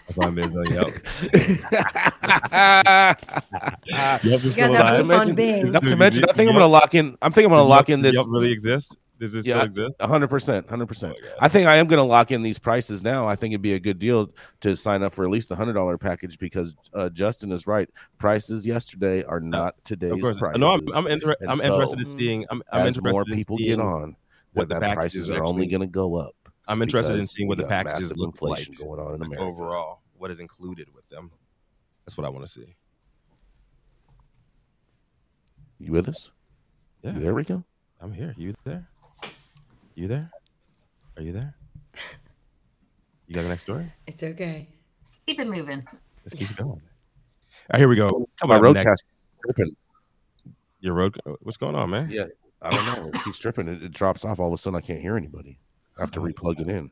I 0.08 0.12
find 0.12 0.36
mids 0.36 0.56
on 0.56 0.66
Yelp. 0.66 0.88
Yelp 4.24 4.44
is 4.44 4.54
so 4.54 4.68
Not 4.68 4.98
to 4.98 5.04
mention, 5.04 5.72
not 5.72 5.82
to 5.82 5.96
mention, 5.96 6.24
I 6.24 6.32
think 6.32 6.48
I'm 6.48 6.54
gonna 6.54 6.68
lock 6.68 6.94
in. 6.94 7.18
I'm 7.20 7.32
thinking 7.32 7.50
I'm 7.50 7.56
gonna 7.56 7.68
lock 7.68 7.90
in 7.90 8.02
this. 8.02 8.14
Yelp 8.14 8.28
really 8.30 8.52
exist? 8.52 8.98
Does 9.24 9.32
this 9.32 9.46
yeah, 9.46 9.54
still 9.54 9.84
exist? 9.84 10.02
hundred 10.02 10.28
percent, 10.28 10.68
hundred 10.68 10.84
percent. 10.84 11.16
Oh 11.18 11.28
I 11.40 11.48
think 11.48 11.66
I 11.66 11.76
am 11.76 11.86
going 11.86 11.96
to 11.96 12.04
lock 12.04 12.30
in 12.30 12.42
these 12.42 12.58
prices 12.58 13.02
now. 13.02 13.26
I 13.26 13.36
think 13.36 13.52
it'd 13.52 13.62
be 13.62 13.72
a 13.72 13.80
good 13.80 13.98
deal 13.98 14.30
to 14.60 14.76
sign 14.76 15.02
up 15.02 15.14
for 15.14 15.24
at 15.24 15.30
least 15.30 15.50
a 15.50 15.54
hundred 15.54 15.72
dollar 15.72 15.96
package 15.96 16.38
because 16.38 16.76
uh, 16.92 17.08
Justin 17.08 17.50
is 17.50 17.66
right. 17.66 17.88
Prices 18.18 18.66
yesterday 18.66 19.24
are 19.24 19.40
not 19.40 19.82
today's 19.82 20.20
prices. 20.20 20.60
No, 20.60 20.74
I'm, 20.74 20.86
I'm, 20.94 21.06
inter- 21.06 21.34
I'm 21.48 21.56
so, 21.56 21.64
interested 21.64 22.00
in 22.00 22.18
seeing. 22.18 22.44
I'm, 22.50 22.62
I'm 22.70 22.86
as 22.86 23.00
more 23.00 23.24
people 23.24 23.56
get 23.56 23.80
on, 23.80 24.14
what 24.52 24.68
that, 24.68 24.80
that 24.80 24.94
prices 24.94 25.30
are 25.30 25.42
only 25.42 25.66
going 25.66 25.80
to 25.80 25.86
go 25.86 26.16
up. 26.16 26.34
I'm 26.68 26.82
interested 26.82 27.16
in 27.18 27.26
seeing 27.26 27.48
what 27.48 27.56
the 27.56 27.66
packages 27.66 28.14
look 28.14 28.42
like 28.42 28.68
going 28.78 29.00
on 29.00 29.14
in 29.14 29.22
America 29.22 29.42
overall. 29.42 30.02
What 30.18 30.30
is 30.30 30.38
included 30.38 30.88
with 30.94 31.08
them? 31.08 31.30
That's 32.04 32.18
what 32.18 32.26
I 32.26 32.28
want 32.28 32.44
to 32.44 32.50
see. 32.50 32.76
You 35.78 35.92
with 35.92 36.10
us? 36.10 36.30
Yeah. 37.02 37.14
You 37.14 37.20
there, 37.20 37.32
Rico? 37.32 37.64
I'm 38.02 38.12
here. 38.12 38.34
You 38.36 38.52
there? 38.64 38.86
You 39.94 40.08
there? 40.08 40.30
Are 41.16 41.22
you 41.22 41.32
there? 41.32 41.54
You 43.26 43.34
got 43.34 43.42
the 43.42 43.48
next 43.48 43.62
story? 43.62 43.92
It's 44.06 44.22
okay. 44.22 44.68
Keep 45.26 45.40
it 45.40 45.48
moving. 45.48 45.86
Let's 46.24 46.34
keep 46.34 46.50
it 46.50 46.56
going. 46.56 46.70
All 46.70 46.80
right, 47.72 47.78
here 47.78 47.88
we 47.88 47.96
go. 47.96 48.28
Come 48.40 48.50
on, 48.50 48.60
roadcast 48.60 49.02
tripping. 49.44 49.76
Your 50.80 50.94
road. 50.94 51.16
What's 51.40 51.56
going 51.56 51.74
on, 51.74 51.90
man? 51.90 52.10
Yeah, 52.10 52.26
I 52.60 52.70
don't 52.70 52.86
know. 52.86 53.08
It 53.08 53.24
keeps 53.24 53.38
tripping. 53.38 53.68
It, 53.68 53.82
it, 53.82 53.92
drops 53.92 54.24
off. 54.24 54.40
All 54.40 54.48
of 54.48 54.52
a 54.52 54.58
sudden, 54.58 54.76
I 54.76 54.80
can't 54.80 55.00
hear 55.00 55.16
anybody. 55.16 55.58
I 55.96 56.02
have 56.02 56.10
to 56.12 56.20
oh. 56.20 56.24
replug 56.24 56.60
it 56.60 56.68
in. 56.68 56.90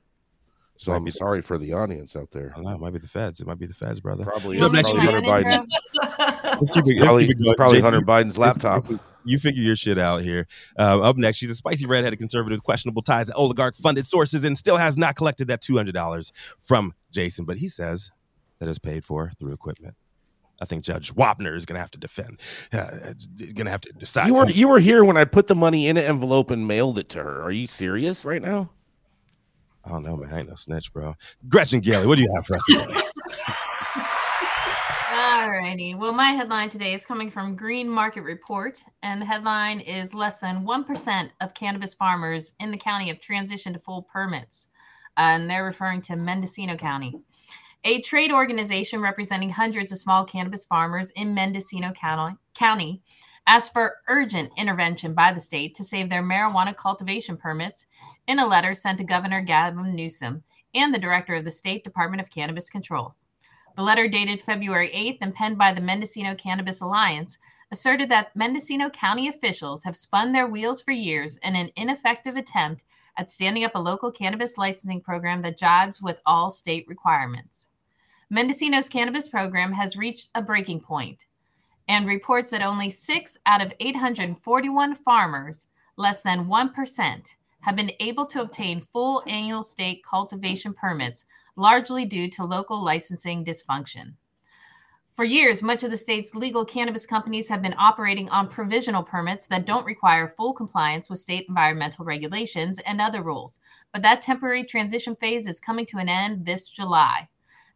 So 0.77 0.93
I'm 0.93 1.09
sorry 1.11 1.43
for 1.43 1.59
the 1.59 1.75
audience 1.75 2.17
out 2.17 2.31
there. 2.31 2.53
I 2.57 2.61
know, 2.61 2.71
it 2.71 2.81
might 2.81 2.93
be 2.93 2.99
the 2.99 3.09
feds. 3.09 3.41
It 3.41 3.47
might 3.47 3.59
be 3.59 3.67
the 3.67 3.75
feds, 3.75 4.01
brother. 4.01 4.25
Probably, 4.25 4.59
is, 4.59 4.69
probably 4.69 5.01
Hunter 5.01 5.21
Biden. 5.21 5.67
let's 6.45 6.71
keep 6.71 6.85
it, 6.87 7.03
probably, 7.03 7.27
keep 7.27 7.37
it 7.39 7.57
probably 7.57 7.79
Jason, 7.79 7.93
Hunter 7.93 8.07
Biden's 8.07 8.39
laptop. 8.39 8.83
You 9.25 9.39
figure 9.39 9.63
your 9.63 9.77
shit 9.77 9.99
out 9.99 10.23
here. 10.23 10.47
Uh, 10.79 11.01
up 11.03 11.17
next, 11.17 11.39
she's 11.39 11.51
a 11.51 11.55
spicy 11.55 11.87
redheaded 11.87 12.19
conservative, 12.19 12.63
questionable 12.63 13.03
ties 13.03 13.27
to 13.27 13.35
oligarch 13.35 13.77
funded 13.77 14.07
sources, 14.07 14.45
and 14.45 14.57
still 14.57 14.77
has 14.77 14.97
not 14.97 15.17
collected 15.17 15.49
that 15.49 15.61
two 15.61 15.77
hundred 15.77 15.95
dollars 15.95 16.33
from 16.63 16.95
Jason. 17.11 17.45
But 17.45 17.59
he 17.59 17.69
says 17.69 18.11
that 18.59 18.69
is 18.69 18.79
paid 18.79 19.05
for 19.05 19.31
through 19.39 19.53
equipment. 19.53 19.95
I 20.61 20.65
think 20.65 20.85
Judge 20.85 21.13
Wapner 21.15 21.57
is 21.57 21.67
going 21.67 21.75
to 21.75 21.81
have 21.81 21.91
to 21.91 21.99
defend. 21.99 22.41
Uh, 22.73 23.15
going 23.39 23.65
to 23.65 23.71
have 23.71 23.81
to 23.81 23.93
decide. 23.93 24.29
You 24.29 24.35
were 24.35 24.49
you 24.49 24.69
were 24.69 24.79
here 24.79 25.05
when 25.05 25.17
I 25.17 25.25
put 25.25 25.49
the 25.49 25.57
money 25.57 25.89
in 25.89 25.97
an 25.97 26.05
envelope 26.05 26.51
and 26.51 26.69
mailed 26.69 26.99
it 26.99 27.09
to 27.11 27.23
her. 27.23 27.43
Are 27.43 27.51
you 27.51 27.67
serious 27.67 28.25
right 28.25 28.41
now? 28.41 28.71
I 29.85 29.89
don't 29.89 30.05
know, 30.05 30.17
man. 30.17 30.33
I 30.33 30.39
ain't 30.39 30.49
no 30.49 30.55
snitch, 30.55 30.93
bro. 30.93 31.17
Gretchen 31.49 31.81
Gailey, 31.81 32.07
what 32.07 32.17
do 32.17 32.23
you 32.23 32.33
have 32.37 32.47
for 32.47 32.55
us 32.55 32.65
today? 35.33 35.45
All 35.45 35.51
righty. 35.51 35.95
Well, 35.95 36.13
my 36.13 36.31
headline 36.31 36.69
today 36.69 36.95
is 36.95 37.05
coming 37.05 37.31
from 37.31 37.57
Green 37.57 37.89
Market 37.89 38.23
Report, 38.23 38.83
and 39.03 39.21
the 39.21 39.27
headline 39.27 39.81
is 39.81 40.15
less 40.15 40.39
than 40.39 40.65
1% 40.67 41.31
of 41.41 41.55
cannabis 41.55 41.95
farmers 41.95 42.55
in 42.61 42.71
the 42.71 42.77
county 42.77 43.09
have 43.09 43.21
transitioned 43.21 43.75
to 43.75 43.79
full 43.79 44.03
permits. 44.03 44.69
Uh, 45.17 45.37
and 45.37 45.51
they're 45.51 45.65
referring 45.65 46.01
to 46.03 46.17
Mendocino 46.17 46.77
County. 46.77 47.21
A 47.85 48.01
trade 48.01 48.33
organization 48.33 49.01
representing 49.01 49.51
hundreds 49.51 49.91
of 49.93 49.99
small 49.99 50.25
cannabis 50.25 50.65
farmers 50.65 51.11
in 51.11 51.35
Mendocino 51.35 51.93
County 52.55 53.03
asked 53.47 53.73
for 53.73 53.97
urgent 54.09 54.53
intervention 54.57 55.15
by 55.15 55.33
the 55.33 55.41
state 55.41 55.75
to 55.75 55.83
save 55.83 56.09
their 56.09 56.23
marijuana 56.23 56.75
cultivation 56.77 57.37
permits 57.37 57.87
in 58.29 58.39
a 58.39 58.47
letter 58.47 58.73
sent 58.73 58.99
to 58.99 59.05
Governor 59.05 59.43
Gavin 59.43 59.97
Newsom 59.97 60.45
and 60.75 60.95
the 60.95 60.99
director 60.99 61.35
of 61.35 61.45
the 61.45 61.51
State 61.51 61.83
Department 61.83 62.23
of 62.23 62.31
Cannabis 62.31 62.71
Control. 62.71 63.17
The 63.77 63.83
letter, 63.83 64.07
dated 64.07 64.43
February 64.43 64.91
8th 64.91 65.19
and 65.23 65.35
penned 65.35 65.57
by 65.57 65.73
the 65.73 65.81
Mendocino 65.81 66.35
Cannabis 66.35 66.81
Alliance, 66.81 67.39
asserted 67.71 68.11
that 68.11 68.37
Mendocino 68.37 68.91
County 68.91 69.29
officials 69.29 69.85
have 69.85 69.97
spun 69.97 70.33
their 70.33 70.47
wheels 70.47 70.83
for 70.83 70.93
years 70.93 71.39
in 71.39 71.57
an 71.57 71.71
ineffective 71.75 72.37
attempt 72.37 72.85
at 73.17 73.31
standing 73.31 73.65
up 73.65 73.75
a 73.75 73.81
local 73.81 74.11
cannabis 74.11 74.59
licensing 74.59 75.01
program 75.01 75.43
that 75.43 75.59
jibes 75.59 76.03
with 76.03 76.21
all 76.27 76.51
state 76.51 76.87
requirements. 76.87 77.69
Mendocino's 78.31 78.89
cannabis 78.89 79.29
program 79.29 79.73
has 79.73 79.97
reached 79.97 80.31
a 80.35 80.43
breaking 80.43 80.81
point 80.81 81.27
and 81.89 82.07
reports 82.07 82.51
that 82.51 82.63
only 82.63 82.89
six 82.89 83.37
out 83.47 83.63
of 83.63 83.75
841 83.81 84.95
farmers, 84.95 85.67
less 85.97 86.23
than 86.23 86.47
1%, 86.47 87.37
have 87.61 87.77
been 87.77 87.93
able 88.01 88.27
to 88.27 88.41
obtain 88.41 88.81
full 88.81 89.23
annual 89.27 89.63
state 89.63 90.03
cultivation 90.05 90.73
permits, 90.73 91.25
largely 91.57 92.05
due 92.05 92.29
to 92.31 92.45
local 92.45 92.83
licensing 92.83 93.45
dysfunction. 93.45 94.15
For 95.13 95.25
years, 95.25 95.63
much 95.63 95.83
of 95.85 95.91
the 95.91 95.99
state's 95.99 96.35
legal 96.35 96.65
cannabis 96.65 97.05
companies 97.05 97.51
have 97.51 97.61
been 97.61 97.75
operating 97.77 98.31
on 98.31 98.49
provisional 98.49 99.03
permits 99.03 99.47
that 99.49 99.67
don't 99.67 99.85
require 99.85 100.27
full 100.27 100.55
compliance 100.55 101.11
with 101.11 101.19
state 101.19 101.45
environmental 101.51 102.07
regulations 102.07 102.79
and 102.87 102.99
other 102.99 103.21
rules. 103.21 103.61
But 103.93 104.01
that 104.03 104.23
temporary 104.23 104.65
transition 104.65 105.15
phase 105.15 105.47
is 105.47 105.61
coming 105.61 105.85
to 105.87 105.99
an 105.99 106.09
end 106.09 106.47
this 106.47 106.71
July. 106.71 107.29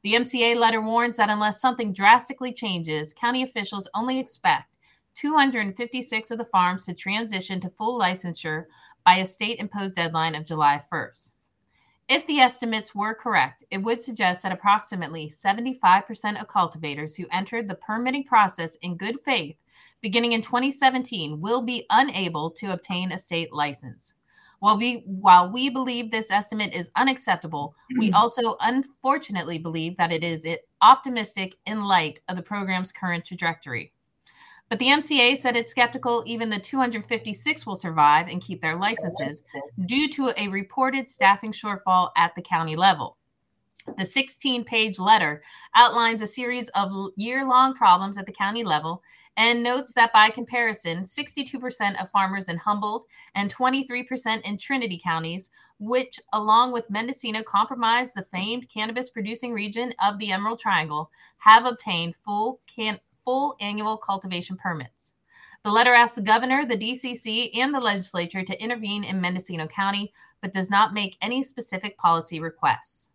The 0.02 0.14
MCA 0.14 0.56
letter 0.56 0.80
warns 0.80 1.18
that 1.18 1.28
unless 1.28 1.60
something 1.60 1.92
drastically 1.92 2.54
changes, 2.54 3.12
county 3.12 3.42
officials 3.42 3.86
only 3.92 4.18
expect 4.18 4.78
256 5.12 6.30
of 6.30 6.38
the 6.38 6.44
farms 6.44 6.86
to 6.86 6.94
transition 6.94 7.60
to 7.60 7.68
full 7.68 8.00
licensure 8.00 8.64
by 9.04 9.16
a 9.16 9.26
state 9.26 9.58
imposed 9.58 9.96
deadline 9.96 10.34
of 10.34 10.46
July 10.46 10.80
1st. 10.90 11.32
If 12.08 12.24
the 12.28 12.38
estimates 12.38 12.94
were 12.94 13.14
correct, 13.14 13.64
it 13.68 13.78
would 13.78 14.00
suggest 14.00 14.44
that 14.44 14.52
approximately 14.52 15.28
75% 15.28 16.40
of 16.40 16.46
cultivators 16.46 17.16
who 17.16 17.26
entered 17.32 17.66
the 17.66 17.74
permitting 17.74 18.22
process 18.22 18.76
in 18.76 18.96
good 18.96 19.16
faith 19.24 19.56
beginning 20.02 20.32
in 20.32 20.40
2017 20.40 21.40
will 21.40 21.62
be 21.62 21.84
unable 21.90 22.50
to 22.52 22.72
obtain 22.72 23.10
a 23.10 23.18
state 23.18 23.52
license. 23.52 24.14
While 24.60 24.78
we 24.78 25.02
while 25.04 25.50
we 25.50 25.68
believe 25.68 26.10
this 26.10 26.30
estimate 26.30 26.72
is 26.72 26.90
unacceptable, 26.96 27.74
we 27.98 28.06
mm-hmm. 28.06 28.14
also 28.14 28.56
unfortunately 28.60 29.58
believe 29.58 29.96
that 29.96 30.12
it 30.12 30.22
is 30.22 30.46
eh, 30.46 30.56
optimistic 30.80 31.56
in 31.66 31.84
light 31.84 32.20
of 32.28 32.36
the 32.36 32.42
program's 32.42 32.92
current 32.92 33.24
trajectory. 33.24 33.92
But 34.68 34.80
the 34.80 34.86
MCA 34.86 35.36
said 35.36 35.56
it's 35.56 35.70
skeptical 35.70 36.24
even 36.26 36.50
the 36.50 36.58
256 36.58 37.66
will 37.66 37.76
survive 37.76 38.26
and 38.28 38.42
keep 38.42 38.60
their 38.60 38.76
licenses 38.76 39.42
due 39.84 40.08
to 40.10 40.32
a 40.36 40.48
reported 40.48 41.08
staffing 41.08 41.52
shortfall 41.52 42.10
at 42.16 42.34
the 42.34 42.42
county 42.42 42.74
level. 42.74 43.16
The 43.96 44.04
16 44.04 44.64
page 44.64 44.98
letter 44.98 45.42
outlines 45.76 46.20
a 46.20 46.26
series 46.26 46.68
of 46.70 46.92
year 47.16 47.46
long 47.46 47.72
problems 47.72 48.18
at 48.18 48.26
the 48.26 48.32
county 48.32 48.64
level 48.64 49.02
and 49.36 49.62
notes 49.62 49.92
that 49.92 50.12
by 50.12 50.30
comparison, 50.30 51.04
62% 51.04 52.00
of 52.00 52.10
farmers 52.10 52.48
in 52.48 52.56
Humboldt 52.56 53.06
and 53.34 53.54
23% 53.54 54.42
in 54.42 54.56
Trinity 54.56 55.00
counties, 55.02 55.50
which, 55.78 56.18
along 56.32 56.72
with 56.72 56.90
Mendocino, 56.90 57.42
comprise 57.42 58.12
the 58.12 58.26
famed 58.32 58.68
cannabis 58.68 59.10
producing 59.10 59.52
region 59.52 59.92
of 60.02 60.18
the 60.18 60.32
Emerald 60.32 60.58
Triangle, 60.58 61.10
have 61.38 61.64
obtained 61.66 62.16
full 62.16 62.60
can- 62.66 63.00
full 63.26 63.56
annual 63.60 63.98
cultivation 63.98 64.56
permits. 64.56 65.12
The 65.64 65.72
letter 65.72 65.92
asks 65.92 66.14
the 66.14 66.22
governor, 66.22 66.64
the 66.64 66.76
DCC, 66.76 67.50
and 67.58 67.74
the 67.74 67.80
legislature 67.80 68.44
to 68.44 68.62
intervene 68.62 69.02
in 69.02 69.20
Mendocino 69.20 69.66
County, 69.66 70.12
but 70.40 70.52
does 70.52 70.70
not 70.70 70.94
make 70.94 71.18
any 71.20 71.42
specific 71.42 71.98
policy 71.98 72.38
requests. 72.38 73.10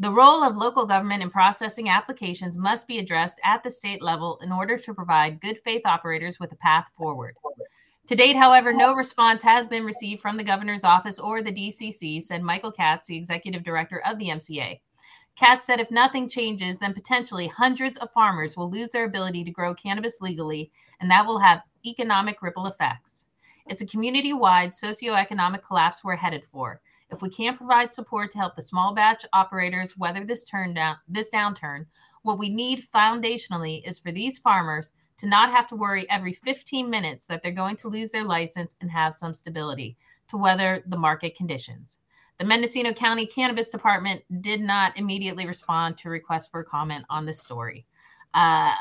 The 0.00 0.10
role 0.10 0.42
of 0.42 0.56
local 0.56 0.84
government 0.84 1.22
in 1.22 1.30
processing 1.30 1.88
applications 1.88 2.58
must 2.58 2.88
be 2.88 2.98
addressed 2.98 3.40
at 3.44 3.62
the 3.62 3.70
state 3.70 4.02
level 4.02 4.38
in 4.42 4.50
order 4.50 4.76
to 4.76 4.94
provide 4.94 5.40
good 5.40 5.58
faith 5.60 5.82
operators 5.86 6.40
with 6.40 6.50
a 6.52 6.56
path 6.56 6.90
forward. 6.96 7.36
To 8.08 8.14
date, 8.16 8.36
however, 8.36 8.72
no 8.72 8.92
response 8.92 9.42
has 9.44 9.66
been 9.66 9.84
received 9.84 10.20
from 10.20 10.36
the 10.36 10.44
governor's 10.44 10.84
office 10.84 11.18
or 11.18 11.40
the 11.40 11.52
DCC, 11.52 12.20
said 12.20 12.42
Michael 12.42 12.72
Katz, 12.72 13.06
the 13.06 13.16
executive 13.16 13.62
director 13.62 14.02
of 14.04 14.18
the 14.18 14.26
MCA. 14.26 14.80
Katz 15.36 15.66
said 15.66 15.80
if 15.80 15.90
nothing 15.90 16.28
changes, 16.28 16.78
then 16.78 16.94
potentially 16.94 17.46
hundreds 17.46 17.98
of 17.98 18.10
farmers 18.10 18.56
will 18.56 18.70
lose 18.70 18.90
their 18.90 19.04
ability 19.04 19.44
to 19.44 19.50
grow 19.50 19.74
cannabis 19.74 20.22
legally, 20.22 20.70
and 20.98 21.10
that 21.10 21.26
will 21.26 21.38
have 21.38 21.60
economic 21.84 22.40
ripple 22.40 22.66
effects. 22.66 23.26
It's 23.66 23.82
a 23.82 23.86
community 23.86 24.32
wide 24.32 24.70
socioeconomic 24.70 25.62
collapse 25.62 26.02
we're 26.02 26.16
headed 26.16 26.44
for. 26.44 26.80
If 27.10 27.20
we 27.20 27.28
can't 27.28 27.58
provide 27.58 27.92
support 27.92 28.30
to 28.30 28.38
help 28.38 28.56
the 28.56 28.62
small 28.62 28.94
batch 28.94 29.26
operators 29.34 29.96
weather 29.96 30.24
this 30.24 30.48
down 30.48 30.96
this 31.06 31.30
downturn, 31.30 31.86
what 32.22 32.38
we 32.38 32.48
need 32.48 32.82
foundationally 32.82 33.86
is 33.86 33.98
for 33.98 34.10
these 34.10 34.38
farmers 34.38 34.94
to 35.18 35.26
not 35.26 35.50
have 35.50 35.66
to 35.68 35.76
worry 35.76 36.08
every 36.10 36.32
15 36.32 36.88
minutes 36.88 37.26
that 37.26 37.42
they're 37.42 37.52
going 37.52 37.76
to 37.76 37.88
lose 37.88 38.10
their 38.10 38.24
license 38.24 38.74
and 38.80 38.90
have 38.90 39.14
some 39.14 39.34
stability 39.34 39.96
to 40.28 40.36
weather 40.36 40.82
the 40.86 40.96
market 40.96 41.36
conditions. 41.36 41.98
The 42.38 42.44
Mendocino 42.44 42.92
County 42.92 43.26
Cannabis 43.26 43.70
Department 43.70 44.22
did 44.40 44.60
not 44.60 44.96
immediately 44.96 45.46
respond 45.46 45.96
to 45.98 46.10
requests 46.10 46.48
for 46.48 46.62
comment 46.62 47.04
on 47.08 47.24
this 47.24 47.40
story. 47.40 47.86
Uh, 48.34 48.74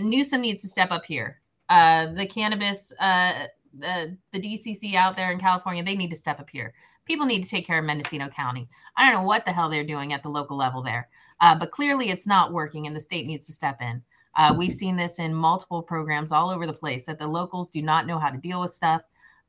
Newsom 0.00 0.40
needs 0.40 0.62
to 0.62 0.68
step 0.68 0.90
up 0.90 1.04
here. 1.04 1.40
Uh, 1.68 2.06
the 2.12 2.26
cannabis, 2.26 2.92
uh, 3.00 3.46
the, 3.78 4.16
the 4.32 4.40
DCC 4.40 4.94
out 4.94 5.14
there 5.14 5.30
in 5.30 5.38
California, 5.38 5.84
they 5.84 5.94
need 5.94 6.10
to 6.10 6.16
step 6.16 6.40
up 6.40 6.50
here. 6.50 6.74
People 7.04 7.26
need 7.26 7.44
to 7.44 7.48
take 7.48 7.64
care 7.64 7.78
of 7.78 7.84
Mendocino 7.84 8.28
County. 8.28 8.68
I 8.96 9.06
don't 9.06 9.22
know 9.22 9.28
what 9.28 9.44
the 9.44 9.52
hell 9.52 9.70
they're 9.70 9.84
doing 9.84 10.12
at 10.12 10.24
the 10.24 10.28
local 10.28 10.56
level 10.56 10.82
there, 10.82 11.08
uh, 11.40 11.54
but 11.54 11.70
clearly 11.70 12.10
it's 12.10 12.26
not 12.26 12.52
working, 12.52 12.86
and 12.86 12.96
the 12.96 13.00
state 13.00 13.26
needs 13.26 13.46
to 13.46 13.52
step 13.52 13.80
in. 13.80 14.02
Uh, 14.36 14.54
we've 14.56 14.72
seen 14.72 14.96
this 14.96 15.18
in 15.20 15.32
multiple 15.32 15.82
programs 15.82 16.32
all 16.32 16.50
over 16.50 16.66
the 16.66 16.72
place 16.72 17.06
that 17.06 17.18
the 17.18 17.26
locals 17.26 17.70
do 17.70 17.80
not 17.80 18.06
know 18.06 18.18
how 18.18 18.28
to 18.28 18.38
deal 18.38 18.60
with 18.60 18.72
stuff. 18.72 19.02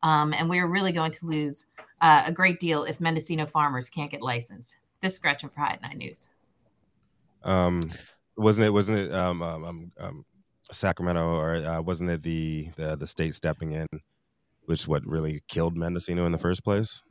Um, 0.04 0.34
and 0.34 0.50
we're 0.50 0.68
really 0.68 0.92
going 0.92 1.12
to 1.12 1.26
lose 1.26 1.66
uh, 2.02 2.24
a 2.26 2.32
great 2.32 2.60
deal 2.60 2.84
if 2.84 3.00
Mendocino 3.00 3.46
farmers 3.46 3.90
can't 3.90 4.12
get 4.12 4.22
licensed. 4.22 4.78
This 5.02 5.14
is 5.14 5.20
Gretchen 5.20 5.50
for 5.50 5.60
High 5.60 5.80
Nine 5.82 5.98
News. 5.98 6.30
Um, 7.44 7.92
wasn't 8.36 8.68
it? 8.68 8.70
Wasn't 8.72 8.98
it? 8.98 9.14
Um, 9.14 9.42
um, 9.42 9.64
um, 9.64 9.92
um 10.00 10.26
Sacramento, 10.72 11.22
or 11.22 11.56
uh, 11.56 11.82
wasn't 11.82 12.10
it 12.10 12.22
the, 12.24 12.70
the 12.76 12.96
the 12.98 13.08
state 13.08 13.34
stepping 13.34 13.72
in, 13.72 13.88
which 14.66 14.88
what 14.88 15.06
really 15.06 15.42
killed 15.48 15.78
Mendocino 15.78 16.26
in 16.26 16.32
the 16.32 16.38
first 16.38 16.64
place? 16.64 17.02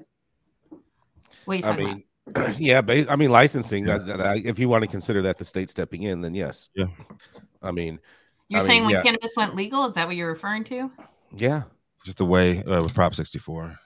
What 1.47 1.64
I 1.64 1.76
mean, 1.76 2.05
about? 2.26 2.55
yeah, 2.61 2.82
but, 2.82 3.11
I 3.11 3.16
mean 3.16 3.30
licensing. 3.30 3.87
Yeah. 3.87 3.99
That, 3.99 4.18
that, 4.18 4.37
if 4.45 4.59
you 4.59 4.68
want 4.68 4.82
to 4.82 4.91
consider 4.91 5.22
that 5.22 5.39
the 5.39 5.45
state 5.45 5.70
stepping 5.70 6.03
in, 6.03 6.20
then 6.20 6.34
yes. 6.34 6.68
Yeah. 6.74 6.87
I 7.62 7.72
mean, 7.72 7.99
you're 8.49 8.61
I 8.61 8.64
saying 8.64 8.80
mean, 8.80 8.87
when 8.87 8.95
yeah. 8.97 9.03
cannabis 9.03 9.34
went 9.37 9.57
legal, 9.57 9.84
is 9.87 9.95
that 9.95 10.07
what 10.07 10.16
you're 10.16 10.28
referring 10.28 10.64
to? 10.64 10.91
Yeah, 11.34 11.62
just 12.07 12.18
the 12.18 12.24
way 12.24 12.62
uh, 12.62 12.82
with 12.82 12.94
Prop 12.94 13.14
64. 13.14 13.78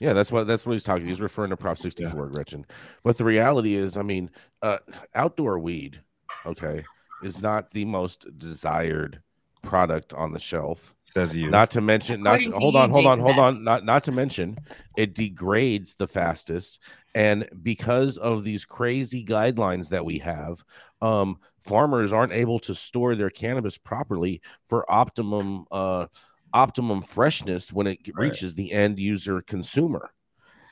Yeah, 0.00 0.12
that's 0.12 0.30
what 0.30 0.46
that's 0.46 0.64
what 0.64 0.74
he's 0.74 0.84
talking. 0.84 1.06
He's 1.06 1.20
referring 1.20 1.50
to 1.50 1.56
Prop 1.56 1.76
64, 1.76 2.12
yeah. 2.12 2.30
Gretchen. 2.30 2.66
But 3.02 3.16
the 3.16 3.24
reality 3.24 3.74
is, 3.74 3.96
I 3.96 4.02
mean, 4.02 4.30
uh, 4.62 4.78
outdoor 5.14 5.58
weed, 5.58 6.00
okay, 6.46 6.84
is 7.24 7.40
not 7.40 7.72
the 7.72 7.84
most 7.84 8.38
desired 8.38 9.22
product 9.62 10.14
on 10.14 10.32
the 10.32 10.38
shelf. 10.38 10.94
Says 11.02 11.36
you. 11.36 11.50
Not 11.50 11.72
to 11.72 11.80
mention, 11.80 12.22
not 12.22 12.40
to, 12.42 12.52
hold 12.52 12.76
on, 12.76 12.90
hold 12.90 13.06
on, 13.06 13.18
hold 13.18 13.38
on. 13.40 13.64
Not 13.64 13.84
not 13.84 14.04
to 14.04 14.12
mention, 14.12 14.58
it 14.96 15.14
degrades 15.14 15.96
the 15.96 16.06
fastest, 16.06 16.80
and 17.16 17.48
because 17.62 18.18
of 18.18 18.44
these 18.44 18.64
crazy 18.64 19.24
guidelines 19.24 19.88
that 19.88 20.04
we 20.04 20.18
have, 20.18 20.62
um, 21.02 21.38
farmers 21.58 22.12
aren't 22.12 22.32
able 22.32 22.60
to 22.60 22.74
store 22.74 23.16
their 23.16 23.30
cannabis 23.30 23.78
properly 23.78 24.42
for 24.66 24.90
optimum 24.90 25.64
uh, 25.72 26.06
optimum 26.52 27.02
freshness 27.02 27.72
when 27.72 27.86
it 27.86 27.98
right. 28.14 28.24
reaches 28.24 28.54
the 28.54 28.72
end 28.72 28.98
user 28.98 29.42
consumer. 29.42 30.10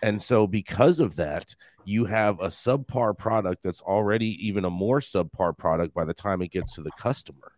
And 0.02 0.20
so, 0.20 0.46
because 0.46 1.00
of 1.00 1.16
that, 1.16 1.54
you 1.84 2.04
have 2.04 2.38
a 2.40 2.48
subpar 2.48 3.16
product 3.16 3.62
that's 3.62 3.80
already 3.80 4.46
even 4.46 4.64
a 4.64 4.70
more 4.70 5.00
subpar 5.00 5.56
product 5.56 5.94
by 5.94 6.04
the 6.04 6.14
time 6.14 6.42
it 6.42 6.50
gets 6.50 6.74
to 6.74 6.82
the 6.82 6.90
customer. 6.92 7.52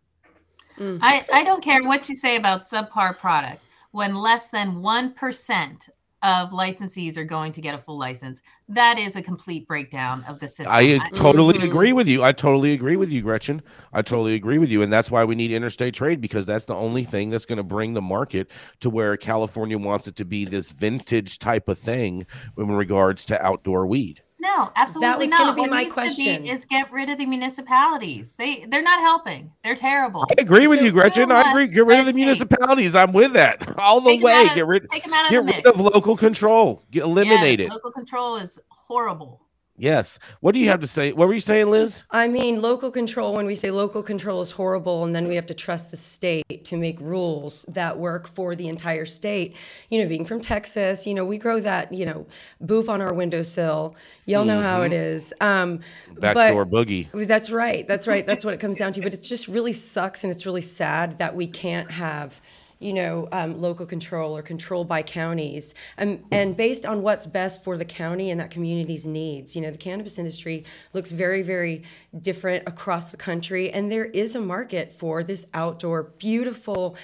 Mm. 0.77 0.99
I, 1.01 1.25
I 1.33 1.43
don't 1.43 1.63
care 1.63 1.83
what 1.83 2.07
you 2.07 2.15
say 2.15 2.37
about 2.37 2.61
subpar 2.61 3.17
product. 3.17 3.61
When 3.91 4.15
less 4.15 4.49
than 4.49 4.75
1% 4.75 5.89
of 6.21 6.51
licensees 6.51 7.17
are 7.17 7.23
going 7.23 7.51
to 7.53 7.61
get 7.61 7.75
a 7.75 7.77
full 7.77 7.97
license. 7.97 8.41
That 8.67 8.99
is 8.99 9.15
a 9.15 9.21
complete 9.21 9.67
breakdown 9.67 10.25
of 10.27 10.39
the 10.39 10.47
system. 10.47 10.75
I 10.75 10.99
totally 11.13 11.55
mm-hmm. 11.55 11.67
agree 11.67 11.93
with 11.93 12.07
you. 12.07 12.23
I 12.23 12.31
totally 12.31 12.73
agree 12.73 12.97
with 12.97 13.09
you, 13.09 13.21
Gretchen. 13.21 13.61
I 13.93 14.01
totally 14.01 14.35
agree 14.35 14.57
with 14.57 14.69
you. 14.69 14.81
And 14.81 14.91
that's 14.91 15.09
why 15.09 15.23
we 15.23 15.35
need 15.35 15.51
interstate 15.51 15.93
trade 15.93 16.21
because 16.21 16.45
that's 16.45 16.65
the 16.65 16.75
only 16.75 17.03
thing 17.03 17.29
that's 17.29 17.45
going 17.45 17.57
to 17.57 17.63
bring 17.63 17.93
the 17.93 18.01
market 18.01 18.51
to 18.81 18.89
where 18.89 19.15
California 19.17 19.77
wants 19.77 20.07
it 20.07 20.15
to 20.17 20.25
be 20.25 20.45
this 20.45 20.71
vintage 20.71 21.39
type 21.39 21.69
of 21.69 21.77
thing 21.77 22.25
in 22.57 22.71
regards 22.71 23.25
to 23.27 23.45
outdoor 23.45 23.87
weed. 23.87 24.21
No, 24.41 24.71
absolutely 24.75 25.07
that 25.09 25.19
was 25.19 25.29
not. 25.29 25.39
Going 25.39 25.49
to 25.49 25.55
be 25.55 25.61
what 25.61 25.69
my 25.69 25.85
question. 25.85 26.43
Be 26.43 26.49
is 26.49 26.63
get 26.65 26.91
rid 26.93 27.09
of 27.09 27.17
the 27.17 27.25
municipalities. 27.25 28.35
They 28.37 28.65
they're 28.65 28.81
not 28.81 29.01
helping. 29.01 29.51
They're 29.63 29.75
terrible. 29.75 30.25
I 30.29 30.41
agree 30.41 30.67
with 30.67 30.79
so 30.79 30.85
you, 30.85 30.91
Gretchen. 30.91 31.31
I 31.31 31.49
agree. 31.49 31.67
Get 31.67 31.85
rid 31.85 31.99
of 31.99 32.05
the 32.05 32.13
municipalities. 32.13 32.95
I'm 32.95 33.11
with 33.11 33.33
that 33.33 33.77
all 33.77 33.99
the 33.99 34.17
way. 34.17 34.47
Of, 34.47 34.55
get 34.55 34.65
rid. 34.65 34.89
Take 34.89 35.03
them 35.03 35.13
out 35.13 35.25
of 35.25 35.31
get 35.31 35.43
rid 35.43 35.65
of 35.65 35.79
local 35.79 36.15
control. 36.15 36.83
Get 36.89 37.03
eliminated. 37.03 37.67
yes. 37.67 37.71
Local 37.71 37.91
control 37.91 38.37
is 38.37 38.59
horrible. 38.69 39.41
Yes. 39.79 40.19
What 40.41 40.53
do 40.53 40.59
you 40.59 40.67
have 40.67 40.81
to 40.81 40.87
say? 40.87 41.13
What 41.13 41.29
were 41.29 41.33
you 41.33 41.39
saying, 41.39 41.69
Liz? 41.69 42.03
I 42.11 42.27
mean, 42.27 42.61
local 42.61 42.91
control, 42.91 43.33
when 43.33 43.45
we 43.45 43.55
say 43.55 43.71
local 43.71 44.03
control 44.03 44.41
is 44.41 44.51
horrible, 44.51 45.05
and 45.05 45.15
then 45.15 45.27
we 45.27 45.35
have 45.35 45.45
to 45.47 45.53
trust 45.53 45.89
the 45.89 45.97
state 45.97 46.65
to 46.65 46.77
make 46.77 46.99
rules 46.99 47.63
that 47.69 47.97
work 47.97 48.27
for 48.27 48.55
the 48.55 48.67
entire 48.67 49.05
state. 49.05 49.55
You 49.89 50.03
know, 50.03 50.09
being 50.09 50.25
from 50.25 50.41
Texas, 50.41 51.07
you 51.07 51.13
know, 51.13 51.23
we 51.23 51.37
grow 51.37 51.61
that, 51.61 51.93
you 51.93 52.05
know, 52.05 52.27
boof 52.59 52.89
on 52.89 53.01
our 53.01 53.13
windowsill. 53.13 53.95
Y'all 54.25 54.43
know 54.43 54.57
mm-hmm. 54.57 54.63
how 54.63 54.81
it 54.81 54.91
mm-hmm. 54.91 55.43
Um, 55.43 55.79
Backdoor 56.19 56.65
boogie. 56.65 57.07
That's 57.27 57.49
right. 57.49 57.87
That's 57.87 58.07
right. 58.07 58.25
That's 58.25 58.43
what 58.43 58.53
it 58.53 58.59
comes 58.59 58.77
down 58.77 58.91
to. 58.93 59.01
But 59.01 59.13
it 59.13 59.21
just 59.21 59.47
really 59.47 59.73
sucks 59.73 60.23
and 60.23 60.31
it's 60.31 60.45
really 60.45 60.61
sad 60.61 61.19
that 61.19 61.35
we 61.35 61.47
can't 61.47 61.91
have 61.91 62.41
you 62.79 62.93
know, 62.93 63.27
um, 63.31 63.59
local 63.59 63.85
control 63.85 64.35
or 64.35 64.41
control 64.41 64.85
by 64.85 65.01
counties, 65.01 65.75
um, 65.97 66.23
and 66.31 66.55
based 66.55 66.85
on 66.85 67.01
what's 67.01 67.25
best 67.25 67.63
for 67.63 67.77
the 67.77 67.85
county 67.85 68.31
and 68.31 68.39
that 68.39 68.49
community's 68.49 69.05
needs. 69.05 69.55
You 69.55 69.61
know, 69.61 69.71
the 69.71 69.77
cannabis 69.77 70.17
industry 70.17 70.63
looks 70.93 71.11
very, 71.11 71.41
very 71.41 71.83
different 72.19 72.67
across 72.67 73.11
the 73.11 73.17
country, 73.17 73.69
and 73.69 73.91
there 73.91 74.05
is 74.05 74.35
a 74.35 74.41
market 74.41 74.93
for 74.93 75.23
this 75.23 75.45
outdoor, 75.53 76.03
beautiful 76.03 76.95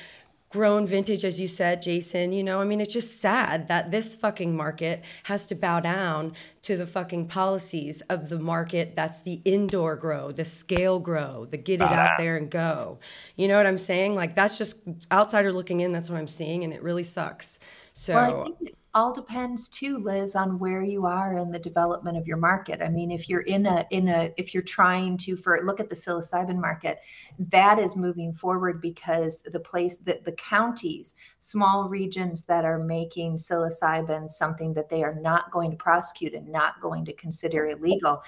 grown 0.56 0.88
vintage, 0.88 1.26
as 1.26 1.38
you 1.38 1.50
said, 1.50 1.82
Jason. 1.82 2.32
You 2.32 2.42
know, 2.42 2.62
I 2.62 2.64
mean, 2.64 2.80
it's 2.80 2.94
just 2.94 3.20
sad 3.20 3.68
that 3.68 3.92
this 3.92 4.16
fucking 4.16 4.56
market 4.56 5.04
has 5.24 5.46
to 5.48 5.56
bow 5.56 5.82
down 5.82 6.32
to 6.62 6.78
the 6.78 6.88
fucking 6.88 7.28
policies 7.28 8.00
of 8.10 8.30
the 8.30 8.40
market 8.40 8.96
that's 8.96 9.20
the 9.20 9.42
indoor 9.44 9.98
grow, 9.98 10.32
the 10.32 10.46
scale 10.46 11.00
grow, 11.00 11.44
the 11.44 11.58
get 11.58 11.82
it 11.82 11.92
out 11.92 12.12
there 12.18 12.38
and 12.38 12.50
go. 12.50 13.00
You 13.36 13.50
know 13.50 13.58
what 13.58 13.68
I'm 13.68 13.78
saying? 13.78 14.14
Like, 14.14 14.34
that's 14.34 14.58
just 14.58 14.78
outsider 15.12 15.52
looking 15.52 15.82
in, 15.82 15.92
that's 15.92 16.10
what 16.10 16.20
I'm 16.20 16.28
seeing, 16.30 16.64
and 16.64 16.72
it 16.72 16.82
really 16.82 17.04
sucks. 17.04 17.60
So. 17.92 18.14
Well, 18.14 18.58
all 18.96 19.14
depends 19.14 19.68
too 19.68 19.98
liz 19.98 20.36
on 20.36 20.58
where 20.58 20.82
you 20.82 21.06
are 21.06 21.38
in 21.38 21.52
the 21.52 21.60
development 21.60 22.18
of 22.18 22.26
your 22.26 22.38
market. 22.38 22.82
I 22.82 22.88
mean 22.88 23.12
if 23.12 23.28
you're 23.28 23.42
in 23.42 23.66
a 23.66 23.86
in 23.92 24.08
a 24.08 24.32
if 24.38 24.54
you're 24.54 24.64
trying 24.64 25.18
to 25.18 25.36
for 25.36 25.60
look 25.66 25.82
at 25.82 25.90
the 25.90 25.96
psilocybin 25.96 26.60
market 26.60 27.00
that 27.38 27.78
is 27.78 27.98
moving 27.98 28.32
forward 28.32 28.82
because 28.82 29.42
the 29.44 29.60
place 29.60 29.98
that 30.06 30.24
the 30.24 30.32
counties 30.32 31.14
small 31.40 31.90
regions 31.90 32.44
that 32.44 32.64
are 32.64 32.80
making 32.80 33.36
psilocybin 33.36 34.30
something 34.30 34.74
that 34.74 34.88
they 34.88 35.04
are 35.04 35.16
not 35.16 35.52
going 35.52 35.72
to 35.72 35.78
prosecute 35.78 36.34
and 36.34 36.48
not 36.48 36.80
going 36.80 37.04
to 37.04 37.14
consider 37.14 37.68
illegal 37.68 38.24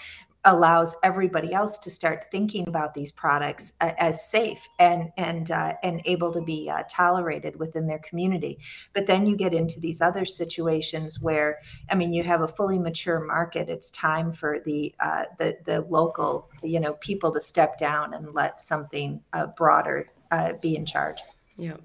allows 0.48 0.96
everybody 1.04 1.54
else 1.54 1.78
to 1.78 1.90
start 1.90 2.32
thinking 2.32 2.68
about 2.68 2.94
these 2.94 3.12
products 3.12 3.74
uh, 3.82 3.92
as 4.00 4.30
safe 4.30 4.66
and 4.80 5.12
and 5.18 5.52
uh, 5.52 5.74
and 5.84 6.02
able 6.06 6.32
to 6.32 6.42
be 6.42 6.70
uh, 6.70 6.84
tolerated 6.90 7.60
within 7.60 7.86
their 7.86 8.00
community. 8.00 8.58
But 8.94 9.06
then 9.06 9.26
you 9.26 9.36
get 9.36 9.54
into 9.54 9.80
these 9.80 10.02
other 10.02 10.26
situations 10.26 11.22
where, 11.22 11.60
I 11.92 11.96
mean, 11.96 12.14
you 12.14 12.24
have 12.24 12.42
a 12.42 12.48
fully 12.48 12.80
mature 12.80 13.20
market. 13.20 13.70
It's 13.70 13.92
time 13.92 14.32
for 14.32 14.60
the 14.66 14.96
uh, 15.02 15.26
the 15.38 15.58
the 15.66 15.82
local, 15.82 16.50
you 16.64 16.80
know, 16.80 16.94
people 16.94 17.32
to 17.34 17.42
step 17.42 17.78
down 17.78 18.14
and 18.14 18.34
let 18.34 18.62
something 18.62 19.22
uh, 19.34 19.48
broader 19.48 20.08
uh, 20.32 20.54
be 20.62 20.78
in 20.78 20.86
charge. 20.86 21.20
Yeah. 21.58 21.78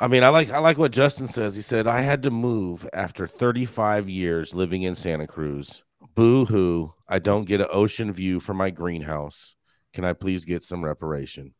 I 0.00 0.08
mean, 0.08 0.22
I 0.22 0.30
like 0.30 0.50
I 0.50 0.58
like 0.58 0.78
what 0.78 0.92
Justin 0.92 1.26
says. 1.26 1.54
He 1.54 1.62
said 1.62 1.86
I 1.86 2.00
had 2.00 2.22
to 2.22 2.30
move 2.30 2.88
after 2.94 3.26
35 3.26 4.08
years 4.08 4.54
living 4.54 4.84
in 4.84 4.94
Santa 4.94 5.26
Cruz 5.26 5.82
Boo 6.18 6.46
hoo. 6.46 6.94
I 7.08 7.20
don't 7.20 7.46
get 7.46 7.60
an 7.60 7.68
ocean 7.70 8.12
view 8.12 8.40
from 8.40 8.56
my 8.56 8.70
greenhouse. 8.70 9.54
Can 9.92 10.04
I 10.04 10.14
please 10.14 10.44
get 10.44 10.64
some 10.64 10.84
reparation? 10.84 11.54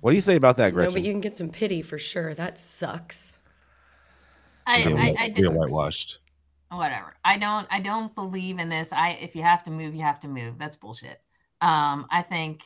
What 0.00 0.12
do 0.12 0.14
you 0.14 0.22
say 0.22 0.36
about 0.36 0.56
that, 0.56 0.72
Gretchen? 0.72 0.94
No, 0.94 0.94
but 0.94 1.02
you 1.02 1.12
can 1.12 1.20
get 1.20 1.36
some 1.36 1.50
pity 1.50 1.82
for 1.82 1.98
sure. 1.98 2.32
That 2.32 2.58
sucks. 2.58 3.40
I, 4.66 4.84
I, 4.84 5.14
I, 5.18 5.32
I 5.36 5.48
whitewashed. 5.50 6.20
Whatever. 6.70 7.14
I 7.22 7.36
don't. 7.36 7.66
I 7.70 7.80
don't 7.80 8.14
believe 8.14 8.58
in 8.58 8.70
this. 8.70 8.90
I 8.90 9.10
if 9.10 9.36
you 9.36 9.42
have 9.42 9.64
to 9.64 9.70
move, 9.70 9.94
you 9.94 10.00
have 10.00 10.20
to 10.20 10.28
move. 10.28 10.56
That's 10.58 10.76
bullshit. 10.76 11.20
Um, 11.60 12.06
I 12.10 12.22
think, 12.22 12.62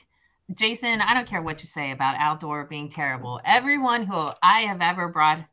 Jason. 0.54 1.00
I 1.00 1.14
don't 1.14 1.26
care 1.26 1.42
what 1.42 1.62
you 1.62 1.66
say 1.66 1.90
about 1.90 2.14
outdoor 2.20 2.62
being 2.66 2.88
terrible. 2.88 3.40
Everyone 3.44 4.06
who 4.06 4.30
I 4.40 4.60
have 4.60 4.80
ever 4.80 5.08
brought 5.08 5.46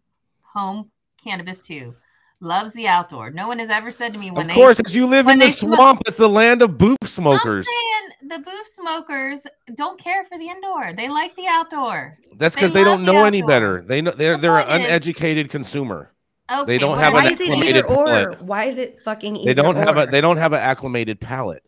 home 0.53 0.91
cannabis 1.23 1.63
to 1.63 1.95
loves 2.41 2.73
the 2.73 2.87
outdoor. 2.87 3.31
No 3.31 3.47
one 3.47 3.59
has 3.59 3.69
ever 3.69 3.91
said 3.91 4.13
to 4.13 4.19
me 4.19 4.31
when 4.31 4.47
they. 4.47 4.53
of 4.53 4.55
course, 4.55 4.77
because 4.77 4.95
you 4.95 5.05
live 5.05 5.27
in 5.27 5.39
the 5.39 5.49
swamp. 5.49 5.75
Smoke, 5.75 6.01
it's 6.07 6.17
the 6.17 6.27
land 6.27 6.61
of 6.61 6.77
boof 6.77 6.97
smokers. 7.03 7.67
I'm 7.67 7.73
saying 8.19 8.29
the 8.29 8.39
boof 8.39 8.67
smokers 8.67 9.47
don't 9.75 9.99
care 9.99 10.23
for 10.23 10.37
the 10.37 10.49
indoor. 10.49 10.93
They 10.93 11.07
like 11.07 11.35
the 11.35 11.47
outdoor. 11.47 12.17
That's 12.35 12.55
because 12.55 12.71
they, 12.71 12.79
they 12.79 12.83
don't 12.83 13.03
know 13.03 13.21
the 13.21 13.27
any 13.27 13.41
better. 13.41 13.81
They 13.81 14.01
know 14.01 14.11
they're 14.11 14.35
the 14.35 14.41
they're 14.41 14.59
an 14.59 14.81
uneducated 14.81 15.45
is, 15.45 15.51
consumer. 15.51 16.11
Okay, 16.51 16.65
they 16.65 16.77
don't 16.77 16.97
have 16.97 17.13
why 17.13 17.27
an 17.27 17.31
is 17.31 17.39
it 17.39 17.49
either 17.49 17.87
or? 17.87 18.33
Why 18.39 18.65
is 18.65 18.77
it 18.77 18.99
fucking 19.05 19.37
either 19.37 19.53
They 19.53 19.61
don't 19.61 19.77
or? 19.77 19.81
have 19.81 19.97
a 19.97 20.05
they 20.05 20.19
don't 20.19 20.37
have 20.37 20.53
an 20.53 20.59
acclimated 20.59 21.21
palate. 21.21 21.63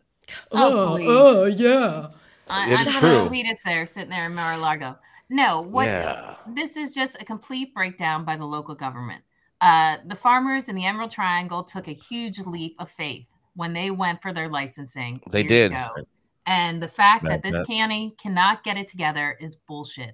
Oh, 0.52 0.98
oh, 0.98 0.98
oh 1.02 1.44
yeah. 1.46 2.08
I, 2.48 2.72
it's 2.72 2.86
I'm 2.86 2.92
true. 2.94 3.28
Elitist 3.28 3.62
there, 3.64 3.86
sitting 3.86 4.10
there 4.10 4.26
in 4.26 4.34
Mar-a-Lago. 4.34 4.98
No, 5.30 5.62
what 5.62 5.86
yeah. 5.86 6.34
this 6.46 6.76
is 6.76 6.94
just 6.94 7.20
a 7.20 7.24
complete 7.24 7.74
breakdown 7.74 8.24
by 8.24 8.36
the 8.36 8.44
local 8.44 8.74
government. 8.74 9.22
Uh, 9.64 9.96
the 10.04 10.14
farmers 10.14 10.68
in 10.68 10.76
the 10.76 10.84
Emerald 10.84 11.10
Triangle 11.10 11.64
took 11.64 11.88
a 11.88 11.92
huge 11.92 12.38
leap 12.40 12.76
of 12.78 12.90
faith 12.90 13.24
when 13.56 13.72
they 13.72 13.90
went 13.90 14.20
for 14.20 14.30
their 14.30 14.50
licensing. 14.50 15.22
They 15.30 15.42
did. 15.42 15.72
Ago. 15.72 16.04
And 16.44 16.82
the 16.82 16.88
fact 16.88 17.24
that, 17.24 17.30
that 17.30 17.42
this 17.42 17.54
that. 17.54 17.66
county 17.66 18.14
cannot 18.20 18.62
get 18.62 18.76
it 18.76 18.88
together 18.88 19.38
is 19.40 19.56
bullshit. 19.56 20.12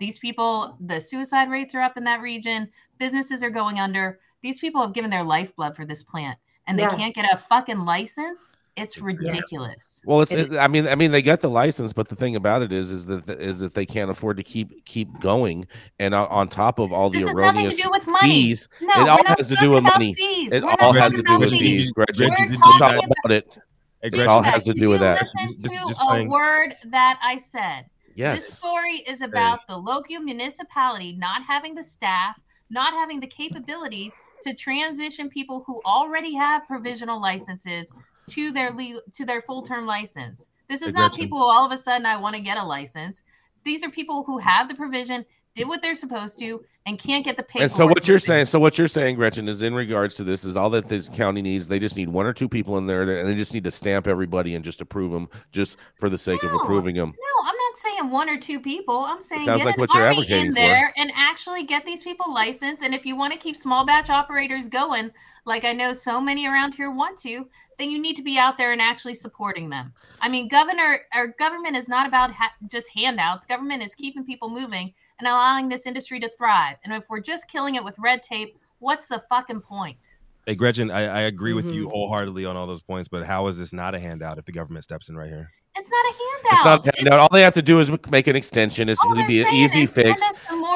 These 0.00 0.18
people, 0.18 0.76
the 0.80 1.00
suicide 1.00 1.48
rates 1.48 1.76
are 1.76 1.80
up 1.80 1.96
in 1.96 2.02
that 2.04 2.22
region. 2.22 2.70
Businesses 2.98 3.44
are 3.44 3.50
going 3.50 3.78
under. 3.78 4.18
These 4.42 4.58
people 4.58 4.80
have 4.80 4.94
given 4.94 5.10
their 5.10 5.22
lifeblood 5.22 5.76
for 5.76 5.84
this 5.84 6.02
plant, 6.02 6.36
and 6.66 6.76
they 6.76 6.82
yes. 6.82 6.96
can't 6.96 7.14
get 7.14 7.32
a 7.32 7.36
fucking 7.36 7.78
license. 7.78 8.48
It's 8.78 8.98
ridiculous. 8.98 10.00
Well, 10.04 10.20
it's. 10.20 10.30
It, 10.30 10.52
I 10.54 10.68
mean, 10.68 10.86
I 10.86 10.94
mean, 10.94 11.10
they 11.10 11.22
get 11.22 11.40
the 11.40 11.50
license, 11.50 11.92
but 11.92 12.08
the 12.08 12.16
thing 12.16 12.36
about 12.36 12.62
it 12.62 12.72
is, 12.72 12.92
is 12.92 13.06
that 13.06 13.28
is 13.28 13.58
that 13.58 13.74
they 13.74 13.84
can't 13.86 14.10
afford 14.10 14.36
to 14.36 14.42
keep 14.42 14.84
keep 14.84 15.20
going, 15.20 15.66
and 15.98 16.14
on, 16.14 16.48
top 16.48 16.78
of 16.78 16.92
all 16.92 17.10
the 17.10 17.18
this 17.18 17.32
erroneous 17.32 17.80
fees, 18.20 18.68
no, 18.80 19.02
it 19.02 19.08
all 19.08 19.24
has 19.24 19.48
to 19.48 19.56
do 19.56 19.72
with 19.72 19.82
money. 19.82 20.14
Fees. 20.14 20.52
It 20.52 20.62
we're 20.62 20.76
all 20.80 20.92
has 20.92 21.14
to 21.14 21.22
do 21.22 21.38
with 21.38 21.50
fees, 21.50 21.92
Gretchen. 21.92 22.30
It's 22.32 22.82
all 22.82 22.98
about 22.98 23.30
it. 23.30 23.58
It 24.02 24.26
all 24.26 24.42
has 24.42 24.64
to 24.64 24.74
do 24.74 24.90
with 24.90 25.00
that. 25.00 25.26
Listen 25.34 25.72
to 25.72 26.04
a 26.10 26.28
word 26.28 26.74
that 26.86 27.18
I 27.22 27.36
said. 27.36 27.86
Yes. 28.14 28.36
This 28.36 28.54
story 28.54 29.04
is 29.06 29.22
about 29.22 29.66
the 29.68 29.76
local 29.76 30.18
municipality 30.18 31.12
not 31.12 31.42
having 31.44 31.74
the 31.74 31.82
staff, 31.82 32.40
not 32.70 32.92
having 32.92 33.20
the 33.20 33.26
capabilities 33.26 34.12
to 34.42 34.54
transition 34.54 35.28
people 35.28 35.62
who 35.66 35.80
already 35.84 36.34
have 36.34 36.66
provisional 36.66 37.20
licenses 37.20 37.92
to 38.28 38.52
their 38.52 38.72
legal 38.72 39.02
to 39.12 39.24
their 39.24 39.40
full 39.40 39.62
term 39.62 39.86
license. 39.86 40.46
This 40.68 40.82
is 40.82 40.92
not 40.92 41.14
people 41.14 41.38
who 41.38 41.44
all 41.44 41.64
of 41.64 41.72
a 41.72 41.78
sudden 41.78 42.06
I 42.06 42.18
want 42.18 42.36
to 42.36 42.42
get 42.42 42.58
a 42.58 42.64
license. 42.64 43.22
These 43.64 43.82
are 43.84 43.90
people 43.90 44.22
who 44.24 44.38
have 44.38 44.68
the 44.68 44.74
provision, 44.74 45.24
did 45.58 45.68
what 45.68 45.82
they're 45.82 45.94
supposed 45.94 46.38
to, 46.38 46.64
and 46.86 46.98
can't 46.98 47.24
get 47.24 47.36
the 47.36 47.42
paperwork. 47.42 47.62
And 47.62 47.72
so 47.72 47.86
what 47.86 48.08
you're 48.08 48.18
saying, 48.18 48.46
so 48.46 48.58
what 48.58 48.78
you're 48.78 48.88
saying, 48.88 49.16
Gretchen, 49.16 49.48
is 49.48 49.60
in 49.60 49.74
regards 49.74 50.14
to 50.16 50.24
this 50.24 50.44
is 50.44 50.56
all 50.56 50.70
that 50.70 50.88
this 50.88 51.08
county 51.08 51.42
needs. 51.42 51.68
They 51.68 51.78
just 51.78 51.96
need 51.96 52.08
one 52.08 52.24
or 52.26 52.32
two 52.32 52.48
people 52.48 52.78
in 52.78 52.86
there, 52.86 53.02
and 53.02 53.28
they 53.28 53.34
just 53.34 53.52
need 53.52 53.64
to 53.64 53.70
stamp 53.70 54.06
everybody 54.06 54.54
and 54.54 54.64
just 54.64 54.80
approve 54.80 55.12
them, 55.12 55.28
just 55.52 55.76
for 55.96 56.08
the 56.08 56.16
sake 56.16 56.42
no, 56.42 56.48
of 56.48 56.54
approving 56.62 56.94
them. 56.94 57.08
No, 57.08 57.48
I'm 57.48 57.56
not 57.56 57.76
saying 57.76 58.10
one 58.10 58.30
or 58.30 58.38
two 58.38 58.60
people. 58.60 59.00
I'm 59.00 59.20
saying 59.20 59.42
sounds 59.42 59.60
get 59.60 59.66
like 59.66 59.78
what 59.78 59.92
you're 59.94 60.06
advocating 60.06 60.46
in 60.46 60.52
there 60.52 60.92
for. 60.94 61.02
and 61.02 61.12
actually 61.14 61.64
get 61.64 61.84
these 61.84 62.02
people 62.02 62.32
licensed. 62.32 62.82
And 62.82 62.94
if 62.94 63.04
you 63.04 63.16
want 63.16 63.32
to 63.32 63.38
keep 63.38 63.56
small 63.56 63.84
batch 63.84 64.08
operators 64.08 64.68
going, 64.68 65.10
like 65.44 65.64
I 65.64 65.72
know 65.72 65.92
so 65.92 66.20
many 66.20 66.46
around 66.46 66.74
here 66.74 66.90
want 66.90 67.18
to, 67.18 67.48
then 67.78 67.90
you 67.90 67.98
need 67.98 68.16
to 68.16 68.22
be 68.22 68.38
out 68.38 68.58
there 68.58 68.72
and 68.72 68.80
actually 68.80 69.14
supporting 69.14 69.70
them. 69.70 69.92
I 70.20 70.28
mean, 70.28 70.48
governor 70.48 71.00
or 71.14 71.34
government 71.38 71.76
is 71.76 71.88
not 71.88 72.06
about 72.06 72.32
ha- 72.32 72.52
just 72.66 72.88
handouts. 72.94 73.46
Government 73.46 73.82
is 73.82 73.94
keeping 73.94 74.24
people 74.24 74.48
moving 74.48 74.92
and 75.18 75.28
allowing 75.28 75.68
this 75.68 75.86
industry 75.86 76.20
to 76.20 76.28
thrive. 76.28 76.76
And 76.84 76.92
if 76.92 77.08
we're 77.10 77.20
just 77.20 77.50
killing 77.50 77.74
it 77.74 77.84
with 77.84 77.98
red 77.98 78.22
tape, 78.22 78.58
what's 78.78 79.06
the 79.06 79.18
fucking 79.18 79.60
point? 79.60 79.98
Hey, 80.46 80.54
Gretchen, 80.54 80.90
I, 80.90 81.02
I 81.02 81.20
agree 81.22 81.52
mm-hmm. 81.52 81.66
with 81.66 81.74
you 81.74 81.82
mm-hmm. 81.82 81.90
wholeheartedly 81.90 82.46
on 82.46 82.56
all 82.56 82.66
those 82.66 82.82
points, 82.82 83.08
but 83.08 83.24
how 83.24 83.46
is 83.48 83.58
this 83.58 83.72
not 83.72 83.94
a 83.94 83.98
handout 83.98 84.38
if 84.38 84.44
the 84.44 84.52
government 84.52 84.84
steps 84.84 85.08
in 85.08 85.16
right 85.16 85.28
here? 85.28 85.50
It's 85.76 85.90
not 85.90 86.06
a 86.06 86.12
handout. 86.12 86.52
It's 86.52 86.64
not 86.64 86.86
a 86.86 86.98
handout. 86.98 87.20
All 87.20 87.28
they 87.30 87.42
have 87.42 87.54
to 87.54 87.62
do 87.62 87.80
is 87.80 87.90
make 88.10 88.26
an 88.26 88.34
extension. 88.34 88.88
It's 88.88 89.02
going 89.02 89.20
to 89.20 89.26
be 89.26 89.42
an 89.42 89.52
easy 89.54 89.86
fix. 89.86 90.22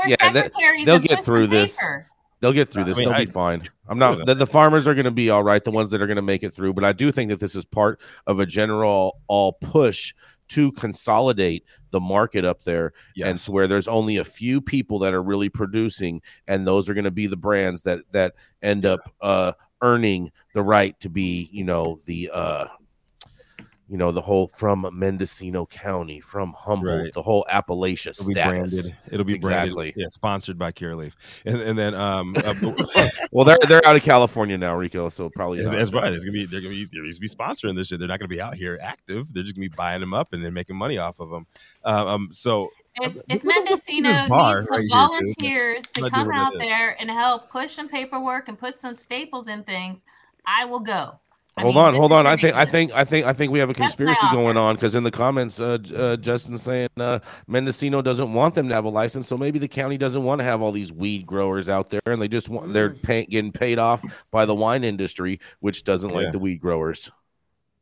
Yeah, 0.06 0.48
they'll 0.84 0.98
get 0.98 1.24
through 1.24 1.48
this. 1.48 1.78
They'll 2.40 2.52
get 2.52 2.70
through 2.70 2.84
this. 2.84 2.98
I 2.98 3.00
mean, 3.00 3.08
They'll 3.08 3.18
I, 3.18 3.24
be 3.24 3.30
fine. 3.30 3.68
I'm 3.88 3.98
not. 3.98 4.26
The, 4.26 4.34
the 4.34 4.46
farmers 4.46 4.86
are 4.86 4.94
going 4.94 5.04
to 5.04 5.12
be 5.12 5.30
all 5.30 5.42
right. 5.42 5.62
The 5.62 5.70
ones 5.70 5.90
that 5.90 6.02
are 6.02 6.06
going 6.06 6.16
to 6.16 6.22
make 6.22 6.42
it 6.42 6.50
through. 6.50 6.72
But 6.74 6.84
I 6.84 6.92
do 6.92 7.12
think 7.12 7.30
that 7.30 7.40
this 7.40 7.54
is 7.54 7.64
part 7.64 8.00
of 8.26 8.40
a 8.40 8.46
general 8.46 9.20
all 9.28 9.52
push 9.52 10.12
to 10.52 10.70
consolidate 10.72 11.64
the 11.90 12.00
market 12.00 12.44
up 12.44 12.60
there 12.62 12.92
yes. 13.16 13.28
and 13.28 13.38
to 13.38 13.52
where 13.52 13.66
there's 13.66 13.88
only 13.88 14.18
a 14.18 14.24
few 14.24 14.60
people 14.60 14.98
that 14.98 15.14
are 15.14 15.22
really 15.22 15.48
producing 15.48 16.20
and 16.46 16.66
those 16.66 16.88
are 16.88 16.94
going 16.94 17.04
to 17.04 17.10
be 17.10 17.26
the 17.26 17.36
brands 17.36 17.82
that 17.82 18.00
that 18.12 18.34
end 18.62 18.84
yeah. 18.84 18.90
up 18.90 19.00
uh 19.22 19.52
earning 19.80 20.30
the 20.54 20.62
right 20.62 20.98
to 21.00 21.08
be 21.08 21.48
you 21.52 21.64
know 21.64 21.98
the 22.06 22.30
uh 22.32 22.66
you 23.92 23.98
know 23.98 24.10
the 24.10 24.22
whole 24.22 24.48
from 24.48 24.88
Mendocino 24.90 25.66
County, 25.66 26.18
from 26.18 26.54
Humboldt, 26.54 27.02
right. 27.02 27.12
the 27.12 27.20
whole 27.20 27.44
Appalachia 27.50 28.06
It'll 28.06 28.24
status. 28.24 28.32
Be 28.32 28.32
branded. 28.32 28.96
It'll 29.12 29.26
be 29.26 29.34
exactly. 29.34 29.74
branded, 29.74 29.94
yeah, 29.98 30.06
sponsored 30.08 30.58
by 30.58 30.72
Curaleaf, 30.72 31.12
and, 31.44 31.60
and 31.60 31.78
then 31.78 31.94
um, 31.94 32.34
uh, 32.42 32.54
well, 33.32 33.44
they're 33.44 33.58
they're 33.68 33.86
out 33.86 33.94
of 33.94 34.02
California 34.02 34.56
now, 34.56 34.74
Rico, 34.74 35.10
so 35.10 35.28
probably 35.28 35.62
that's 35.62 35.92
right. 35.92 36.10
It's 36.10 36.24
gonna 36.24 36.32
be 36.32 36.46
they're 36.46 36.62
gonna 36.62 36.74
be 36.74 36.86
they're 36.90 37.02
gonna 37.02 37.12
be 37.20 37.28
sponsoring 37.28 37.76
this 37.76 37.88
shit. 37.88 37.98
They're 37.98 38.08
not 38.08 38.18
gonna 38.18 38.28
be 38.28 38.40
out 38.40 38.54
here 38.54 38.78
active. 38.82 39.30
They're 39.34 39.42
just 39.42 39.56
gonna 39.56 39.68
be 39.68 39.74
buying 39.76 40.00
them 40.00 40.14
up 40.14 40.32
and 40.32 40.42
then 40.42 40.54
making 40.54 40.76
money 40.76 40.96
off 40.96 41.20
of 41.20 41.28
them. 41.28 41.46
Uh, 41.84 42.06
um, 42.06 42.30
so 42.32 42.70
if, 43.02 43.14
if 43.28 43.44
Mendocino 43.44 44.08
needs 44.08 44.68
some 44.68 44.88
volunteers 44.88 45.36
here, 45.38 45.80
to 45.92 46.08
come 46.08 46.32
out 46.32 46.54
there 46.56 46.98
and 46.98 47.10
help 47.10 47.50
push 47.50 47.74
some 47.74 47.90
paperwork 47.90 48.48
and 48.48 48.58
put 48.58 48.74
some 48.74 48.96
staples 48.96 49.48
in 49.48 49.64
things, 49.64 50.06
I 50.46 50.64
will 50.64 50.80
go. 50.80 51.18
I 51.56 51.62
hold 51.62 51.74
mean, 51.74 51.84
on, 51.84 51.94
hold 51.94 52.12
on. 52.12 52.26
I 52.26 52.36
think, 52.36 52.56
I 52.56 52.64
think, 52.64 52.92
I 52.92 53.04
think, 53.04 53.26
I 53.26 53.34
think 53.34 53.52
we 53.52 53.58
have 53.58 53.68
a 53.68 53.74
conspiracy 53.74 54.26
going 54.32 54.56
on 54.56 54.74
because 54.74 54.94
in 54.94 55.04
the 55.04 55.10
comments, 55.10 55.60
uh, 55.60 55.76
uh, 55.94 56.16
Justin 56.16 56.56
saying 56.56 56.88
uh, 56.96 57.18
Mendocino 57.46 58.00
doesn't 58.00 58.32
want 58.32 58.54
them 58.54 58.68
to 58.68 58.74
have 58.74 58.86
a 58.86 58.88
license, 58.88 59.28
so 59.28 59.36
maybe 59.36 59.58
the 59.58 59.68
county 59.68 59.98
doesn't 59.98 60.24
want 60.24 60.40
to 60.40 60.44
have 60.44 60.62
all 60.62 60.72
these 60.72 60.90
weed 60.90 61.26
growers 61.26 61.68
out 61.68 61.90
there, 61.90 62.00
and 62.06 62.22
they 62.22 62.28
just 62.28 62.48
want 62.48 62.72
they're 62.72 62.90
mm. 62.90 63.02
pay, 63.02 63.26
getting 63.26 63.52
paid 63.52 63.78
off 63.78 64.02
by 64.30 64.46
the 64.46 64.54
wine 64.54 64.82
industry, 64.82 65.40
which 65.60 65.84
doesn't 65.84 66.10
yeah. 66.10 66.16
like 66.16 66.32
the 66.32 66.38
weed 66.38 66.56
growers. 66.56 67.10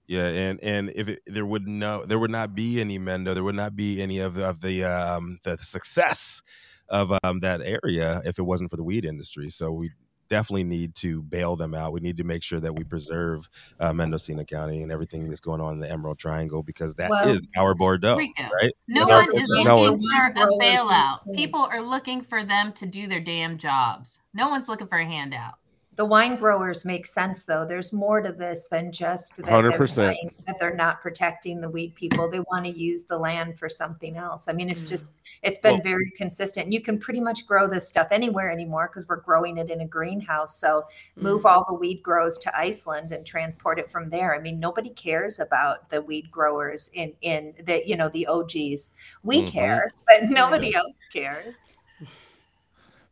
Yeah, 0.09 0.27
and 0.27 0.59
and 0.65 0.91
if 0.97 1.09
it, 1.09 1.23
there 1.29 1.47
would 1.47 1.69
no, 1.69 2.05
there 2.05 2.19
would 2.19 2.33
not 2.33 2.57
be 2.57 2.81
any 2.81 2.99
Mendo, 2.99 3.35
there 3.35 3.45
would 3.45 3.55
not 3.55 3.77
be 3.77 4.03
any 4.03 4.19
of 4.19 4.35
the, 4.35 4.49
of 4.49 4.61
the 4.61 4.83
um 4.83 5.39
the 5.45 5.57
success 5.59 6.43
of 6.89 7.17
um 7.23 7.39
that 7.39 7.61
area 7.61 8.21
if 8.25 8.41
it 8.41 8.43
wasn't 8.43 8.71
for 8.71 8.77
the 8.77 8.83
weed 8.83 9.05
industry. 9.05 9.49
So 9.49 9.71
we 9.71 9.93
definitely 10.31 10.65
need 10.65 10.95
to 10.95 11.23
bail 11.23 11.57
them 11.57 11.75
out. 11.75 11.93
We 11.93 12.01
need 12.01 12.17
to 12.19 12.25
make 12.25 12.43
sure 12.43 12.61
that 12.61 12.75
we 12.75 12.85
preserve 12.85 13.49
uh, 13.79 13.93
Mendocino 13.93 14.45
County 14.45 14.83
and 14.83 14.91
everything 14.91 15.29
that's 15.29 15.41
going 15.41 15.61
on 15.61 15.75
in 15.75 15.81
the 15.81 15.91
Emerald 15.91 16.19
Triangle 16.19 16.63
because 16.63 16.95
that 16.95 17.11
well, 17.11 17.29
is 17.29 17.47
our 17.59 17.75
Bordeaux, 17.75 18.17
right? 18.17 18.73
No 18.89 19.05
that's 19.05 19.29
one 19.29 19.39
is 19.39 19.49
looking 19.49 19.99
for 19.99 20.27
a 20.27 20.47
bailout. 20.59 21.35
People 21.35 21.69
are 21.71 21.83
looking 21.83 22.23
for 22.23 22.45
them 22.45 22.73
to 22.75 22.87
do 22.87 23.07
their 23.07 23.21
damn 23.21 23.59
jobs. 23.59 24.21
No 24.33 24.49
one's 24.49 24.69
looking 24.69 24.87
for 24.87 24.99
a 24.99 25.05
handout 25.05 25.55
the 26.01 26.05
wine 26.07 26.37
growers 26.37 26.87
make 26.87 27.05
sense 27.05 27.45
though. 27.45 27.67
There's 27.67 27.93
more 27.93 28.23
to 28.23 28.33
this 28.33 28.65
than 28.71 28.91
just 28.91 29.37
that 29.37 29.45
100%. 29.45 29.97
They're 29.97 30.15
that 30.47 30.57
they're 30.59 30.75
not 30.75 31.03
protecting 31.03 31.61
the 31.61 31.69
weed 31.69 31.95
people. 31.95 32.27
They 32.27 32.41
want 32.41 32.65
to 32.65 32.71
use 32.71 33.05
the 33.05 33.19
land 33.19 33.59
for 33.59 33.69
something 33.69 34.17
else. 34.17 34.49
I 34.49 34.55
mean, 34.55 34.71
it's 34.71 34.83
just 34.83 35.11
mm. 35.11 35.15
it's 35.43 35.59
been 35.59 35.75
well, 35.75 35.83
very 35.83 36.11
consistent. 36.17 36.73
You 36.73 36.81
can 36.81 36.99
pretty 36.99 37.21
much 37.21 37.45
grow 37.45 37.69
this 37.69 37.87
stuff 37.87 38.09
anywhere 38.13 38.51
anymore 38.51 38.89
because 38.89 39.07
we're 39.07 39.21
growing 39.21 39.59
it 39.59 39.71
in 39.71 39.83
a 39.83 39.87
greenhouse. 39.87 40.59
So 40.59 40.85
move 41.17 41.43
mm. 41.43 41.51
all 41.51 41.67
the 41.69 41.75
weed 41.75 42.03
grows 42.03 42.39
to 42.39 42.59
Iceland 42.59 43.13
and 43.13 43.27
transport 43.27 43.79
it 43.79 43.91
from 43.91 44.09
there. 44.09 44.35
I 44.35 44.41
mean, 44.41 44.59
nobody 44.59 44.89
cares 44.89 45.39
about 45.39 45.91
the 45.91 46.01
weed 46.01 46.31
growers 46.31 46.89
in 46.95 47.13
in 47.21 47.53
the 47.63 47.87
you 47.87 47.99
know 47.99 48.09
the 48.09 48.27
OGs. 48.27 48.89
We 49.23 49.41
mm-hmm. 49.41 49.49
care, 49.49 49.93
but 50.09 50.31
nobody 50.31 50.75
else 50.75 50.95
cares. 51.13 51.57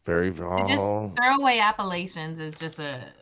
Very 0.09 0.33
oh. 0.41 0.67
just 0.67 1.17
throwaway 1.19 1.59
appellations 1.59 2.41
is 2.41 2.59
just 2.59 2.81
a 2.81 3.13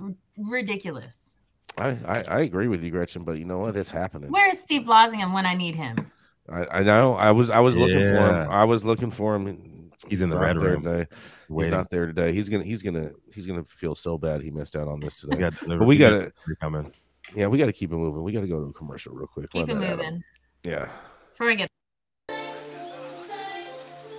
r- 0.00 0.14
ridiculous. 0.36 1.36
I, 1.76 1.96
I, 2.06 2.22
I 2.28 2.40
agree 2.42 2.68
with 2.68 2.84
you, 2.84 2.92
Gretchen, 2.92 3.24
but 3.24 3.38
you 3.38 3.44
know 3.44 3.58
what? 3.58 3.76
It's 3.76 3.90
happening. 3.90 4.30
Where 4.30 4.48
is 4.48 4.60
Steve 4.60 4.82
Blazingham 4.82 5.34
when 5.34 5.46
I 5.46 5.54
need 5.54 5.74
him? 5.74 6.12
I, 6.48 6.66
I 6.70 6.82
know. 6.84 7.14
I 7.14 7.32
was 7.32 7.50
I 7.50 7.58
was 7.58 7.76
yeah. 7.76 7.82
looking 7.82 8.02
for 8.04 8.20
him. 8.20 8.50
I 8.52 8.62
was 8.62 8.84
looking 8.84 9.10
for 9.10 9.34
him. 9.34 9.90
He's 10.08 10.22
in 10.22 10.30
the 10.30 10.38
red 10.38 10.60
room 10.60 10.84
today. 10.84 11.08
He's 11.48 11.70
not 11.70 11.90
there 11.90 12.06
today. 12.06 12.32
He's 12.32 12.48
gonna 12.48 12.62
he's 12.62 12.84
gonna 12.84 13.10
he's 13.34 13.44
gonna 13.44 13.64
feel 13.64 13.96
so 13.96 14.16
bad 14.16 14.40
he 14.40 14.52
missed 14.52 14.76
out 14.76 14.86
on 14.86 15.00
this 15.00 15.20
today. 15.20 15.38
Got, 15.38 15.54
but 15.66 15.86
we 15.86 15.96
gotta 15.96 16.32
coming. 16.60 16.92
Yeah, 17.34 17.48
we 17.48 17.58
gotta 17.58 17.72
keep 17.72 17.90
it 17.90 17.96
moving. 17.96 18.22
We 18.22 18.30
gotta 18.30 18.46
go 18.46 18.60
to 18.60 18.70
a 18.70 18.72
commercial 18.72 19.12
real 19.12 19.26
quick. 19.26 19.50
Keep 19.50 19.66
Run 19.66 19.82
it 19.82 19.90
moving. 19.90 20.22
Yeah. 20.62 20.88
Before 21.32 21.50
I 21.50 21.54
get 21.54 21.68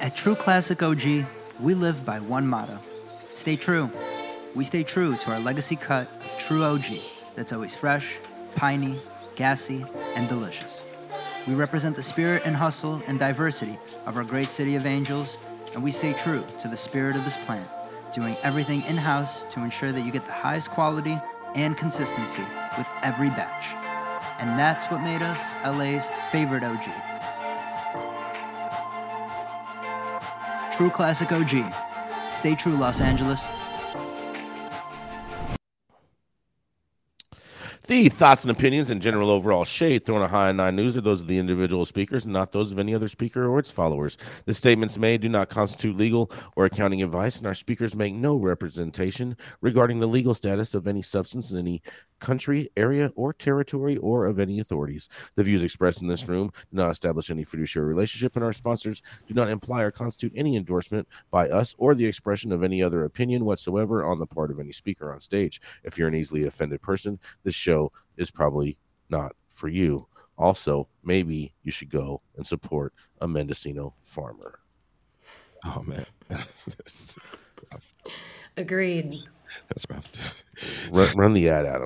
at 0.02 0.18
True 0.18 0.36
Classic 0.36 0.84
OG 0.84 1.26
we 1.60 1.74
live 1.74 2.06
by 2.06 2.20
one 2.20 2.48
motto 2.48 2.80
stay 3.34 3.56
true. 3.56 3.90
We 4.56 4.64
stay 4.66 4.84
true 4.84 5.16
to 5.16 5.32
our 5.32 5.40
legacy 5.40 5.76
cut 5.76 6.10
of 6.26 6.38
true 6.38 6.64
OG 6.64 6.86
that's 7.36 7.54
always 7.54 7.74
fresh, 7.74 8.18
piney, 8.56 9.00
gassy, 9.36 9.86
and 10.16 10.28
delicious. 10.28 10.86
We 11.48 11.56
represent 11.56 11.96
the 11.96 12.04
spirit 12.04 12.44
and 12.46 12.56
hustle 12.56 13.02
and 13.08 13.18
diversity 13.18 13.78
of 14.06 14.18
our 14.18 14.26
great 14.26 14.50
city 14.50 14.76
of 14.76 14.86
angels, 14.86 15.38
and 15.74 15.82
we 15.82 15.92
stay 15.92 16.14
true 16.14 16.44
to 16.60 16.68
the 16.68 16.76
spirit 16.76 17.16
of 17.16 17.24
this 17.24 17.38
plant, 17.38 17.70
doing 18.14 18.36
everything 18.44 18.84
in 18.84 18.98
house 18.98 19.46
to 19.46 19.62
ensure 19.62 19.92
that 19.92 20.02
you 20.02 20.12
get 20.12 20.26
the 20.26 20.34
highest 20.34 20.72
quality 20.72 21.18
and 21.56 21.78
consistency 21.78 22.44
with 22.78 22.90
every 23.04 23.30
batch. 23.30 23.74
And 24.40 24.60
that's 24.60 24.88
what 24.88 25.02
made 25.02 25.22
us 25.22 25.54
LA's 25.66 26.10
favorite 26.32 26.64
OG. 26.64 27.09
True 30.80 30.90
Classic 30.90 31.30
OG. 31.30 31.74
Stay 32.32 32.56
true, 32.56 32.78
Los 32.78 33.02
Angeles. 33.02 33.50
The 37.90 38.08
thoughts 38.08 38.44
and 38.44 38.52
opinions 38.52 38.92
and 38.92 39.02
general 39.02 39.32
overall 39.32 39.66
shade 39.66 40.06
thrown 40.06 40.22
at 40.22 40.30
High 40.30 40.52
Nine 40.52 40.76
News 40.76 40.96
are 40.96 41.02
those 41.02 41.22
of 41.22 41.26
the 41.26 41.40
individual 41.40 41.86
speakers, 41.86 42.24
and 42.24 42.32
not 42.32 42.52
those 42.52 42.72
of 42.72 42.78
any 42.78 42.94
other 42.94 43.08
speaker 43.08 43.48
or 43.48 43.58
its 43.58 43.72
followers. 43.72 44.16
The 44.46 44.54
statements 44.54 44.96
made 44.96 45.22
do 45.22 45.28
not 45.28 45.50
constitute 45.50 45.98
legal 45.98 46.30
or 46.56 46.66
accounting 46.66 47.02
advice, 47.02 47.40
and 47.40 47.48
our 47.48 47.56
speakers 47.56 47.96
make 47.96 48.14
no 48.14 48.36
representation 48.36 49.36
regarding 49.60 50.02
the 50.02 50.08
legal 50.08 50.36
status 50.36 50.76
of 50.76 50.88
any 50.88 51.02
substance 51.02 51.52
in 51.52 51.58
any 51.58 51.82
country, 52.20 52.70
area, 52.78 53.12
or 53.16 53.34
territory, 53.34 53.98
or 53.98 54.28
of 54.28 54.38
any 54.38 54.60
authorities. 54.60 55.10
The 55.36 55.44
views 55.44 55.64
expressed 55.64 56.02
in 56.02 56.10
this 56.10 56.28
room 56.28 56.52
do 56.70 56.78
not 56.78 56.92
establish 56.92 57.32
any 57.32 57.44
fiduciary 57.44 57.88
relationship, 57.88 58.36
and 58.36 58.46
our 58.46 58.54
sponsors 58.54 59.02
do 59.28 59.34
not 59.34 59.50
imply 59.50 59.82
or 59.82 59.90
constitute 59.90 60.34
any 60.36 60.56
endorsement 60.56 61.08
by 61.32 61.50
us 61.50 61.74
or 61.80 61.96
the 61.96 62.06
expression 62.06 62.52
of 62.52 62.62
any 62.62 62.84
other 62.84 63.04
opinion 63.04 63.46
whatsoever 63.46 64.04
on 64.04 64.20
the 64.20 64.28
part 64.28 64.52
of 64.52 64.60
any 64.60 64.74
speaker 64.74 65.12
on 65.12 65.20
stage. 65.20 65.60
If 65.84 65.98
you're 65.98 66.10
an 66.10 66.14
easily 66.14 66.46
offended 66.46 66.84
person, 66.84 67.20
this 67.44 67.56
show 67.56 67.79
is 68.18 68.32
probably 68.32 68.78
not 69.10 69.36
for 69.48 69.68
you. 69.68 70.08
Also, 70.38 70.88
maybe 71.04 71.54
you 71.64 71.72
should 71.72 71.90
go 71.90 72.22
and 72.38 72.48
support 72.48 72.94
a 73.20 73.28
Mendocino 73.28 73.94
farmer. 74.04 74.60
Oh 75.66 75.84
man. 75.86 76.06
Agreed. 78.58 79.16
That's 79.68 79.86
rough. 79.90 80.44
run, 80.92 81.18
run 81.18 81.34
the 81.34 81.50
ad 81.50 81.66
at 81.66 81.82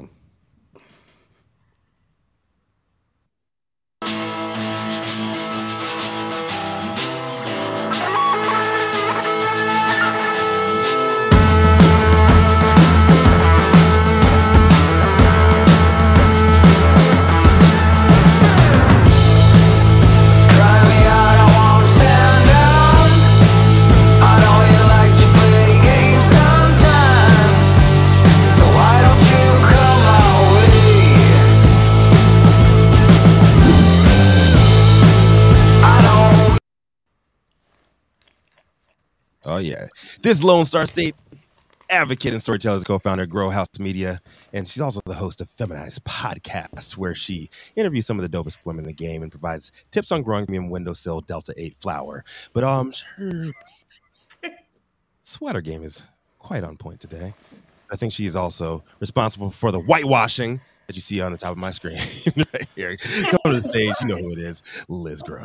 him. 39.58 39.66
yeah. 39.66 39.88
This 40.22 40.44
Lone 40.44 40.66
Star 40.66 40.86
State 40.86 41.16
advocate 41.90 42.34
and 42.34 42.42
storyteller 42.42 42.78
is 42.78 42.84
co-founder 42.84 43.24
of 43.24 43.30
Grow 43.30 43.50
House 43.50 43.68
Media, 43.80 44.20
and 44.52 44.68
she's 44.68 44.82
also 44.82 45.00
the 45.06 45.14
host 45.14 45.42
of 45.42 45.50
Feminized 45.52 46.04
Podcast, 46.06 46.98
where 46.98 47.16
she 47.16 47.50
interviews 47.76 48.06
some 48.06 48.20
of 48.20 48.30
the 48.30 48.38
dopest 48.38 48.58
women 48.66 48.86
in 48.86 48.88
the 48.88 48.94
game 48.94 49.22
and 49.22 49.32
provides 49.32 49.72
tips 49.92 50.12
on 50.12 50.24
growing 50.24 50.46
premium 50.46 50.70
windowsill 50.70 51.22
Delta 51.22 51.54
8 51.56 51.76
flower. 51.80 52.24
But 52.54 52.64
um, 52.64 52.92
her 53.18 53.52
sweater 55.22 55.62
game 55.62 55.84
is 55.84 56.04
quite 56.40 56.64
on 56.64 56.78
point 56.78 57.00
today. 57.00 57.34
I 57.92 57.96
think 57.96 58.12
she 58.12 58.26
is 58.26 58.36
also 58.36 58.84
responsible 59.00 59.52
for 59.52 59.72
the 59.72 59.80
whitewashing 59.80 60.62
that 60.88 60.96
you 60.96 61.02
see 61.02 61.22
on 61.22 61.32
the 61.32 61.38
top 61.38 61.52
of 61.52 61.58
my 61.58 61.72
screen 61.72 61.98
right 62.54 62.68
here. 62.76 62.98
Come 62.98 63.40
to 63.46 63.54
the 63.54 63.62
stage, 63.62 63.94
you 64.02 64.08
know 64.08 64.18
who 64.18 64.32
it 64.32 64.40
is, 64.40 64.64
Liz 64.90 65.22
Grow. 65.22 65.44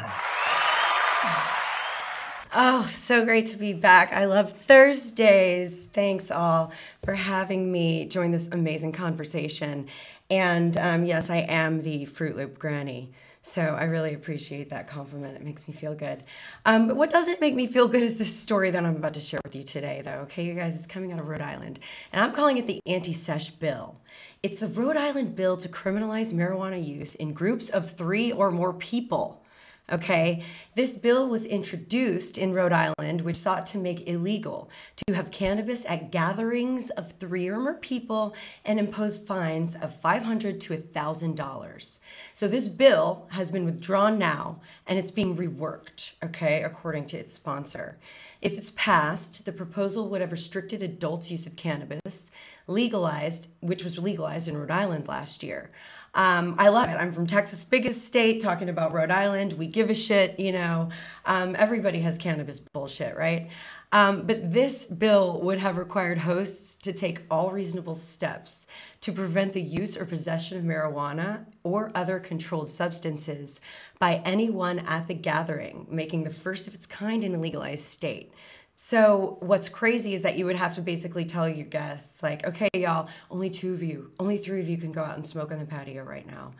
Oh, 2.54 2.88
so 2.90 3.26
great 3.26 3.44
to 3.46 3.58
be 3.58 3.74
back. 3.74 4.10
I 4.10 4.24
love 4.24 4.52
Thursdays. 4.52 5.84
Thanks 5.84 6.30
all 6.30 6.72
for 7.04 7.12
having 7.12 7.70
me 7.70 8.06
join 8.06 8.30
this 8.30 8.48
amazing 8.50 8.92
conversation. 8.92 9.86
And 10.30 10.74
um, 10.78 11.04
yes, 11.04 11.28
I 11.28 11.38
am 11.38 11.82
the 11.82 12.06
Fruit 12.06 12.36
Loop 12.36 12.58
Granny. 12.58 13.12
So 13.42 13.62
I 13.62 13.84
really 13.84 14.14
appreciate 14.14 14.70
that 14.70 14.86
compliment. 14.86 15.36
It 15.36 15.44
makes 15.44 15.68
me 15.68 15.74
feel 15.74 15.94
good. 15.94 16.24
Um, 16.64 16.88
but 16.88 16.96
what 16.96 17.10
doesn't 17.10 17.40
make 17.40 17.54
me 17.54 17.66
feel 17.66 17.86
good 17.86 18.02
is 18.02 18.16
the 18.16 18.24
story 18.24 18.70
that 18.70 18.82
I'm 18.84 18.96
about 18.96 19.14
to 19.14 19.20
share 19.20 19.40
with 19.44 19.54
you 19.54 19.62
today, 19.62 20.00
though. 20.02 20.20
Okay, 20.22 20.44
you 20.44 20.54
guys, 20.54 20.74
it's 20.74 20.86
coming 20.86 21.12
out 21.12 21.20
of 21.20 21.28
Rhode 21.28 21.42
Island. 21.42 21.78
And 22.12 22.22
I'm 22.22 22.32
calling 22.32 22.56
it 22.56 22.66
the 22.66 22.80
Anti 22.86 23.12
Sesh 23.12 23.50
Bill. 23.50 24.00
It's 24.42 24.60
the 24.60 24.68
Rhode 24.68 24.96
Island 24.96 25.36
bill 25.36 25.58
to 25.58 25.68
criminalize 25.68 26.32
marijuana 26.32 26.82
use 26.82 27.14
in 27.14 27.34
groups 27.34 27.68
of 27.68 27.90
three 27.90 28.32
or 28.32 28.50
more 28.50 28.72
people. 28.72 29.42
Okay, 29.90 30.44
this 30.74 30.96
bill 30.96 31.26
was 31.26 31.46
introduced 31.46 32.36
in 32.36 32.52
Rhode 32.52 32.74
Island, 32.74 33.22
which 33.22 33.36
sought 33.36 33.64
to 33.66 33.78
make 33.78 34.06
illegal 34.06 34.68
to 34.96 35.14
have 35.14 35.30
cannabis 35.30 35.86
at 35.86 36.12
gatherings 36.12 36.90
of 36.90 37.12
three 37.12 37.48
or 37.48 37.58
more 37.58 37.72
people 37.72 38.34
and 38.66 38.78
impose 38.78 39.16
fines 39.16 39.74
of 39.74 39.98
500 39.98 40.60
to 40.60 40.76
$1,000. 40.76 41.98
So 42.34 42.46
this 42.46 42.68
bill 42.68 43.28
has 43.30 43.50
been 43.50 43.64
withdrawn 43.64 44.18
now 44.18 44.60
and 44.86 44.98
it's 44.98 45.10
being 45.10 45.34
reworked, 45.34 46.12
okay, 46.22 46.62
according 46.62 47.06
to 47.06 47.18
its 47.18 47.32
sponsor. 47.32 47.98
If 48.42 48.52
it's 48.58 48.72
passed, 48.72 49.46
the 49.46 49.52
proposal 49.52 50.10
would 50.10 50.20
have 50.20 50.32
restricted 50.32 50.82
adults' 50.82 51.30
use 51.30 51.46
of 51.46 51.56
cannabis, 51.56 52.30
legalized, 52.66 53.50
which 53.60 53.82
was 53.82 53.98
legalized 53.98 54.48
in 54.48 54.56
Rhode 54.56 54.70
Island 54.70 55.08
last 55.08 55.42
year. 55.42 55.70
Um, 56.14 56.56
I 56.58 56.68
love 56.68 56.88
it. 56.88 56.94
I'm 56.94 57.12
from 57.12 57.26
Texas, 57.26 57.64
biggest 57.64 58.04
state, 58.04 58.40
talking 58.40 58.68
about 58.68 58.92
Rhode 58.92 59.10
Island. 59.10 59.52
We 59.52 59.66
give 59.66 59.90
a 59.90 59.94
shit, 59.94 60.38
you 60.40 60.52
know. 60.52 60.88
Um, 61.26 61.54
everybody 61.58 62.00
has 62.00 62.18
cannabis 62.18 62.58
bullshit, 62.58 63.16
right? 63.16 63.50
Um, 63.90 64.26
but 64.26 64.52
this 64.52 64.86
bill 64.86 65.40
would 65.40 65.58
have 65.58 65.78
required 65.78 66.18
hosts 66.18 66.76
to 66.76 66.92
take 66.92 67.22
all 67.30 67.50
reasonable 67.50 67.94
steps 67.94 68.66
to 69.00 69.12
prevent 69.12 69.54
the 69.54 69.62
use 69.62 69.96
or 69.96 70.04
possession 70.04 70.58
of 70.58 70.64
marijuana 70.64 71.46
or 71.62 71.90
other 71.94 72.18
controlled 72.18 72.68
substances 72.68 73.60
by 73.98 74.20
anyone 74.24 74.80
at 74.80 75.08
the 75.08 75.14
gathering, 75.14 75.86
making 75.88 76.24
the 76.24 76.30
first 76.30 76.68
of 76.68 76.74
its 76.74 76.84
kind 76.84 77.24
in 77.24 77.34
a 77.34 77.38
legalized 77.38 77.84
state. 77.84 78.32
So 78.80 79.38
what's 79.40 79.68
crazy 79.68 80.14
is 80.14 80.22
that 80.22 80.38
you 80.38 80.46
would 80.46 80.54
have 80.54 80.76
to 80.76 80.80
basically 80.80 81.24
tell 81.24 81.48
your 81.48 81.66
guests 81.66 82.22
like, 82.22 82.46
okay, 82.46 82.68
y'all, 82.72 83.08
only 83.28 83.50
two 83.50 83.74
of 83.74 83.82
you, 83.82 84.12
only 84.20 84.38
three 84.38 84.60
of 84.60 84.68
you 84.68 84.76
can 84.76 84.92
go 84.92 85.02
out 85.02 85.16
and 85.16 85.26
smoke 85.26 85.50
on 85.50 85.58
the 85.58 85.64
patio 85.64 86.04
right 86.04 86.24
now. 86.24 86.52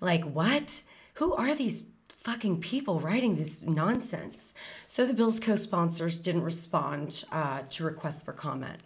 Like, 0.00 0.24
what? 0.24 0.80
Who 1.16 1.34
are 1.34 1.54
these 1.54 1.84
fucking 2.08 2.62
people 2.62 2.98
writing 2.98 3.36
this 3.36 3.60
nonsense? 3.60 4.54
So 4.86 5.04
the 5.04 5.12
bill's 5.12 5.38
co-sponsors 5.38 6.18
didn't 6.18 6.44
respond 6.44 7.24
uh, 7.30 7.64
to 7.68 7.84
requests 7.84 8.22
for 8.22 8.32
comment. 8.32 8.80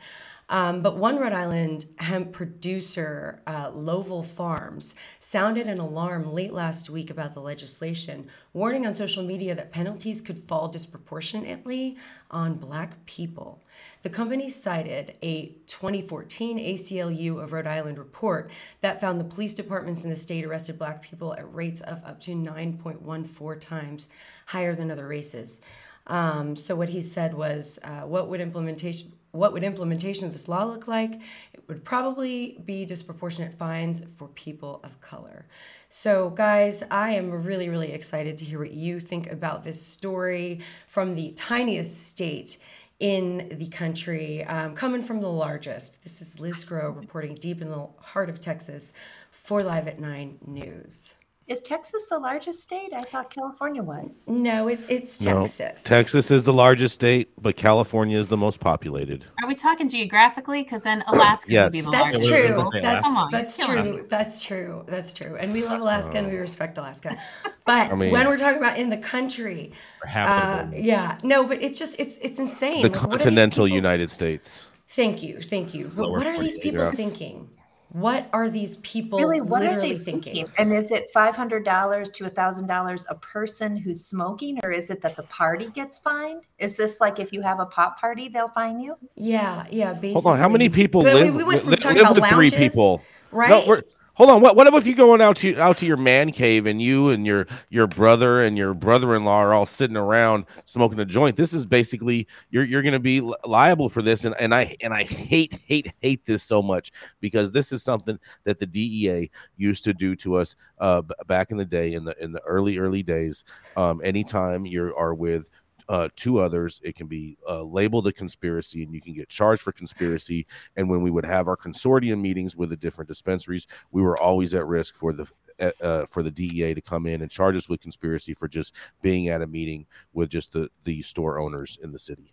Um, 0.51 0.83
but 0.83 0.97
one 0.97 1.17
Rhode 1.17 1.33
Island 1.33 1.87
hemp 1.99 2.33
producer, 2.33 3.41
uh, 3.47 3.71
Lowell 3.73 4.25
Farms, 4.25 4.97
sounded 5.21 5.69
an 5.69 5.79
alarm 5.79 6.33
late 6.33 6.53
last 6.53 6.91
week 6.91 7.09
about 7.09 7.35
the 7.35 7.41
legislation, 7.41 8.27
warning 8.53 8.85
on 8.85 8.93
social 8.93 9.23
media 9.23 9.55
that 9.55 9.71
penalties 9.71 10.21
could 10.21 10.41
fall 10.41 10.67
disproportionately 10.67 11.97
on 12.33 12.55
Black 12.55 13.07
people. 13.07 13.63
The 14.03 14.11
company 14.11 14.51
cited 14.51 15.17
a 15.23 15.55
2014 15.69 16.59
ACLU 16.59 17.41
of 17.41 17.53
Rhode 17.53 17.69
Island 17.69 17.99
report 17.99 18.51
that 18.81 19.01
found 19.01 19.21
the 19.21 19.25
police 19.25 19.55
departments 19.55 20.03
in 20.03 20.11
the 20.11 20.17
state 20.17 20.45
arrested 20.45 20.81
Black 20.81 21.01
people 21.01 21.33
at 21.35 21.55
rates 21.55 21.81
of 21.81 22.03
up 22.05 22.21
to 22.23 22.33
9.14 22.33 23.61
times 23.61 24.09
higher 24.47 24.75
than 24.75 24.91
other 24.91 25.07
races. 25.07 25.61
Um, 26.09 26.57
so 26.57 26.75
what 26.75 26.89
he 26.89 27.03
said 27.03 27.35
was, 27.35 27.79
uh, 27.85 28.01
what 28.01 28.29
would 28.29 28.41
implementation 28.41 29.13
what 29.33 29.53
would 29.53 29.63
implementation 29.63 30.27
of 30.27 30.33
this 30.33 30.49
law 30.49 30.65
look 30.65 30.89
like? 30.89 31.15
It 31.53 31.63
would 31.69 31.85
probably 31.85 32.59
be 32.65 32.85
disproportionate 32.85 33.55
fines 33.55 34.03
for 34.17 34.29
people 34.29 34.81
of 34.83 35.01
color. 35.01 35.47
So, 35.89 36.31
guys, 36.31 36.83
I 36.91 37.13
am 37.13 37.31
really, 37.31 37.69
really 37.69 37.93
excited 37.93 38.37
to 38.39 38.45
hear 38.45 38.59
what 38.59 38.73
you 38.73 39.01
think 39.01 39.31
about 39.31 39.65
this 39.65 39.85
story 39.85 40.61
from 40.87 41.15
the 41.15 41.33
tiniest 41.33 42.07
state 42.09 42.59
in 42.99 43.57
the 43.59 43.67
country, 43.69 44.45
um, 44.45 44.75
coming 44.75 45.03
from 45.03 45.21
the 45.21 45.31
largest. 45.31 46.03
This 46.03 46.21
is 46.21 46.39
Liz 46.39 46.65
Grow 46.65 46.91
reporting 46.91 47.35
deep 47.35 47.63
in 47.63 47.71
the 47.71 47.89
heart 47.99 48.29
of 48.29 48.41
Texas 48.41 48.93
for 49.31 49.63
Live 49.63 49.89
at 49.89 49.99
Nine 49.99 50.39
News. 50.47 51.15
Is 51.51 51.61
Texas 51.63 52.07
the 52.09 52.17
largest 52.17 52.63
state? 52.63 52.93
I 52.95 53.01
thought 53.01 53.29
California 53.29 53.83
was. 53.83 54.19
No, 54.29 54.69
it, 54.69 54.79
it's 54.89 55.19
Texas. 55.19 55.59
No, 55.59 55.73
Texas 55.83 56.31
is 56.31 56.45
the 56.45 56.53
largest 56.53 56.95
state, 56.95 57.29
but 57.43 57.57
California 57.57 58.17
is 58.17 58.29
the 58.29 58.37
most 58.37 58.61
populated. 58.61 59.25
Are 59.43 59.49
we 59.49 59.57
talking 59.57 59.89
geographically? 59.89 60.63
Because 60.63 60.83
then 60.83 61.03
Alaska 61.09 61.51
yes. 61.51 61.73
would 61.73 61.73
be 61.73 61.81
the 61.81 61.91
that's 61.91 62.15
largest. 62.15 62.31
True. 62.31 62.69
That's, 62.81 63.09
true. 63.09 63.29
that's 63.33 63.59
true. 63.67 64.07
That's 64.09 64.45
true. 64.45 64.85
That's 64.87 65.13
true. 65.13 65.37
And 65.41 65.53
we 65.53 65.65
love 65.65 65.81
Alaska 65.81 66.19
and 66.19 66.29
we 66.29 66.37
oh. 66.37 66.41
respect 66.41 66.79
Alaska. 66.79 67.19
But 67.65 67.91
I 67.91 67.97
mean, 67.97 68.13
when 68.13 68.29
we're 68.29 68.39
talking 68.39 68.59
about 68.59 68.79
in 68.79 68.89
the 68.89 68.99
country, 68.99 69.73
uh, 70.15 70.67
yeah, 70.73 71.19
no, 71.25 71.49
but 71.49 71.61
it's 71.61 71.81
just 71.81 71.97
it's 71.99 72.17
it's 72.19 72.39
insane. 72.39 72.83
The 72.83 72.91
like, 72.91 73.11
continental 73.11 73.67
United 73.67 74.09
States. 74.13 74.71
Thank 74.89 75.21
you, 75.21 75.41
thank 75.41 75.75
you. 75.75 75.91
But 75.97 76.11
what 76.11 76.29
are 76.29 76.39
these 76.39 76.59
people 76.59 76.85
yes. 76.85 76.95
thinking? 76.95 77.49
What 77.93 78.29
are 78.33 78.49
these 78.49 78.77
people 78.79 79.19
really 79.19 79.41
what 79.41 79.63
literally 79.63 79.93
are 79.93 79.99
they 79.99 80.05
thinking? 80.05 80.35
thinking? 80.35 80.55
And 80.59 80.73
is 80.73 80.91
it 80.91 81.11
five 81.13 81.35
hundred 81.35 81.65
dollars 81.65 82.09
to 82.11 82.27
a 82.27 82.31
thousand 82.31 82.67
dollars 82.67 83.05
a 83.09 83.17
person 83.17 83.77
who's 83.77 84.05
smoking, 84.05 84.59
or 84.63 84.71
is 84.71 84.91
it 84.91 85.03
that 85.03 85.17
the 85.17 85.25
party 85.25 85.69
gets 85.71 85.99
fined? 85.99 86.45
Is 86.59 86.77
this 86.77 87.01
like 87.01 87.19
if 87.19 87.33
you 87.33 87.43
have 87.43 87.59
a 87.59 87.67
pop 87.67 88.01
party, 88.01 88.29
they'll 88.29 88.49
fine 88.49 88.81
you? 88.81 88.97
Yeah, 89.17 89.65
yeah. 89.71 89.93
Basically. 89.93 90.13
Hold 90.13 90.27
on, 90.27 90.39
how 90.39 90.49
many 90.49 90.69
people 90.69 91.03
live? 91.03 91.35
We, 91.35 91.39
we 91.39 91.45
went 91.45 91.63
from 91.63 91.71
live, 91.71 91.85
live 91.85 92.11
with 92.11 92.19
lounges, 92.21 92.31
three 92.31 92.51
people, 92.51 93.03
right? 93.33 93.67
No, 93.67 93.83
Hold 94.21 94.29
on. 94.29 94.43
What, 94.43 94.55
what 94.55 94.67
if 94.75 94.87
you 94.87 94.95
going 94.95 95.23
out 95.23 95.37
to 95.37 95.57
out 95.57 95.79
to 95.79 95.87
your 95.87 95.97
man 95.97 96.31
cave 96.31 96.67
and 96.67 96.83
you 96.83 97.09
and 97.09 97.27
your 97.27 97.47
your 97.71 97.87
brother 97.87 98.43
and 98.43 98.55
your 98.55 98.75
brother-in-law 98.75 99.39
are 99.39 99.55
all 99.55 99.65
sitting 99.65 99.97
around 99.97 100.45
smoking 100.67 101.01
a 101.01 101.07
joint? 101.07 101.37
This 101.37 101.55
is 101.55 101.65
basically 101.65 102.29
you're 102.51 102.65
you're 102.65 102.83
going 102.83 102.93
to 102.93 103.01
be 103.01 103.23
liable 103.47 103.89
for 103.89 104.03
this, 104.03 104.27
and 104.27 104.35
and 104.39 104.55
I 104.55 104.77
and 104.83 104.93
I 104.93 105.05
hate 105.05 105.59
hate 105.65 105.95
hate 106.03 106.27
this 106.27 106.43
so 106.43 106.61
much 106.61 106.93
because 107.21 107.53
this 107.53 107.73
is 107.73 107.83
something 107.83 108.19
that 108.45 108.59
the 108.59 108.67
DEA 108.67 109.31
used 109.57 109.87
to 109.87 109.95
do 109.95 110.15
to 110.17 110.35
us 110.35 110.55
uh, 110.81 111.01
back 111.27 111.51
in 111.51 111.57
the 111.57 111.65
day 111.65 111.95
in 111.95 112.05
the 112.05 112.15
in 112.23 112.33
the 112.33 112.43
early 112.43 112.77
early 112.77 113.03
days. 113.03 113.45
Um, 113.79 114.03
anytime 114.05 114.67
you 114.67 114.95
are 114.99 115.15
with 115.15 115.49
uh, 115.91 116.09
two 116.15 116.39
others. 116.39 116.81
It 116.85 116.95
can 116.95 117.09
be 117.09 117.37
uh, 117.49 117.65
labeled 117.65 118.07
a 118.07 118.13
conspiracy, 118.13 118.85
and 118.85 118.95
you 118.95 119.01
can 119.01 119.13
get 119.13 119.29
charged 119.29 119.61
for 119.61 119.73
conspiracy. 119.73 120.47
And 120.77 120.89
when 120.89 121.03
we 121.03 121.11
would 121.11 121.27
have 121.27 121.49
our 121.49 121.57
consortium 121.57 122.21
meetings 122.21 122.55
with 122.55 122.71
the 122.71 122.77
different 122.77 123.09
dispensaries, 123.09 123.67
we 123.91 124.01
were 124.01 124.19
always 124.19 124.55
at 124.55 124.67
risk 124.67 124.95
for 124.95 125.13
the 125.13 125.29
uh, 125.59 125.73
uh 125.83 126.07
for 126.07 126.23
the 126.23 126.31
DEA 126.31 126.75
to 126.75 126.81
come 126.81 127.07
in 127.07 127.21
and 127.21 127.31
charge 127.31 127.57
us 127.57 127.69
with 127.69 127.81
conspiracy 127.81 128.35
for 128.35 128.47
just 128.47 128.73
being 129.03 129.29
at 129.29 129.43
a 129.43 129.49
meeting 129.49 129.85
with 130.13 130.31
just 130.31 130.53
the 130.53 130.71
the 130.85 131.03
store 131.03 131.41
owners 131.41 131.77
in 131.83 131.91
the 131.91 131.99
city. 131.99 132.33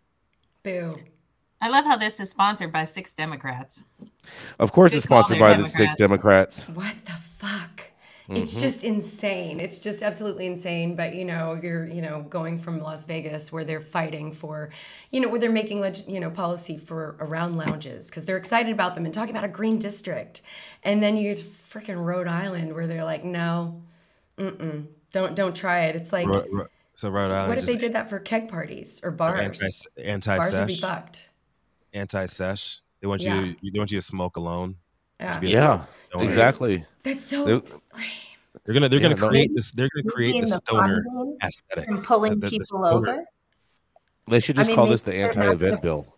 Boo. 0.62 0.96
I 1.60 1.70
love 1.70 1.86
how 1.86 1.98
this 1.98 2.20
is 2.20 2.30
sponsored 2.30 2.72
by 2.72 2.86
six 2.86 3.14
Democrats. 3.14 3.84
Of 4.60 4.72
course, 4.72 4.94
it's 4.94 5.06
sponsored 5.06 5.40
by 5.40 5.54
Democrats. 5.54 5.72
the 5.74 5.78
six 5.78 5.96
Democrats. 5.96 6.70
What 6.70 6.96
the 7.06 7.14
fuck? 7.14 7.90
It's 8.30 8.54
mm-hmm. 8.54 8.62
just 8.62 8.84
insane. 8.84 9.62
It's 9.62 9.80
just 9.80 10.04
absolutely 10.04 10.48
insane. 10.48 10.96
But 10.96 11.16
you 11.16 11.24
know, 11.24 11.58
you're 11.62 11.86
you 11.86 12.02
know 12.02 12.24
going 12.24 12.58
from 12.58 12.82
Las 12.82 13.06
Vegas 13.06 13.52
where 13.52 13.64
they're 13.64 13.80
fighting 13.80 14.34
for, 14.34 14.70
you 15.12 15.22
know, 15.22 15.30
where 15.30 15.40
they're 15.40 15.50
making 15.50 15.84
you 16.08 16.20
know 16.20 16.30
policy 16.30 16.78
for 16.78 17.16
around 17.20 17.56
lounges 17.56 18.10
because 18.10 18.26
they're 18.26 18.38
excited 18.38 18.74
about 18.74 18.96
them 18.96 19.06
and 19.06 19.14
talking 19.14 19.32
about 19.32 19.46
a 19.46 19.50
green 19.50 19.80
district, 19.80 20.42
and 20.84 21.02
then 21.02 21.16
you 21.16 21.34
get 21.34 21.38
freaking 21.44 22.04
Rhode 22.04 22.28
Island 22.28 22.74
where 22.74 22.86
they're 22.86 23.06
like, 23.06 23.24
no, 23.24 23.82
mm-mm, 24.38 24.88
don't 25.14 25.36
don't 25.36 25.56
try 25.56 25.86
it. 25.86 25.96
It's 25.96 26.12
like. 26.12 26.28
Ro- 26.28 26.46
Ro- 26.52 26.68
so 26.96 27.10
Rhode 27.10 27.32
Island. 27.32 27.50
What 27.50 27.58
if 27.60 27.66
they 27.66 27.76
did 27.76 27.94
that 27.94 28.10
for 28.10 28.20
keg 28.20 28.50
parties 28.50 29.00
or 29.04 29.12
bars? 29.12 29.62
Anti, 29.62 30.10
anti 30.10 30.38
bars 30.38 30.54
would 30.54 30.68
be 30.68 30.76
fucked. 30.76 31.30
Anti 31.94 32.26
sesh. 32.26 32.82
They 33.02 33.08
want 33.08 33.22
you. 33.22 33.30
Yeah. 33.30 33.54
To, 33.54 33.72
they 33.72 33.80
want 33.80 33.92
you 33.92 34.00
to 34.00 34.06
smoke 34.06 34.36
alone. 34.36 34.78
Yeah, 35.20 35.40
yeah 35.42 35.86
exactly. 36.20 36.86
That's 37.04 37.24
so. 37.24 37.46
They're, 37.46 37.62
they're 38.64 38.74
gonna 38.74 38.90
they're 38.90 39.00
yeah, 39.00 39.14
gonna 39.14 39.28
create 39.30 39.52
this. 39.54 39.72
They're 39.72 39.90
gonna 39.96 40.14
create 40.14 40.42
the 40.42 40.48
stoner 40.48 41.06
aesthetic 41.44 41.88
and 41.88 42.04
pulling 42.04 42.40
the, 42.40 42.50
the, 42.50 42.50
people 42.50 42.82
the 42.82 42.90
over. 42.90 43.26
They 44.28 44.40
should 44.40 44.58
just 44.58 44.70
I 44.70 44.72
mean, 44.72 44.76
call 44.76 44.88
this 44.88 45.04
the 45.04 45.16
anti-event 45.16 45.82
bill 45.82 46.17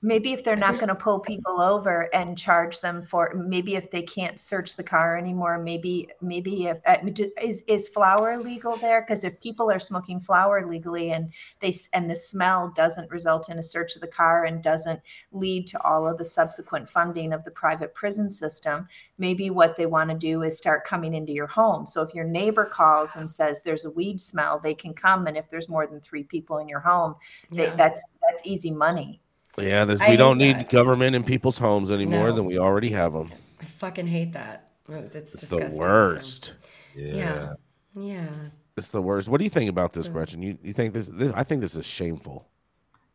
maybe 0.00 0.32
if 0.32 0.44
they're 0.44 0.56
not 0.56 0.74
going 0.74 0.88
to 0.88 0.94
pull 0.94 1.18
people 1.18 1.60
over 1.60 2.08
and 2.14 2.38
charge 2.38 2.80
them 2.80 3.02
for 3.02 3.32
maybe 3.34 3.74
if 3.74 3.90
they 3.90 4.02
can't 4.02 4.38
search 4.38 4.76
the 4.76 4.82
car 4.82 5.16
anymore 5.16 5.58
maybe 5.58 6.08
maybe 6.20 6.66
if 6.66 6.78
uh, 6.86 6.96
is 7.42 7.62
is 7.66 7.88
flour 7.88 8.38
legal 8.38 8.76
there? 8.76 9.02
Because 9.02 9.24
if 9.24 9.40
people 9.40 9.70
are 9.70 9.78
smoking 9.78 10.20
flour 10.20 10.66
legally 10.68 11.10
and 11.10 11.32
they 11.60 11.74
and 11.92 12.08
the 12.08 12.16
smell 12.16 12.72
doesn't 12.74 13.10
result 13.10 13.48
in 13.48 13.58
a 13.58 13.62
search 13.62 13.94
of 13.94 14.00
the 14.00 14.06
car 14.06 14.44
and 14.44 14.62
doesn't 14.62 15.00
lead 15.32 15.66
to 15.66 15.82
all 15.82 16.06
of 16.06 16.18
the 16.18 16.24
subsequent 16.24 16.88
funding 16.88 17.32
of 17.32 17.44
the 17.44 17.50
private 17.50 17.94
prison 17.94 18.30
system 18.30 18.86
maybe 19.18 19.50
what 19.50 19.76
they 19.76 19.86
want 19.86 20.10
to 20.10 20.16
do 20.16 20.42
is 20.42 20.56
start 20.56 20.84
coming 20.84 21.14
into 21.14 21.32
your 21.32 21.46
home. 21.46 21.86
So 21.86 22.02
if 22.02 22.14
your 22.14 22.24
neighbor 22.24 22.64
calls 22.64 23.16
and 23.16 23.30
says 23.30 23.60
there's 23.64 23.84
a 23.84 23.90
weed 23.90 24.20
smell 24.20 24.58
they 24.58 24.74
can 24.74 24.94
come 24.94 25.26
and 25.26 25.36
if 25.36 25.48
there's 25.50 25.68
more 25.68 25.86
than 25.86 26.00
three 26.00 26.22
people 26.22 26.58
in 26.58 26.68
your 26.68 26.80
home 26.80 27.14
they, 27.50 27.64
yeah. 27.64 27.74
that's 27.74 28.04
that's 28.26 28.42
easy 28.44 28.70
money 28.70 29.20
yeah, 29.62 29.84
we 30.08 30.16
don't 30.16 30.38
need 30.38 30.58
that. 30.58 30.70
government 30.70 31.16
in 31.16 31.24
people's 31.24 31.58
homes 31.58 31.90
anymore 31.90 32.28
no. 32.28 32.34
than 32.34 32.44
we 32.44 32.58
already 32.58 32.90
have 32.90 33.12
them. 33.12 33.30
I 33.60 33.64
fucking 33.64 34.06
hate 34.06 34.32
that. 34.32 34.72
It's, 34.88 35.14
it's 35.14 35.48
the 35.48 35.76
worst. 35.78 36.46
So. 36.46 36.52
Yeah. 36.94 37.14
yeah. 37.14 37.52
Yeah. 37.94 38.28
It's 38.76 38.90
the 38.90 39.02
worst. 39.02 39.28
What 39.28 39.38
do 39.38 39.44
you 39.44 39.50
think 39.50 39.68
about 39.68 39.92
this, 39.92 40.08
Gretchen? 40.08 40.40
You 40.40 40.56
you 40.62 40.72
think 40.72 40.94
this 40.94 41.08
this 41.08 41.32
I 41.32 41.42
think 41.42 41.60
this 41.60 41.74
is 41.74 41.84
shameful. 41.84 42.48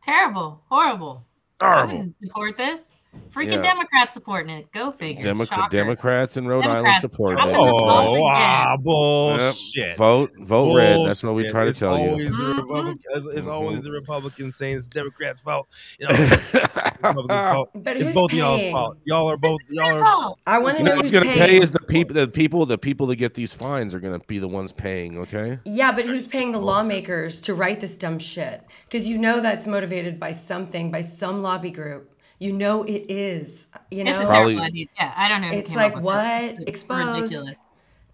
Terrible. 0.02 0.62
Horrible. 0.68 1.26
Horrible. 1.60 1.94
I 1.94 1.96
didn't 1.96 2.18
support 2.18 2.56
this. 2.56 2.90
Freaking 3.34 3.52
yeah. 3.54 3.62
Democrats 3.62 4.14
supporting 4.14 4.58
it. 4.58 4.70
Go 4.70 4.92
figure. 4.92 5.22
Demo- 5.22 5.46
Democrats 5.68 6.36
in 6.36 6.46
Rhode 6.46 6.62
Democrats 6.62 6.86
Island 6.86 7.00
supporting 7.00 7.48
it. 7.48 7.56
Oh, 7.56 8.24
ah, 8.30 8.76
bullshit. 8.80 9.74
Yep. 9.74 9.96
Vote, 9.96 10.30
vote 10.38 10.64
bullshit. 10.66 10.76
red. 10.76 11.08
That's 11.08 11.22
what 11.24 11.34
we 11.34 11.44
try 11.44 11.64
to 11.64 11.72
tell 11.72 11.96
always 11.96 12.26
you. 12.26 12.30
The 12.30 12.36
mm-hmm. 12.36 12.60
Republic, 12.60 12.96
it's, 13.10 13.26
it's 13.26 13.40
mm-hmm. 13.40 13.50
always 13.50 13.82
the 13.82 13.90
Republicans 13.90 14.56
saying 14.56 14.76
it's 14.76 14.86
Democrats' 14.86 15.40
fault. 15.40 15.66
You 15.98 16.08
know, 16.08 16.14
fault. 17.28 17.70
But 17.74 17.96
it's 17.96 18.14
both 18.14 18.30
paying? 18.30 18.42
y'all's 18.42 18.70
fault. 18.70 18.98
Y'all 19.04 19.28
are 19.28 19.36
both. 19.36 19.58
Y'all 19.68 20.02
are. 20.02 20.34
I 20.46 20.60
want 20.60 20.76
to 20.76 20.84
know 20.84 20.94
who's 20.94 21.10
going 21.10 21.24
to 21.24 21.32
pay 21.32 21.60
is 21.60 21.72
the 21.72 21.80
people. 21.80 22.14
The 22.14 22.28
people. 22.28 22.66
The 22.66 22.78
people 22.78 23.08
that 23.08 23.16
get 23.16 23.34
these 23.34 23.52
fines 23.52 23.96
are 23.96 24.00
going 24.00 24.18
to 24.18 24.24
be 24.26 24.38
the 24.38 24.48
ones 24.48 24.72
paying. 24.72 25.18
Okay. 25.18 25.58
Yeah, 25.64 25.90
but 25.90 26.06
who's 26.06 26.28
paying 26.28 26.52
the 26.52 26.60
lawmakers 26.60 27.40
to 27.42 27.54
write 27.54 27.80
this 27.80 27.96
dumb 27.96 28.20
shit? 28.20 28.62
Because 28.88 29.08
you 29.08 29.18
know 29.18 29.40
that's 29.40 29.66
motivated 29.66 30.20
by 30.20 30.30
something, 30.30 30.92
by 30.92 31.00
some 31.00 31.42
lobby 31.42 31.72
group. 31.72 32.13
You 32.38 32.52
know 32.52 32.82
it 32.82 33.06
is. 33.08 33.66
You 33.90 34.04
know, 34.04 34.26
Probably, 34.26 34.88
yeah. 34.96 35.12
I 35.16 35.28
don't 35.28 35.40
know. 35.40 35.50
It's 35.50 35.74
like 35.74 35.98
what 36.00 36.68
exposed. 36.68 37.32
Ridiculous. 37.32 37.58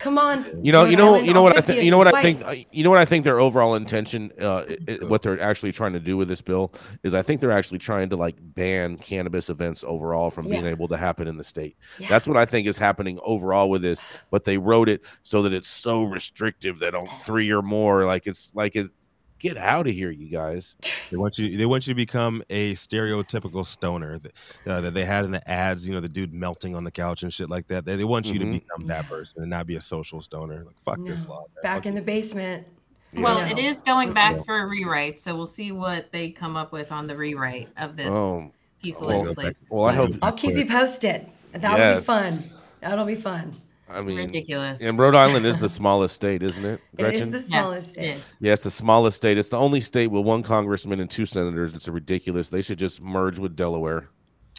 Come 0.00 0.16
on. 0.16 0.46
You 0.64 0.72
know, 0.72 0.86
you 0.86 0.96
know, 0.96 1.16
you 1.16 1.34
know 1.34 1.42
what 1.42 1.58
I 1.58 1.60
think. 1.60 1.84
You 1.84 1.90
know 1.90 1.98
what 1.98 2.12
I 2.12 2.22
think. 2.22 2.66
You 2.72 2.84
know 2.84 2.88
what 2.88 2.98
I 2.98 3.04
think. 3.04 3.22
Their 3.22 3.38
overall 3.38 3.74
intention, 3.74 4.32
uh, 4.40 4.64
it, 4.66 5.06
what 5.06 5.20
they're 5.20 5.38
actually 5.38 5.72
trying 5.72 5.92
to 5.92 6.00
do 6.00 6.16
with 6.16 6.26
this 6.26 6.40
bill, 6.40 6.72
is 7.02 7.12
I 7.12 7.20
think 7.20 7.42
they're 7.42 7.50
actually 7.50 7.80
trying 7.80 8.08
to 8.08 8.16
like 8.16 8.36
ban 8.40 8.96
cannabis 8.96 9.50
events 9.50 9.84
overall 9.86 10.30
from 10.30 10.46
yeah. 10.46 10.54
being 10.54 10.66
able 10.66 10.88
to 10.88 10.96
happen 10.96 11.28
in 11.28 11.36
the 11.36 11.44
state. 11.44 11.76
Yeah. 11.98 12.08
That's 12.08 12.26
what 12.26 12.38
I 12.38 12.46
think 12.46 12.66
is 12.66 12.78
happening 12.78 13.20
overall 13.22 13.68
with 13.68 13.82
this. 13.82 14.02
But 14.30 14.44
they 14.44 14.56
wrote 14.56 14.88
it 14.88 15.04
so 15.22 15.42
that 15.42 15.52
it's 15.52 15.68
so 15.68 16.04
restrictive 16.04 16.78
that 16.78 16.94
on 16.94 17.06
three 17.18 17.52
or 17.52 17.60
more, 17.60 18.06
like 18.06 18.26
it's 18.26 18.54
like 18.54 18.76
it's 18.76 18.94
get 19.40 19.56
out 19.56 19.88
of 19.88 19.94
here, 19.94 20.10
you 20.10 20.28
guys. 20.28 20.76
They 21.10 21.16
want 21.16 21.38
you. 21.38 21.56
They 21.56 21.66
want 21.66 21.86
you 21.86 21.92
to 21.92 21.96
become 21.96 22.44
a 22.50 22.74
stereotypical 22.74 23.66
stoner 23.66 24.18
that, 24.18 24.32
uh, 24.66 24.80
that 24.82 24.94
they 24.94 25.04
had 25.04 25.24
in 25.24 25.32
the 25.32 25.50
ads. 25.50 25.88
You 25.88 25.94
know, 25.94 26.00
the 26.00 26.08
dude 26.08 26.32
melting 26.32 26.76
on 26.76 26.84
the 26.84 26.90
couch 26.92 27.24
and 27.24 27.32
shit 27.32 27.50
like 27.50 27.66
that. 27.68 27.84
They, 27.84 27.96
they 27.96 28.04
want 28.04 28.26
you 28.26 28.38
mm-hmm. 28.38 28.52
to 28.52 28.60
become 28.60 28.86
that 28.86 29.08
person 29.08 29.42
and 29.42 29.50
not 29.50 29.66
be 29.66 29.74
a 29.74 29.80
social 29.80 30.20
stoner. 30.20 30.64
Like 30.64 30.78
fuck 30.84 30.98
no. 30.98 31.10
this 31.10 31.26
law. 31.26 31.40
Man. 31.40 31.62
Back 31.62 31.74
fuck 31.78 31.86
in 31.86 31.94
the 31.96 32.02
basement. 32.02 32.66
Yeah. 33.12 33.22
Well, 33.22 33.38
it 33.38 33.58
is 33.58 33.80
going 33.80 34.12
back 34.12 34.44
for 34.44 34.60
a 34.60 34.66
rewrite, 34.66 35.18
so 35.18 35.34
we'll 35.34 35.46
see 35.46 35.72
what 35.72 36.12
they 36.12 36.30
come 36.30 36.56
up 36.56 36.70
with 36.70 36.92
on 36.92 37.08
the 37.08 37.16
rewrite 37.16 37.68
of 37.76 37.96
this 37.96 38.14
oh, 38.14 38.52
piece 38.80 39.00
of 39.00 39.08
well, 39.08 39.22
legislation. 39.22 39.56
Well, 39.68 39.86
I 39.86 39.94
hope 39.94 40.12
I'll 40.22 40.32
keep 40.32 40.56
you 40.56 40.66
posted. 40.66 41.26
That'll 41.52 41.78
yes. 41.78 42.00
be 42.00 42.04
fun. 42.04 42.60
That'll 42.80 43.04
be 43.04 43.16
fun. 43.16 43.56
I 43.92 44.02
mean, 44.02 44.16
ridiculous. 44.16 44.80
And 44.80 44.98
Rhode 44.98 45.14
Island 45.14 45.46
is 45.46 45.58
the 45.58 45.68
smallest 45.68 46.14
state, 46.14 46.42
isn't 46.42 46.64
it? 46.64 46.80
Gretchen? 46.96 47.14
It 47.14 47.20
is 47.22 47.30
the 47.30 47.40
smallest 47.40 47.96
yes, 48.00 48.22
state. 48.22 48.36
Yeah, 48.40 48.52
it's 48.52 48.64
the 48.64 48.70
smallest 48.70 49.16
state. 49.16 49.38
It's 49.38 49.48
the 49.48 49.58
only 49.58 49.80
state 49.80 50.08
with 50.08 50.24
one 50.24 50.42
congressman 50.42 51.00
and 51.00 51.10
two 51.10 51.26
senators. 51.26 51.74
It's 51.74 51.88
ridiculous. 51.88 52.50
They 52.50 52.62
should 52.62 52.78
just 52.78 53.02
merge 53.02 53.38
with 53.38 53.56
Delaware. 53.56 54.08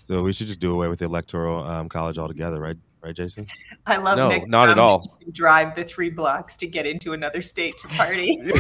So 0.06 0.24
we 0.24 0.34
should 0.34 0.48
just 0.48 0.60
do 0.60 0.74
away 0.74 0.88
with 0.88 1.00
the 1.00 1.06
electoral 1.06 1.64
um, 1.64 1.88
college 1.88 2.18
altogether, 2.18 2.60
right? 2.60 2.78
Right, 3.04 3.16
Jason? 3.16 3.48
I 3.88 3.98
love 3.98 4.18
no, 4.18 4.30
not 4.46 4.70
at 4.70 4.78
all. 4.78 5.18
Drive 5.32 5.76
the 5.76 5.84
three 5.84 6.12
blocks 6.12 6.56
to 6.58 6.68
get 6.68 6.86
into 6.86 7.14
another 7.14 7.42
state 7.42 7.76
to 7.80 7.88
party 7.88 8.38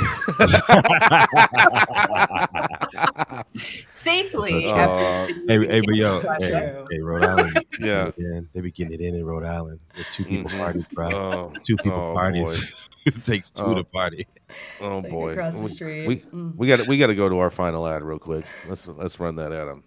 safely. 3.91 4.65
Uh, 4.65 5.27
hey, 5.47 5.67
hey, 5.67 5.81
but 5.81 5.95
yo, 5.95 6.21
hey, 6.39 6.83
hey, 6.89 6.99
Rhode 7.01 7.23
Island, 7.23 7.65
yeah, 7.79 8.09
they 8.51 8.61
be 8.61 8.71
getting 8.71 8.93
it 8.93 9.01
in 9.01 9.13
in 9.13 9.23
Rhode 9.23 9.45
Island 9.45 9.79
with 9.95 10.09
two 10.09 10.25
people 10.25 10.49
mm-hmm. 10.49 10.59
parties, 10.59 10.87
bro. 10.87 11.11
Oh, 11.11 11.53
two 11.61 11.77
people 11.77 11.99
oh, 11.99 12.13
parties. 12.13 12.89
it 13.05 13.23
takes 13.23 13.51
two 13.51 13.63
oh. 13.63 13.75
to 13.75 13.83
party. 13.83 14.25
Oh 14.79 15.01
boy, 15.01 15.33
across 15.33 15.55
the 15.55 15.67
street. 15.67 16.07
We 16.07 16.17
mm. 16.17 16.55
we 16.55 16.67
got 16.67 16.87
we 16.87 16.97
got 16.97 17.07
to 17.07 17.15
go 17.15 17.29
to 17.29 17.37
our 17.37 17.51
final 17.51 17.87
ad 17.87 18.01
real 18.01 18.17
quick. 18.17 18.45
Let's 18.67 18.87
let's 18.87 19.19
run 19.19 19.35
that 19.35 19.51
at 19.51 19.65
them. 19.65 19.83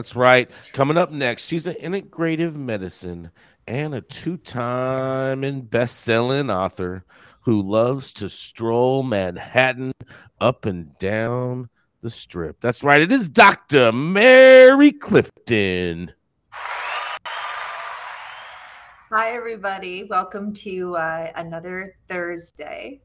That's 0.00 0.16
right. 0.16 0.50
Coming 0.72 0.96
up 0.96 1.12
next, 1.12 1.46
she's 1.46 1.66
an 1.66 1.74
integrative 1.74 2.56
medicine 2.56 3.30
and 3.66 3.94
a 3.94 4.00
two-time 4.00 5.44
and 5.44 5.68
best-selling 5.68 6.48
author 6.50 7.04
who 7.42 7.60
loves 7.60 8.14
to 8.14 8.30
stroll 8.30 9.02
Manhattan 9.02 9.92
up 10.40 10.64
and 10.64 10.96
down 10.96 11.68
the 12.00 12.08
strip. 12.08 12.62
That's 12.62 12.82
right. 12.82 13.02
It 13.02 13.12
is 13.12 13.28
Dr. 13.28 13.92
Mary 13.92 14.92
Clifton. 14.92 16.12
Hi, 19.12 19.32
everybody. 19.32 20.04
Welcome 20.04 20.54
to 20.54 20.96
uh, 20.96 21.30
another 21.36 21.94
Thursday. 22.08 23.02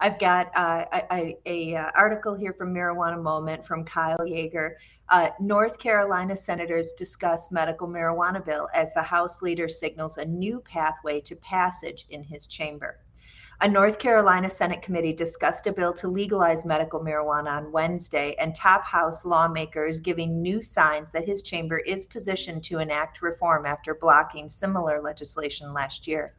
I've 0.00 0.18
got 0.18 0.50
uh, 0.56 0.84
a, 0.92 1.14
a, 1.14 1.38
a, 1.46 1.76
uh, 1.76 1.90
article 1.96 2.34
here 2.34 2.52
from 2.52 2.74
Marijuana 2.74 3.20
Moment 3.20 3.66
from 3.66 3.84
Kyle 3.84 4.26
Jaeger. 4.26 4.76
uh, 5.08 5.30
North 5.40 5.78
Carolina 5.78 6.36
senators 6.36 6.92
discuss 6.92 7.50
medical 7.50 7.88
marijuana 7.88 8.44
bill 8.44 8.68
as 8.74 8.92
the 8.94 9.02
House 9.02 9.42
leader 9.42 9.68
signals 9.68 10.18
a 10.18 10.24
new 10.24 10.60
pathway 10.60 11.20
to 11.22 11.34
passage 11.36 12.06
in 12.10 12.22
his 12.22 12.46
chamber. 12.46 12.98
A 13.60 13.66
North 13.66 13.98
Carolina 13.98 14.48
Senate 14.48 14.82
committee 14.82 15.12
discussed 15.12 15.66
a 15.66 15.72
bill 15.72 15.92
to 15.94 16.06
legalize 16.06 16.64
medical 16.64 17.00
marijuana 17.00 17.56
on 17.56 17.72
Wednesday, 17.72 18.36
and 18.38 18.54
top 18.54 18.84
House 18.84 19.24
lawmakers 19.24 19.98
giving 19.98 20.40
new 20.40 20.62
signs 20.62 21.10
that 21.10 21.26
his 21.26 21.42
chamber 21.42 21.78
is 21.78 22.06
positioned 22.06 22.62
to 22.64 22.78
enact 22.78 23.20
reform 23.20 23.66
after 23.66 23.96
blocking 23.96 24.48
similar 24.48 25.02
legislation 25.02 25.74
last 25.74 26.06
year. 26.06 26.34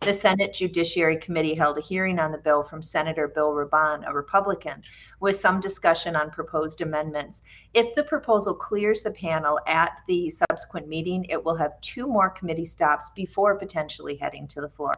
The 0.00 0.12
Senate 0.12 0.52
Judiciary 0.52 1.16
Committee 1.16 1.54
held 1.54 1.78
a 1.78 1.80
hearing 1.80 2.18
on 2.18 2.32
the 2.32 2.38
bill 2.38 2.62
from 2.64 2.82
Senator 2.82 3.28
Bill 3.28 3.52
Rabon, 3.52 4.02
a 4.06 4.12
Republican, 4.12 4.82
with 5.20 5.36
some 5.36 5.60
discussion 5.60 6.16
on 6.16 6.30
proposed 6.30 6.80
amendments. 6.80 7.42
If 7.72 7.94
the 7.94 8.02
proposal 8.02 8.54
clears 8.54 9.02
the 9.02 9.12
panel 9.12 9.60
at 9.66 10.00
the 10.08 10.30
subsequent 10.30 10.88
meeting, 10.88 11.24
it 11.28 11.44
will 11.44 11.54
have 11.54 11.80
two 11.80 12.06
more 12.06 12.30
committee 12.30 12.64
stops 12.64 13.10
before 13.10 13.56
potentially 13.56 14.16
heading 14.16 14.48
to 14.48 14.60
the 14.60 14.68
floor. 14.68 14.94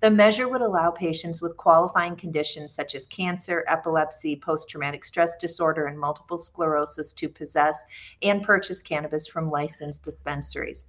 The 0.00 0.10
measure 0.10 0.48
would 0.48 0.60
allow 0.60 0.90
patients 0.90 1.42
with 1.42 1.56
qualifying 1.56 2.16
conditions 2.16 2.72
such 2.72 2.94
as 2.94 3.06
cancer, 3.06 3.64
epilepsy, 3.66 4.36
post 4.36 4.68
traumatic 4.68 5.04
stress 5.04 5.34
disorder, 5.36 5.86
and 5.86 5.98
multiple 5.98 6.38
sclerosis 6.38 7.12
to 7.14 7.28
possess 7.28 7.84
and 8.22 8.42
purchase 8.42 8.82
cannabis 8.82 9.26
from 9.26 9.50
licensed 9.50 10.02
dispensaries. 10.02 10.86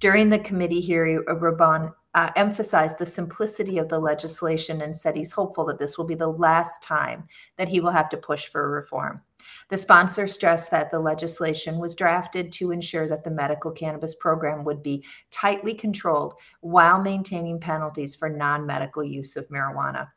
During 0.00 0.28
the 0.28 0.38
committee 0.38 0.80
hearing, 0.80 1.24
Rabon 1.28 1.92
uh, 2.14 2.30
emphasized 2.36 2.98
the 2.98 3.06
simplicity 3.06 3.78
of 3.78 3.88
the 3.88 3.98
legislation 3.98 4.82
and 4.82 4.94
said 4.94 5.16
he's 5.16 5.32
hopeful 5.32 5.64
that 5.66 5.78
this 5.78 5.96
will 5.96 6.06
be 6.06 6.14
the 6.14 6.28
last 6.28 6.82
time 6.82 7.26
that 7.56 7.68
he 7.68 7.80
will 7.80 7.90
have 7.90 8.08
to 8.10 8.16
push 8.16 8.46
for 8.48 8.70
reform. 8.70 9.22
The 9.70 9.76
sponsor 9.76 10.26
stressed 10.28 10.70
that 10.70 10.90
the 10.90 11.00
legislation 11.00 11.78
was 11.78 11.94
drafted 11.94 12.52
to 12.52 12.70
ensure 12.70 13.08
that 13.08 13.24
the 13.24 13.30
medical 13.30 13.70
cannabis 13.70 14.14
program 14.14 14.64
would 14.64 14.82
be 14.82 15.04
tightly 15.30 15.74
controlled 15.74 16.34
while 16.60 17.00
maintaining 17.00 17.58
penalties 17.58 18.14
for 18.14 18.28
non 18.28 18.66
medical 18.66 19.02
use 19.02 19.36
of 19.36 19.48
marijuana. 19.48 20.08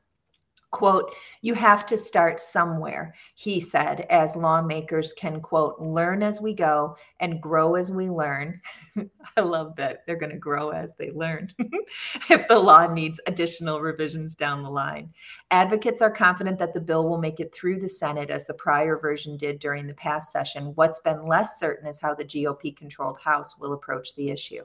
Quote 0.76 1.15
you 1.41 1.53
have 1.53 1.86
to 1.86 1.95
start 1.95 2.39
somewhere 2.39 3.15
he 3.36 3.61
said 3.61 4.01
as 4.09 4.36
lawmakers 4.36 5.13
can 5.13 5.39
quote 5.39 5.80
learn 5.80 6.21
as 6.21 6.41
we 6.41 6.53
go 6.53 6.97
and 7.19 7.41
grow 7.41 7.76
as 7.76 7.91
we 7.91 8.09
learn. 8.09 8.59
I 9.38 9.41
love 9.41 9.76
that 9.78 10.03
they're 10.05 10.17
going 10.17 10.32
to 10.32 10.38
grow 10.38 10.69
as 10.69 10.93
they 10.95 11.11
learn 11.11 11.49
if 12.30 12.47
the 12.47 12.59
law 12.59 12.91
needs 12.91 13.19
additional 13.28 13.80
revisions 13.80 14.36
down 14.36 14.63
the 14.63 14.69
line. 14.69 15.13
Advocates 15.51 16.01
are 16.01 16.11
confident 16.11 16.59
that 16.59 16.73
the 16.73 16.82
bill 16.82 17.07
will 17.07 17.17
make 17.17 17.39
it 17.39 17.53
through 17.53 17.80
the 17.80 17.88
senate 17.88 18.30
as 18.30 18.45
the 18.45 18.53
prior 18.53 18.97
version 18.97 19.38
did 19.38 19.59
during 19.59 19.88
the 19.88 19.93
past 19.93 20.32
session. 20.32 20.73
What's 20.76 20.99
been 20.99 21.26
less 21.26 21.59
certain 21.59 21.88
is 21.88 22.01
how 22.01 22.13
the 22.13 22.26
gop 22.26 22.76
controlled 22.76 23.19
house 23.19 23.57
will 23.57 23.73
approach 23.73 24.15
the 24.15 24.30
issue 24.30 24.63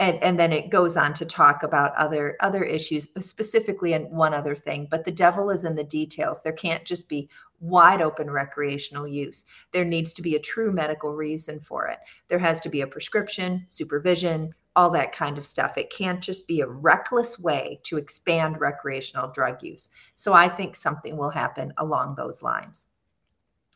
and, 0.00 0.20
and 0.22 0.38
then 0.38 0.52
it 0.52 0.70
goes 0.70 0.96
on 0.96 1.14
to 1.14 1.24
talk 1.24 1.62
about 1.62 1.94
other 1.94 2.36
other 2.40 2.64
issues 2.64 3.08
specifically 3.20 3.92
and 3.92 4.10
one 4.10 4.34
other 4.34 4.56
thing 4.56 4.88
but 4.90 5.04
the 5.04 5.12
devil 5.12 5.50
is 5.50 5.64
in 5.64 5.74
the 5.74 5.84
details. 5.84 6.42
There 6.42 6.52
can't 6.52 6.84
just 6.84 7.08
be 7.08 7.28
wide 7.60 8.02
open 8.02 8.30
recreational 8.30 9.06
use. 9.06 9.46
There 9.72 9.84
needs 9.84 10.12
to 10.14 10.22
be 10.22 10.34
a 10.34 10.40
true 10.40 10.72
medical 10.72 11.14
reason 11.14 11.60
for 11.60 11.86
it. 11.86 11.98
There 12.28 12.38
has 12.38 12.60
to 12.62 12.68
be 12.68 12.80
a 12.80 12.86
prescription 12.86 13.64
supervision 13.68 14.54
all 14.76 14.90
that 14.90 15.12
kind 15.12 15.38
of 15.38 15.46
stuff. 15.46 15.78
It 15.78 15.90
can't 15.90 16.20
just 16.20 16.48
be 16.48 16.60
a 16.60 16.66
reckless 16.66 17.38
way 17.38 17.78
to 17.84 17.96
expand 17.96 18.60
recreational 18.60 19.30
drug 19.30 19.62
use. 19.62 19.90
So 20.16 20.32
i 20.32 20.48
think 20.48 20.74
something 20.74 21.16
will 21.16 21.30
happen 21.30 21.72
along 21.78 22.16
those 22.16 22.42
lines. 22.42 22.86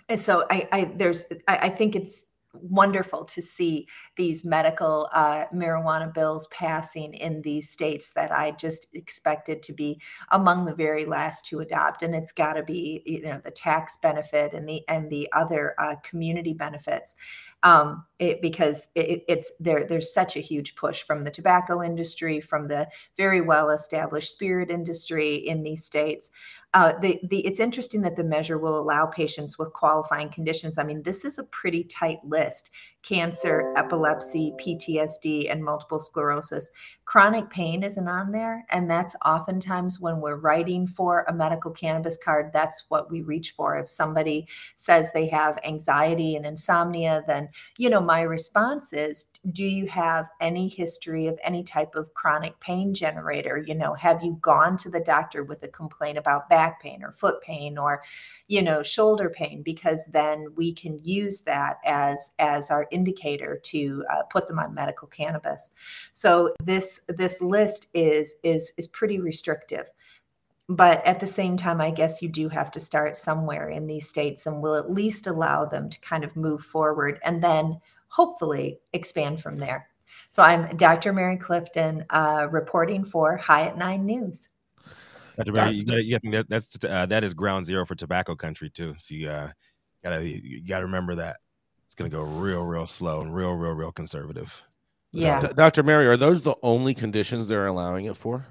And 0.08 0.20
so 0.20 0.46
i, 0.50 0.68
I 0.72 0.84
there's 0.96 1.26
I, 1.46 1.56
I 1.56 1.68
think 1.68 1.94
it's 1.94 2.22
wonderful 2.54 3.24
to 3.24 3.42
see 3.42 3.86
these 4.16 4.44
medical 4.44 5.08
uh, 5.12 5.44
marijuana 5.54 6.12
bills 6.12 6.48
passing 6.48 7.14
in 7.14 7.42
these 7.42 7.70
states 7.70 8.10
that 8.14 8.32
I 8.32 8.52
just 8.52 8.88
expected 8.94 9.62
to 9.64 9.72
be 9.72 10.00
among 10.30 10.64
the 10.64 10.74
very 10.74 11.04
last 11.04 11.46
to 11.46 11.60
adopt. 11.60 12.02
And 12.02 12.14
it's 12.14 12.32
got 12.32 12.54
to 12.54 12.62
be, 12.62 13.02
you 13.06 13.22
know, 13.22 13.40
the 13.44 13.50
tax 13.50 13.98
benefit 14.00 14.54
and 14.54 14.68
the 14.68 14.82
and 14.88 15.10
the 15.10 15.28
other 15.32 15.74
uh, 15.78 15.96
community 16.02 16.52
benefits 16.52 17.14
um, 17.62 18.04
it, 18.18 18.40
because 18.40 18.88
it, 18.94 19.24
it's 19.28 19.52
there. 19.60 19.86
There's 19.86 20.12
such 20.12 20.36
a 20.36 20.40
huge 20.40 20.74
push 20.76 21.02
from 21.02 21.22
the 21.22 21.30
tobacco 21.30 21.82
industry, 21.82 22.40
from 22.40 22.68
the 22.68 22.88
very 23.16 23.40
well 23.40 23.70
established 23.70 24.32
spirit 24.32 24.70
industry 24.70 25.36
in 25.36 25.62
these 25.62 25.84
states. 25.84 26.30
Uh, 26.74 26.92
the, 27.00 27.18
the, 27.30 27.46
it's 27.46 27.60
interesting 27.60 28.02
that 28.02 28.16
the 28.16 28.24
measure 28.24 28.58
will 28.58 28.78
allow 28.78 29.06
patients 29.06 29.58
with 29.58 29.72
qualifying 29.72 30.28
conditions. 30.28 30.76
I 30.76 30.84
mean, 30.84 31.02
this 31.02 31.24
is 31.24 31.38
a 31.38 31.44
pretty 31.44 31.84
tight 31.84 32.18
list 32.24 32.70
cancer, 33.02 33.72
epilepsy, 33.76 34.52
PTSD, 34.60 35.50
and 35.50 35.64
multiple 35.64 35.98
sclerosis. 35.98 36.70
Chronic 37.08 37.48
pain 37.48 37.82
isn't 37.82 38.06
on 38.06 38.32
there. 38.32 38.66
And 38.68 38.90
that's 38.90 39.16
oftentimes 39.24 39.98
when 39.98 40.20
we're 40.20 40.36
writing 40.36 40.86
for 40.86 41.24
a 41.26 41.32
medical 41.32 41.70
cannabis 41.70 42.18
card, 42.22 42.50
that's 42.52 42.84
what 42.90 43.10
we 43.10 43.22
reach 43.22 43.52
for. 43.52 43.78
If 43.78 43.88
somebody 43.88 44.46
says 44.76 45.08
they 45.14 45.26
have 45.28 45.58
anxiety 45.64 46.36
and 46.36 46.44
insomnia, 46.44 47.24
then, 47.26 47.48
you 47.78 47.88
know, 47.88 48.02
my 48.02 48.20
response 48.20 48.92
is 48.92 49.24
do 49.52 49.64
you 49.64 49.86
have 49.86 50.26
any 50.42 50.68
history 50.68 51.28
of 51.28 51.38
any 51.42 51.62
type 51.62 51.94
of 51.94 52.12
chronic 52.12 52.60
pain 52.60 52.92
generator? 52.92 53.56
You 53.56 53.74
know, 53.74 53.94
have 53.94 54.22
you 54.22 54.36
gone 54.42 54.76
to 54.76 54.90
the 54.90 55.00
doctor 55.00 55.42
with 55.42 55.62
a 55.62 55.68
complaint 55.68 56.18
about 56.18 56.50
back 56.50 56.82
pain 56.82 57.02
or 57.02 57.12
foot 57.12 57.40
pain 57.40 57.78
or, 57.78 58.02
you 58.48 58.60
know, 58.60 58.82
shoulder 58.82 59.30
pain? 59.30 59.62
Because 59.62 60.04
then 60.12 60.48
we 60.56 60.74
can 60.74 61.00
use 61.02 61.40
that 61.40 61.78
as 61.86 62.32
as 62.38 62.70
our 62.70 62.86
indicator 62.90 63.58
to 63.62 64.04
uh, 64.12 64.24
put 64.24 64.46
them 64.46 64.58
on 64.58 64.74
medical 64.74 65.08
cannabis. 65.08 65.70
So 66.12 66.52
this 66.62 66.97
this 67.08 67.40
list 67.40 67.88
is 67.94 68.34
is 68.42 68.72
is 68.76 68.86
pretty 68.88 69.20
restrictive. 69.20 69.88
But 70.68 71.04
at 71.06 71.18
the 71.18 71.26
same 71.26 71.56
time 71.56 71.80
i 71.80 71.90
guess 71.90 72.20
you 72.20 72.28
do 72.28 72.48
have 72.48 72.70
to 72.72 72.80
start 72.80 73.16
somewhere 73.16 73.68
in 73.68 73.86
these 73.86 74.08
states 74.08 74.46
and 74.46 74.62
will 74.62 74.74
at 74.74 74.90
least 74.90 75.26
allow 75.26 75.64
them 75.64 75.88
to 75.88 76.00
kind 76.00 76.24
of 76.24 76.36
move 76.36 76.62
forward 76.62 77.18
and 77.24 77.42
then 77.42 77.80
hopefully 78.08 78.78
expand 78.92 79.42
from 79.42 79.56
there. 79.56 79.88
So 80.30 80.42
i'm 80.42 80.76
dr 80.76 81.12
mary 81.12 81.36
clifton 81.36 82.04
uh, 82.10 82.48
reporting 82.50 83.04
for 83.04 83.40
at 83.48 83.78
nine 83.78 84.04
news. 84.04 84.48
Dr 85.36 85.52
mary 85.52 85.76
you 85.76 85.84
gotta, 85.84 86.04
you 86.04 86.18
gotta, 86.18 86.46
that's 86.48 86.76
uh, 86.84 87.06
that 87.06 87.24
is 87.24 87.32
ground 87.34 87.64
zero 87.64 87.86
for 87.86 87.94
tobacco 87.94 88.34
country 88.34 88.68
too. 88.68 88.94
So 88.98 89.14
you 89.14 89.30
uh, 89.30 89.50
gotta 90.04 90.28
you 90.28 90.66
gotta 90.66 90.84
remember 90.84 91.14
that 91.14 91.38
it's 91.86 91.94
gonna 91.94 92.10
go 92.10 92.22
real 92.22 92.62
real 92.62 92.86
slow 92.86 93.20
and 93.22 93.34
real 93.34 93.52
real 93.52 93.72
real 93.72 93.92
conservative 93.92 94.62
yeah. 95.18 95.40
Dr. 95.54 95.82
Mary, 95.82 96.06
are 96.06 96.16
those 96.16 96.42
the 96.42 96.56
only 96.62 96.94
conditions 96.94 97.48
they're 97.48 97.66
allowing 97.66 98.04
it 98.04 98.16
for? 98.16 98.46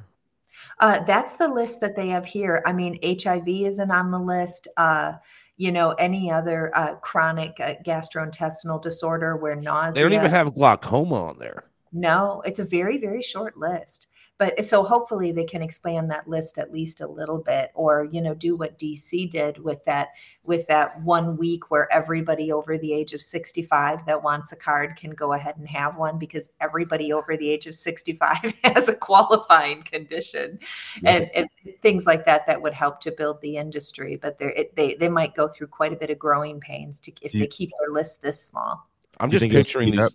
Uh, 0.79 1.03
that's 1.03 1.35
the 1.35 1.47
list 1.47 1.81
that 1.81 1.95
they 1.95 2.09
have 2.09 2.25
here. 2.25 2.61
I 2.65 2.73
mean, 2.73 2.99
HIV 3.03 3.47
isn't 3.47 3.91
on 3.91 4.11
the 4.11 4.19
list. 4.19 4.67
Uh, 4.77 5.13
you 5.55 5.71
know, 5.71 5.91
any 5.91 6.31
other 6.31 6.71
uh, 6.75 6.95
chronic 6.97 7.59
uh, 7.59 7.73
gastrointestinal 7.85 8.81
disorder 8.81 9.35
where 9.35 9.55
nausea. 9.55 9.93
They 9.93 10.01
don't 10.01 10.13
even 10.13 10.29
have 10.29 10.53
glaucoma 10.53 11.15
on 11.15 11.39
there. 11.39 11.63
No, 11.91 12.43
it's 12.45 12.59
a 12.59 12.63
very, 12.63 12.97
very 12.97 13.23
short 13.23 13.57
list 13.57 14.07
but 14.37 14.63
so 14.63 14.83
hopefully 14.83 15.31
they 15.31 15.43
can 15.43 15.61
expand 15.61 16.09
that 16.11 16.27
list 16.27 16.57
at 16.57 16.71
least 16.71 17.01
a 17.01 17.07
little 17.07 17.39
bit 17.39 17.71
or 17.73 18.07
you 18.11 18.21
know 18.21 18.33
do 18.33 18.55
what 18.55 18.77
dc 18.77 19.29
did 19.31 19.57
with 19.63 19.83
that 19.85 20.09
with 20.43 20.65
that 20.67 20.99
one 21.01 21.37
week 21.37 21.69
where 21.71 21.91
everybody 21.91 22.51
over 22.51 22.77
the 22.77 22.93
age 22.93 23.13
of 23.13 23.21
65 23.21 24.05
that 24.05 24.21
wants 24.21 24.51
a 24.51 24.55
card 24.55 24.95
can 24.95 25.11
go 25.11 25.33
ahead 25.33 25.55
and 25.57 25.67
have 25.67 25.97
one 25.97 26.17
because 26.17 26.49
everybody 26.61 27.11
over 27.11 27.35
the 27.37 27.49
age 27.49 27.67
of 27.67 27.75
65 27.75 28.53
has 28.63 28.87
a 28.87 28.95
qualifying 28.95 29.83
condition 29.83 30.59
yeah. 31.01 31.11
and, 31.11 31.29
and, 31.35 31.49
things 31.81 32.05
like 32.05 32.25
that 32.25 32.45
that 32.47 32.61
would 32.61 32.73
help 32.73 33.01
to 33.01 33.11
build 33.11 33.41
the 33.41 33.57
industry 33.57 34.15
but 34.15 34.37
they 34.39 34.69
they 34.75 34.93
they 34.95 35.09
might 35.09 35.35
go 35.35 35.47
through 35.47 35.67
quite 35.67 35.91
a 35.91 35.95
bit 35.95 36.09
of 36.09 36.17
growing 36.17 36.59
pains 36.59 36.99
to 36.99 37.11
if 37.21 37.31
they 37.33 37.47
keep 37.47 37.69
their 37.79 37.93
list 37.93 38.21
this 38.21 38.41
small 38.41 38.87
i'm 39.19 39.29
just 39.29 39.49
picturing 39.49 39.91
these 39.91 39.99
up? 39.99 40.13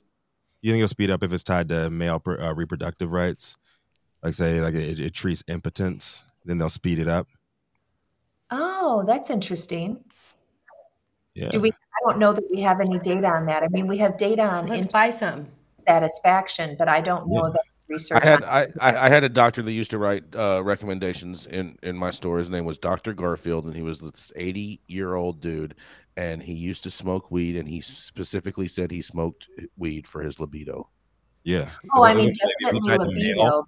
you 0.62 0.72
think 0.72 0.80
it'll 0.80 0.88
speed 0.88 1.10
up 1.10 1.22
if 1.22 1.32
it's 1.32 1.42
tied 1.42 1.68
to 1.68 1.90
male 1.90 2.22
uh, 2.26 2.54
reproductive 2.54 3.10
rights 3.12 3.56
like 4.22 4.34
say 4.34 4.60
like 4.60 4.74
it, 4.74 5.00
it 5.00 5.14
treats 5.14 5.42
impotence, 5.48 6.24
then 6.44 6.58
they'll 6.58 6.68
speed 6.68 6.98
it 6.98 7.08
up. 7.08 7.26
Oh, 8.50 9.04
that's 9.06 9.30
interesting. 9.30 10.04
Yeah. 11.34 11.48
Do 11.48 11.60
we? 11.60 11.70
I 11.70 12.10
don't 12.10 12.18
know 12.18 12.32
that 12.32 12.44
we 12.50 12.60
have 12.60 12.80
any 12.80 12.98
data 12.98 13.26
on 13.26 13.46
that. 13.46 13.62
I 13.62 13.68
mean, 13.68 13.86
we 13.86 13.98
have 13.98 14.18
data 14.18 14.42
on 14.42 14.66
let's 14.66 14.92
buy 14.92 15.10
some 15.10 15.48
satisfaction, 15.86 16.76
but 16.78 16.88
I 16.88 17.00
don't 17.00 17.28
know 17.28 17.46
yeah. 17.46 17.52
that 17.52 17.62
research. 17.88 18.22
I 18.22 18.26
had 18.26 18.44
I, 18.44 18.68
I 18.80 19.08
had 19.08 19.24
a 19.24 19.28
doctor 19.28 19.62
that 19.62 19.72
used 19.72 19.90
to 19.92 19.98
write 19.98 20.24
uh, 20.34 20.62
recommendations 20.62 21.46
in 21.46 21.78
in 21.82 21.96
my 21.96 22.10
store. 22.10 22.38
His 22.38 22.50
name 22.50 22.64
was 22.64 22.78
Doctor 22.78 23.14
Garfield, 23.14 23.64
and 23.64 23.74
he 23.74 23.82
was 23.82 24.00
this 24.00 24.32
eighty 24.36 24.80
year 24.88 25.14
old 25.14 25.40
dude, 25.40 25.74
and 26.16 26.42
he 26.42 26.52
used 26.52 26.82
to 26.82 26.90
smoke 26.90 27.30
weed, 27.30 27.56
and 27.56 27.68
he 27.68 27.80
specifically 27.80 28.68
said 28.68 28.90
he 28.90 29.02
smoked 29.02 29.48
weed 29.76 30.06
for 30.06 30.22
his 30.22 30.38
libido. 30.38 30.90
Yeah. 31.44 31.70
Oh, 31.94 32.04
I 32.04 32.14
mean, 32.14 32.34
definitely 32.60 32.98
libido, 32.98 33.64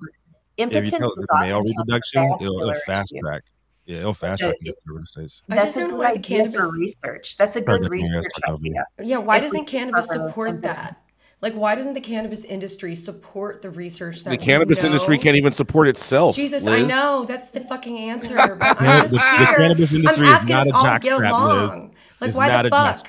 Impotence 0.57 0.89
if 0.89 0.93
you 0.93 0.99
tell 0.99 1.15
the 1.15 1.27
male 1.41 1.63
reproduction, 1.63 2.25
it'll, 2.41 2.61
it'll 2.61 2.75
fast 2.87 3.13
track. 3.21 3.43
Yeah, 3.87 3.99
it'll 3.99 4.15
fast 4.15 4.41
track 4.41 4.55
in 4.63 4.73
certain 4.73 5.07
states. 5.07 5.43
That's 5.49 5.77
a 5.77 5.81
good 5.81 5.95
why 5.95 6.17
cannabis 6.19 6.73
research. 6.79 7.37
That's 7.37 7.57
a 7.57 7.61
good 7.61 7.91
research 7.91 8.27
idea. 8.49 8.87
Yeah, 9.03 9.19
why 9.19 9.39
if 9.39 9.45
doesn't 9.45 9.67
cannabis 9.67 10.09
support 10.09 10.63
that? 10.63 11.01
Like, 11.41 11.53
why 11.55 11.75
doesn't 11.75 11.93
the 11.93 12.01
cannabis 12.01 12.45
industry 12.45 12.95
support 12.95 13.61
the 13.61 13.69
research 13.69 14.25
that 14.25 14.31
the 14.31 14.39
cannabis 14.39 14.83
know? 14.83 14.87
industry 14.87 15.19
can't 15.19 15.37
even 15.37 15.53
support 15.53 15.89
itself? 15.89 16.37
Jesus, 16.37 16.63
Liz. 16.63 16.91
I 16.91 16.95
know 16.95 17.27
that's 17.27 17.49
the 17.49 17.61
fucking 17.61 17.99
answer. 18.11 18.35
But 18.37 18.81
I'm 18.81 19.03
just 19.03 19.15
the, 19.15 19.21
here. 19.21 19.39
The 19.39 19.55
cannabis 19.57 19.93
industry 19.93 20.27
I'm 20.27 20.35
is 20.37 20.49
not 20.49 20.67
a 20.67 20.71
jockstrap, 20.71 21.65
Liz. 21.65 21.77
Like, 21.77 22.29
it's 22.29 22.37
why 22.39 22.63
the 22.63 22.71
fuck 22.71 23.07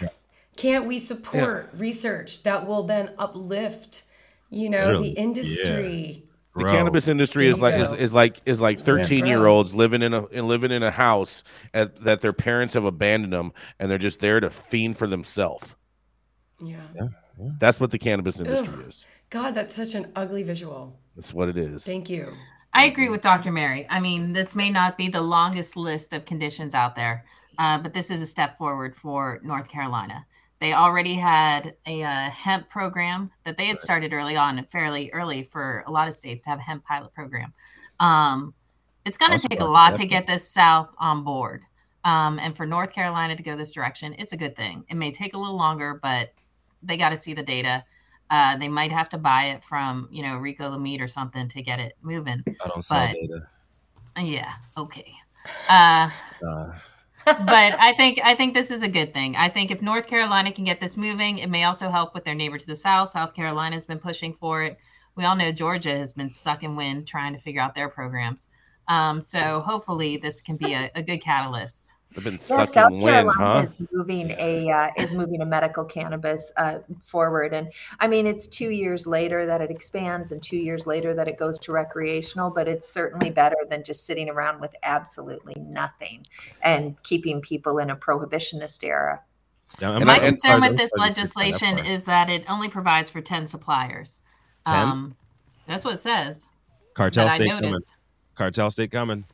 can't 0.58 0.86
we 0.86 1.00
support 1.00 1.70
yeah. 1.72 1.80
research 1.80 2.44
that 2.44 2.68
will 2.68 2.84
then 2.84 3.12
uplift, 3.18 4.04
you 4.50 4.70
know, 4.70 4.90
really? 4.90 5.14
the 5.14 5.20
industry? 5.20 6.16
Yeah 6.20 6.25
the 6.56 6.64
cannabis 6.64 7.08
industry 7.08 7.48
is 7.48 7.60
like 7.60 7.76
is, 7.76 7.92
is 7.92 8.14
like 8.14 8.42
is 8.46 8.62
like 8.62 8.78
13 8.78 9.26
year 9.26 9.46
olds 9.46 9.76
living 9.76 10.02
in 10.02 10.14
a 10.14 10.22
living 10.42 10.72
in 10.72 10.84
a 10.84 10.92
house 10.92 11.44
at, 11.74 11.98
that 11.98 12.22
their 12.22 12.34
parents 12.34 12.74
have 12.74 12.86
abandoned 12.86 13.34
them 13.34 13.52
and 13.80 13.92
they're 13.92 13.98
just 13.98 14.20
there 14.20 14.40
to 14.40 14.50
fiend 14.50 14.98
for 14.98 15.08
themselves. 15.08 15.76
Yeah. 16.62 16.78
yeah. 16.96 17.08
yeah. 17.40 17.50
That's 17.60 17.80
what 17.80 17.92
the 17.92 18.00
cannabis 18.00 18.40
industry 18.40 18.74
Ugh. 18.78 18.88
is. 18.88 19.06
God 19.30 19.52
that's 19.52 19.76
such 19.76 19.96
an 19.96 20.12
ugly 20.16 20.44
visual. 20.44 20.98
That's 21.16 21.34
what 21.34 21.50
it 21.50 21.58
is. 21.58 21.84
Thank 21.86 22.10
you. 22.10 22.32
I 22.74 22.86
agree 22.86 23.10
with 23.10 23.22
dr 23.22 23.52
mary. 23.52 23.86
I 23.90 24.00
mean 24.00 24.34
this 24.34 24.56
may 24.56 24.70
not 24.70 24.98
be 24.98 25.10
the 25.10 25.22
longest 25.22 25.76
list 25.76 26.14
of 26.14 26.26
conditions 26.26 26.74
out 26.74 26.96
there 26.96 27.26
uh, 27.58 27.78
but 27.78 27.94
this 27.94 28.12
is 28.12 28.22
a 28.22 28.26
step 28.26 28.58
forward 28.58 28.96
for 28.96 29.40
north 29.44 29.70
carolina 29.70 30.26
they 30.60 30.74
already 30.74 31.16
had 31.16 31.76
a 31.86 32.04
uh, 32.04 32.30
hemp 32.30 32.70
program 32.70 33.32
that 33.44 33.58
they 33.58 33.66
had 33.66 33.82
started 33.82 34.14
early 34.14 34.36
on, 34.36 34.58
and 34.58 34.70
fairly 34.70 35.12
early 35.12 35.44
for 35.44 35.84
a 35.88 35.92
lot 35.92 36.08
of 36.08 36.14
states 36.14 36.44
to 36.44 36.50
have 36.50 36.60
a 36.60 36.64
hemp 36.64 36.86
pilot 36.86 37.14
program. 37.14 37.54
Um, 38.00 38.54
it's 39.06 39.18
going 39.18 39.38
to 39.38 39.48
take 39.48 39.60
a 39.60 39.66
lot 39.66 39.96
to 39.98 40.06
get 40.06 40.28
this 40.28 40.50
South 40.50 40.90
on 40.98 41.24
board. 41.24 41.64
Um, 42.04 42.40
and 42.40 42.56
for 42.56 42.66
North 42.66 42.94
Carolina 42.94 43.36
to 43.36 43.44
go 43.44 43.58
this 43.58 43.72
direction, 43.72 44.16
it's 44.18 44.34
a 44.34 44.38
good 44.38 44.56
thing. 44.56 44.86
It 44.90 44.96
may 44.96 45.12
take 45.12 45.34
a 45.34 45.38
little 45.38 45.58
longer, 45.58 46.00
but 46.02 46.34
they 46.82 46.98
got 46.98 47.10
to 47.10 47.18
see 47.18 47.34
the 47.34 47.44
data. 47.44 47.84
Uh, 48.30 48.58
they 48.58 48.68
might 48.68 48.92
have 48.92 49.10
to 49.10 49.18
buy 49.18 49.46
it 49.46 49.64
from, 49.64 50.08
you 50.12 50.24
know, 50.24 50.38
Rico 50.38 50.72
Lamitte 50.72 51.02
or 51.02 51.08
something 51.08 51.48
to 51.50 51.62
get 51.62 51.80
it 51.80 51.94
moving. 52.02 52.44
I 52.64 52.68
don't 52.68 52.84
sell 52.84 53.08
data. 53.08 53.48
Yeah. 54.20 54.54
Okay. 54.78 55.14
Uh, 55.70 56.10
uh. 56.48 56.72
But 57.26 57.80
I 57.80 57.94
think 57.98 58.20
I 58.24 58.36
think 58.36 58.54
this 58.54 58.72
is 58.72 58.84
a 58.84 58.88
good 58.88 59.14
thing. 59.14 59.36
I 59.36 59.50
think 59.50 59.72
if 59.72 59.82
North 59.82 60.08
Carolina 60.08 60.52
can 60.52 60.64
get 60.66 60.80
this 60.80 60.96
moving, 60.96 61.40
it 61.40 61.50
may 61.50 61.64
also 61.64 61.90
help 61.90 62.14
with 62.14 62.24
their 62.24 62.36
neighbor 62.36 62.58
to 62.58 62.68
the 62.68 62.76
south. 62.76 63.10
South 63.10 63.34
Carolina 63.34 63.76
has 63.76 63.86
been 63.86 64.00
pushing 64.00 64.34
for 64.34 64.64
it. 64.64 64.78
We 65.16 65.24
all 65.24 65.36
know 65.36 65.52
Georgia 65.52 65.98
has 65.98 66.14
been 66.14 66.30
sucking 66.30 66.76
wind 66.76 67.08
trying 67.08 67.34
to 67.34 67.40
figure 67.40 67.62
out 67.62 67.74
their 67.74 67.90
programs. 67.90 68.48
Um, 68.88 69.22
so 69.22 69.62
hopefully 69.62 70.18
this 70.18 70.42
can 70.42 70.58
be 70.58 70.74
a, 70.74 70.92
a 70.94 71.02
good 71.02 71.22
catalyst. 71.22 71.90
They've 72.16 72.24
been 72.24 72.40
sucking 72.40 73.02
yeah, 73.02 73.24
wind, 73.24 73.32
huh? 73.36 73.62
Is 73.66 73.76
moving 73.92 74.32
a 74.32 74.72
uh, 74.72 74.90
is 74.96 75.12
moving 75.12 75.42
a 75.42 75.46
medical 75.46 75.84
cannabis 75.84 76.50
uh, 76.56 76.80
forward, 77.04 77.54
and 77.54 77.74
I 78.00 78.08
mean 78.08 78.26
it's 78.26 78.48
two 78.48 78.70
years 78.70 79.06
later 79.06 79.46
that 79.46 79.60
it 79.60 79.70
expands, 79.70 80.32
and 80.32 80.42
two 80.42 80.56
years 80.56 80.88
later 80.88 81.14
that 81.14 81.28
it 81.28 81.38
goes 81.38 81.60
to 81.60 81.74
recreational. 81.74 82.50
But 82.50 82.70
it's 82.70 82.88
certainly 82.88 83.32
better 83.32 83.58
than 83.70 83.84
just 83.84 84.06
sitting 84.06 84.30
around 84.30 84.62
with 84.62 84.74
absolutely 84.84 85.56
nothing 85.60 86.26
and 86.62 87.02
keeping 87.04 87.42
people 87.42 87.80
in 87.80 87.90
a 87.90 87.98
prohibitionist 87.98 88.86
era. 88.86 89.22
Yeah, 89.82 90.00
My 90.00 90.20
concern 90.20 90.62
with 90.62 90.78
this 90.78 90.92
legislation 90.96 91.80
is 91.80 92.06
that 92.06 92.30
it 92.30 92.46
only 92.48 92.70
provides 92.70 93.10
for 93.10 93.20
ten 93.20 93.46
suppliers. 93.46 94.22
10? 94.68 94.76
Um, 94.76 95.16
that's 95.68 95.84
what 95.84 95.96
it 95.96 96.00
says. 96.00 96.50
Cartel 96.94 97.30
state 97.30 97.50
coming. 97.50 97.76
Cartel 98.36 98.72
state 98.72 98.92
coming. 98.92 99.26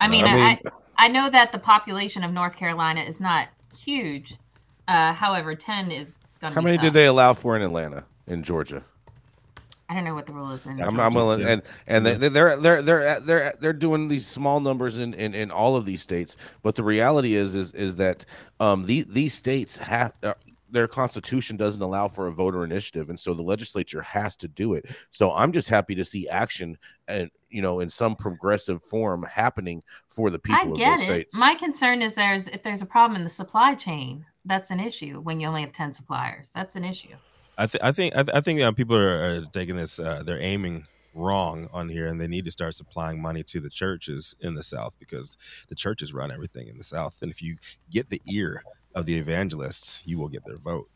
I 0.00 0.08
mean, 0.08 0.24
I, 0.24 0.34
mean 0.34 0.42
I, 0.42 0.50
I 0.50 0.60
know 1.08 1.30
that 1.30 1.52
the 1.52 1.58
population 1.58 2.24
of 2.24 2.32
North 2.32 2.56
Carolina 2.56 3.02
is 3.02 3.20
not 3.20 3.48
huge. 3.78 4.36
Uh, 4.88 5.12
however, 5.12 5.54
ten 5.54 5.90
is 5.90 6.16
going 6.40 6.52
How 6.54 6.60
many 6.60 6.76
tough. 6.76 6.86
do 6.86 6.90
they 6.90 7.06
allow 7.06 7.34
for 7.34 7.56
in 7.56 7.62
Atlanta, 7.62 8.04
in 8.26 8.42
Georgia? 8.42 8.84
I 9.88 9.94
don't 9.94 10.04
know 10.04 10.14
what 10.14 10.26
the 10.26 10.32
rule 10.32 10.50
is 10.50 10.66
in. 10.66 10.80
I'm, 10.80 10.98
I'm 10.98 11.14
willing, 11.14 11.42
and 11.42 11.62
and 11.86 12.04
they, 12.04 12.14
they're 12.16 12.56
they're 12.56 12.82
they're 12.82 13.20
they're 13.20 13.54
they're 13.60 13.72
doing 13.72 14.08
these 14.08 14.26
small 14.26 14.58
numbers 14.58 14.98
in, 14.98 15.14
in, 15.14 15.32
in 15.32 15.50
all 15.52 15.76
of 15.76 15.84
these 15.84 16.02
states. 16.02 16.36
But 16.62 16.74
the 16.74 16.82
reality 16.82 17.36
is 17.36 17.54
is 17.54 17.72
is 17.72 17.96
that 17.96 18.24
um 18.58 18.86
these 18.86 19.06
these 19.06 19.34
states 19.34 19.76
have 19.76 20.12
uh, 20.24 20.34
their 20.70 20.88
constitution 20.88 21.56
doesn't 21.56 21.82
allow 21.82 22.08
for 22.08 22.26
a 22.26 22.32
voter 22.32 22.64
initiative 22.64 23.08
and 23.08 23.18
so 23.18 23.34
the 23.34 23.42
legislature 23.42 24.02
has 24.02 24.36
to 24.36 24.48
do 24.48 24.74
it. 24.74 24.86
So 25.10 25.32
i'm 25.32 25.52
just 25.52 25.68
happy 25.68 25.94
to 25.94 26.04
see 26.04 26.28
action 26.28 26.78
and 27.08 27.30
you 27.48 27.62
know 27.62 27.80
in 27.80 27.88
some 27.88 28.16
progressive 28.16 28.82
form 28.82 29.24
happening 29.30 29.82
for 30.08 30.30
the 30.30 30.38
people 30.38 30.74
I 30.74 30.76
get 30.76 30.92
of 30.92 30.98
those 30.98 31.02
it. 31.02 31.06
states. 31.06 31.38
My 31.38 31.54
concern 31.54 32.02
is 32.02 32.14
there's 32.14 32.48
if 32.48 32.62
there's 32.62 32.82
a 32.82 32.86
problem 32.86 33.16
in 33.16 33.24
the 33.24 33.30
supply 33.30 33.74
chain 33.74 34.26
that's 34.44 34.70
an 34.70 34.80
issue 34.80 35.20
when 35.20 35.40
you 35.40 35.48
only 35.48 35.62
have 35.62 35.72
10 35.72 35.92
suppliers. 35.92 36.50
That's 36.54 36.76
an 36.76 36.84
issue. 36.84 37.16
I, 37.58 37.66
th- 37.66 37.82
I 37.82 37.92
think 37.92 38.14
i, 38.14 38.22
th- 38.22 38.36
I 38.36 38.40
think 38.40 38.60
um, 38.60 38.74
people 38.74 38.96
are, 38.96 39.38
are, 39.38 39.40
taking 39.52 39.76
this 39.76 39.98
uh, 39.98 40.22
they're 40.24 40.40
aiming 40.40 40.86
wrong 41.16 41.68
on 41.72 41.88
here 41.88 42.06
and 42.06 42.20
they 42.20 42.28
need 42.28 42.44
to 42.44 42.50
start 42.50 42.74
supplying 42.74 43.20
money 43.20 43.42
to 43.42 43.60
the 43.60 43.70
churches 43.70 44.36
in 44.40 44.54
the 44.54 44.62
south 44.62 44.94
because 44.98 45.36
the 45.68 45.74
churches 45.74 46.12
run 46.12 46.30
everything 46.30 46.68
in 46.68 46.76
the 46.76 46.84
south. 46.84 47.22
And 47.22 47.30
if 47.30 47.42
you 47.42 47.56
get 47.90 48.10
the 48.10 48.20
ear 48.30 48.62
of 48.96 49.06
the 49.06 49.16
evangelists 49.16 50.02
you 50.04 50.18
will 50.18 50.28
get 50.28 50.44
their 50.44 50.58
vote 50.58 50.88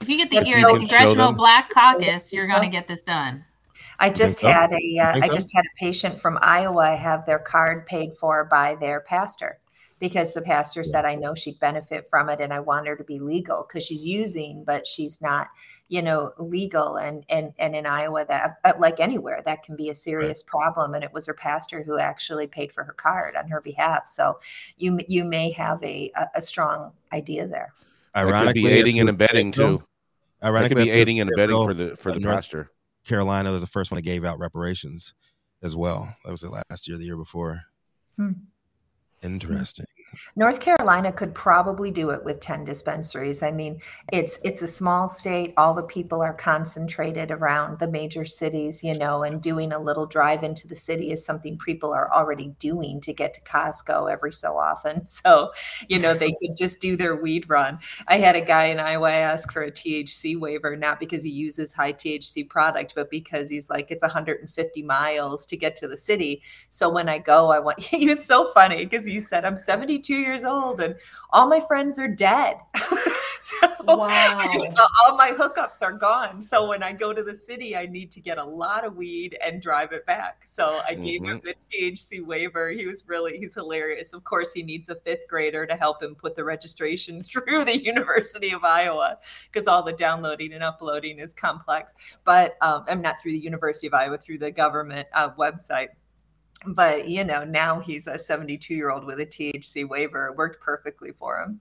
if 0.00 0.08
you 0.08 0.16
get 0.16 0.30
the 0.30 0.44
ear 0.48 0.68
of 0.68 0.80
the 0.80 0.86
congressional 0.86 1.32
black 1.32 1.70
caucus 1.70 2.32
you're 2.32 2.48
going 2.48 2.62
to 2.62 2.68
get 2.68 2.88
this 2.88 3.04
done 3.04 3.44
I 3.98 4.10
just 4.10 4.40
so? 4.40 4.48
had 4.48 4.72
a 4.72 4.98
uh, 4.98 5.12
I 5.14 5.26
so? 5.26 5.32
just 5.32 5.50
had 5.54 5.64
a 5.64 5.78
patient 5.78 6.20
from 6.20 6.38
Iowa 6.42 6.96
have 6.96 7.24
their 7.24 7.38
card 7.38 7.86
paid 7.86 8.16
for 8.16 8.44
by 8.44 8.74
their 8.74 9.00
pastor 9.00 9.58
because 9.98 10.34
the 10.34 10.42
pastor 10.42 10.84
said 10.84 11.04
I 11.04 11.14
know 11.14 11.34
she'd 11.34 11.58
benefit 11.60 12.06
from 12.10 12.28
it 12.28 12.40
and 12.40 12.52
I 12.52 12.60
want 12.60 12.86
her 12.86 12.96
to 12.96 13.04
be 13.04 13.18
legal 13.18 13.66
because 13.66 13.84
she's 13.84 14.04
using 14.04 14.64
but 14.64 14.86
she's 14.86 15.20
not 15.20 15.48
you 15.88 16.02
know 16.02 16.32
legal 16.38 16.96
and 16.96 17.24
and 17.28 17.52
and 17.58 17.76
in 17.76 17.86
Iowa 17.86 18.24
that 18.28 18.56
uh, 18.64 18.72
like 18.78 19.00
anywhere 19.00 19.42
that 19.44 19.62
can 19.62 19.76
be 19.76 19.88
a 19.90 19.94
serious 19.94 20.42
right. 20.42 20.50
problem 20.50 20.94
and 20.94 21.04
it 21.04 21.12
was 21.12 21.26
her 21.26 21.34
pastor 21.34 21.82
who 21.82 21.98
actually 21.98 22.46
paid 22.46 22.72
for 22.72 22.84
her 22.84 22.92
card 22.92 23.36
on 23.36 23.48
her 23.48 23.60
behalf 23.60 24.06
so 24.06 24.38
you 24.76 24.98
you 25.08 25.24
may 25.24 25.50
have 25.52 25.82
a 25.82 26.10
a, 26.16 26.26
a 26.36 26.42
strong 26.42 26.92
idea 27.12 27.46
there 27.46 27.72
ironically 28.16 28.62
be 28.62 28.68
aiding 28.68 28.98
and 28.98 29.08
abetting 29.08 29.52
too 29.52 29.82
ironically 30.42 30.84
be 30.84 30.90
aiding 30.90 31.20
and 31.20 31.30
abetting 31.30 31.64
for 31.64 31.74
the 31.74 31.94
for 31.96 32.12
the 32.12 32.20
pastor 32.20 32.70
Carolina 33.06 33.52
was 33.52 33.60
the 33.60 33.68
first 33.68 33.90
one 33.90 33.96
that 33.96 34.02
gave 34.02 34.24
out 34.24 34.38
reparations 34.38 35.14
as 35.62 35.76
well. 35.76 36.16
That 36.24 36.32
was 36.32 36.40
the 36.40 36.50
last 36.50 36.88
year, 36.88 36.98
the 36.98 37.04
year 37.04 37.16
before. 37.16 37.62
Hmm. 38.16 38.32
Interesting. 39.22 39.86
North 40.38 40.60
Carolina 40.60 41.10
could 41.12 41.34
probably 41.34 41.90
do 41.90 42.10
it 42.10 42.22
with 42.22 42.40
10 42.40 42.66
dispensaries. 42.66 43.42
I 43.42 43.50
mean, 43.50 43.80
it's 44.12 44.38
it's 44.44 44.60
a 44.60 44.68
small 44.68 45.08
state. 45.08 45.54
All 45.56 45.72
the 45.72 45.82
people 45.82 46.20
are 46.20 46.34
concentrated 46.34 47.30
around 47.30 47.78
the 47.78 47.88
major 47.88 48.26
cities, 48.26 48.84
you 48.84 48.92
know, 48.98 49.22
and 49.22 49.42
doing 49.42 49.72
a 49.72 49.78
little 49.78 50.04
drive 50.04 50.42
into 50.42 50.68
the 50.68 50.76
city 50.76 51.10
is 51.10 51.24
something 51.24 51.56
people 51.56 51.90
are 51.90 52.12
already 52.12 52.54
doing 52.58 53.00
to 53.00 53.14
get 53.14 53.32
to 53.32 53.40
Costco 53.40 54.12
every 54.12 54.32
so 54.32 54.58
often. 54.58 55.02
So, 55.26 55.52
you 55.88 55.98
know, 55.98 56.12
they 56.12 56.34
could 56.40 56.56
just 56.58 56.78
do 56.78 56.94
their 56.94 57.16
weed 57.16 57.48
run. 57.48 57.78
I 58.06 58.18
had 58.18 58.36
a 58.36 58.40
guy 58.40 58.66
in 58.66 58.78
Iowa 58.78 59.10
ask 59.10 59.50
for 59.50 59.62
a 59.62 59.72
THC 59.72 60.38
waiver, 60.38 60.76
not 60.76 61.00
because 61.00 61.22
he 61.22 61.30
uses 61.30 61.72
high 61.72 61.94
THC 61.94 62.48
product, 62.48 62.92
but 62.94 63.10
because 63.10 63.48
he's 63.48 63.70
like, 63.70 63.90
it's 63.90 64.02
150 64.02 64.82
miles 64.82 65.46
to 65.46 65.56
get 65.56 65.74
to 65.76 65.88
the 65.88 65.96
city. 65.96 66.42
So 66.68 66.90
when 66.90 67.08
I 67.08 67.18
go, 67.18 67.50
I 67.50 67.60
want, 67.60 67.80
he 67.80 68.06
was 68.08 68.24
so 68.24 68.52
funny 68.52 68.84
because 68.84 69.06
he 69.06 69.20
said, 69.20 69.46
I'm 69.46 69.56
72 69.56 70.25
years 70.26 70.44
old 70.44 70.80
and 70.80 70.96
all 71.30 71.48
my 71.48 71.60
friends 71.60 71.98
are 71.98 72.08
dead. 72.08 72.56
so 73.40 73.56
wow. 73.84 74.74
all 75.08 75.16
my 75.16 75.30
hookups 75.30 75.82
are 75.82 75.92
gone. 75.92 76.42
So 76.42 76.66
when 76.66 76.82
I 76.82 76.92
go 76.92 77.12
to 77.12 77.22
the 77.22 77.34
city, 77.34 77.76
I 77.76 77.86
need 77.86 78.10
to 78.12 78.20
get 78.20 78.38
a 78.38 78.44
lot 78.44 78.84
of 78.84 78.96
weed 78.96 79.38
and 79.44 79.62
drive 79.62 79.92
it 79.92 80.04
back. 80.06 80.42
So 80.44 80.80
I 80.86 80.94
gave 80.94 81.22
mm-hmm. 81.22 81.30
him 81.30 81.42
the 81.44 81.54
THC 81.72 82.24
waiver. 82.24 82.70
He 82.70 82.86
was 82.86 83.04
really, 83.06 83.38
he's 83.38 83.54
hilarious. 83.54 84.12
Of 84.12 84.24
course, 84.24 84.52
he 84.52 84.62
needs 84.62 84.88
a 84.88 84.96
fifth 84.96 85.28
grader 85.28 85.66
to 85.66 85.76
help 85.76 86.02
him 86.02 86.14
put 86.14 86.36
the 86.36 86.44
registration 86.44 87.22
through 87.22 87.64
the 87.64 87.82
University 87.82 88.52
of 88.52 88.64
Iowa 88.64 89.18
because 89.50 89.66
all 89.66 89.82
the 89.82 89.92
downloading 89.92 90.52
and 90.52 90.64
uploading 90.64 91.18
is 91.18 91.32
complex. 91.32 91.94
But 92.24 92.56
um, 92.60 92.84
I'm 92.88 93.02
not 93.02 93.20
through 93.20 93.32
the 93.32 93.38
University 93.38 93.86
of 93.86 93.94
Iowa, 93.94 94.18
through 94.18 94.38
the 94.38 94.50
government 94.50 95.08
uh, 95.12 95.30
website 95.30 95.88
but 96.66 97.08
you 97.08 97.24
know 97.24 97.44
now 97.44 97.80
he's 97.80 98.06
a 98.06 98.18
72 98.18 98.74
year 98.74 98.90
old 98.90 99.04
with 99.04 99.20
a 99.20 99.26
thc 99.26 99.88
waiver 99.88 100.28
it 100.28 100.36
worked 100.36 100.60
perfectly 100.60 101.12
for 101.18 101.38
him 101.40 101.60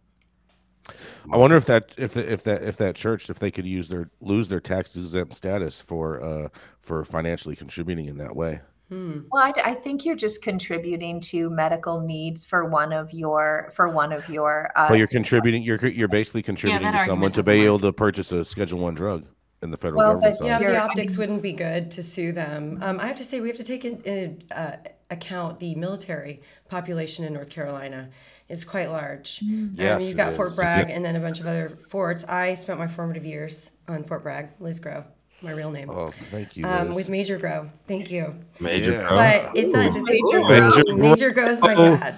i 1.32 1.38
wonder 1.38 1.58
if 1.58 1.66
that 1.66 1.94
if 1.98 2.14
the, 2.14 2.32
if 2.32 2.44
that 2.44 2.64
if 2.64 2.78
that 2.78 2.96
church 2.96 3.30
if 3.30 3.40
they 3.40 3.52
could 3.52 3.66
use 3.66 3.90
their 3.90 4.10
lose 4.22 4.48
their 4.48 4.60
tax 4.60 4.96
exempt 4.96 5.34
status 5.34 5.80
for 5.80 6.24
uh 6.24 6.48
for 6.82 7.04
financially 7.04 7.56
contributing 7.56 8.06
in 8.06 8.18
that 8.18 8.36
way 8.36 8.60
Hmm. 8.90 9.22
Well, 9.32 9.44
I, 9.44 9.72
I, 9.72 9.74
think 9.74 10.06
you're 10.06 10.16
just 10.16 10.44
contributing 10.44 11.20
to 11.22 11.50
medical 11.50 12.02
needs 12.02 12.46
for 12.46 12.66
one 12.66 12.94
of 12.94 13.12
your 13.12 13.72
for 13.74 13.88
one 13.88 14.14
of 14.14 14.30
your. 14.30 14.72
Uh, 14.76 14.86
well, 14.90 14.98
you're 15.00 15.08
contributing. 15.08 15.64
You're 15.64 15.84
you're 15.88 16.08
basically 16.08 16.44
contributing 16.44 16.94
yeah, 16.94 17.00
to 17.00 17.06
someone 17.06 17.32
to 17.32 17.42
be 17.42 17.66
able 17.66 17.80
to 17.80 17.92
purchase 17.92 18.32
a 18.32 18.46
Schedule 18.46 18.78
One 18.78 18.94
drug 18.94 19.26
in 19.62 19.72
the 19.72 19.78
federal 19.78 20.00
well, 20.00 20.14
government. 20.14 20.38
But, 20.40 20.48
yeah, 20.48 20.60
the 20.60 20.80
optics 20.80 21.18
wouldn't 21.18 21.42
be 21.42 21.54
good 21.54 21.92
to 21.92 22.04
sue 22.04 22.32
them. 22.32 22.80
Um, 22.82 23.00
I 23.00 23.08
have 23.08 23.18
to 23.18 23.24
say, 23.24 23.42
we 23.42 23.48
have 23.48 23.58
to 23.58 23.64
take 23.64 23.86
in, 23.86 24.02
in 24.02 24.42
uh, 24.52 24.78
account 25.10 25.60
the 25.60 25.76
military 25.76 26.42
population 26.70 27.26
in 27.26 27.34
North 27.34 27.50
Carolina 27.50 28.10
is 28.48 28.64
quite 28.64 28.92
large. 28.92 29.40
Mm. 29.40 29.72
Yes, 29.74 30.02
um, 30.02 30.08
you've 30.08 30.18
got 30.18 30.36
Fort 30.36 30.56
Bragg 30.56 30.90
and 30.90 31.04
then 31.04 31.16
a 31.16 31.20
bunch 31.20 31.40
of 31.40 31.48
other 31.48 31.70
forts. 31.70 32.24
I 32.26 32.54
spent 32.56 32.78
my 32.80 32.88
formative 32.88 33.26
years 33.26 33.72
on 33.88 34.04
Fort 34.04 34.24
Bragg, 34.24 34.50
Liz 34.60 34.80
Grow, 34.80 35.04
my 35.42 35.52
real 35.52 35.72
name. 35.72 35.90
Oh, 35.90 36.12
thank 36.32 36.56
you. 36.56 36.66
Um, 36.66 36.94
with 36.94 37.10
Major 37.10 37.38
Grow. 37.38 37.70
Thank 37.88 38.12
you. 38.12 38.36
Major 38.60 38.92
yeah. 38.92 39.08
Grow. 39.08 39.16
But 39.18 39.58
it 39.58 39.72
does. 39.72 39.96
It's 39.96 40.10
Major 40.10 40.42
Grow. 40.42 40.70
Major, 40.70 40.96
Major 40.96 41.30
Grow's 41.32 41.62
my 41.62 41.74
dad. 41.74 42.16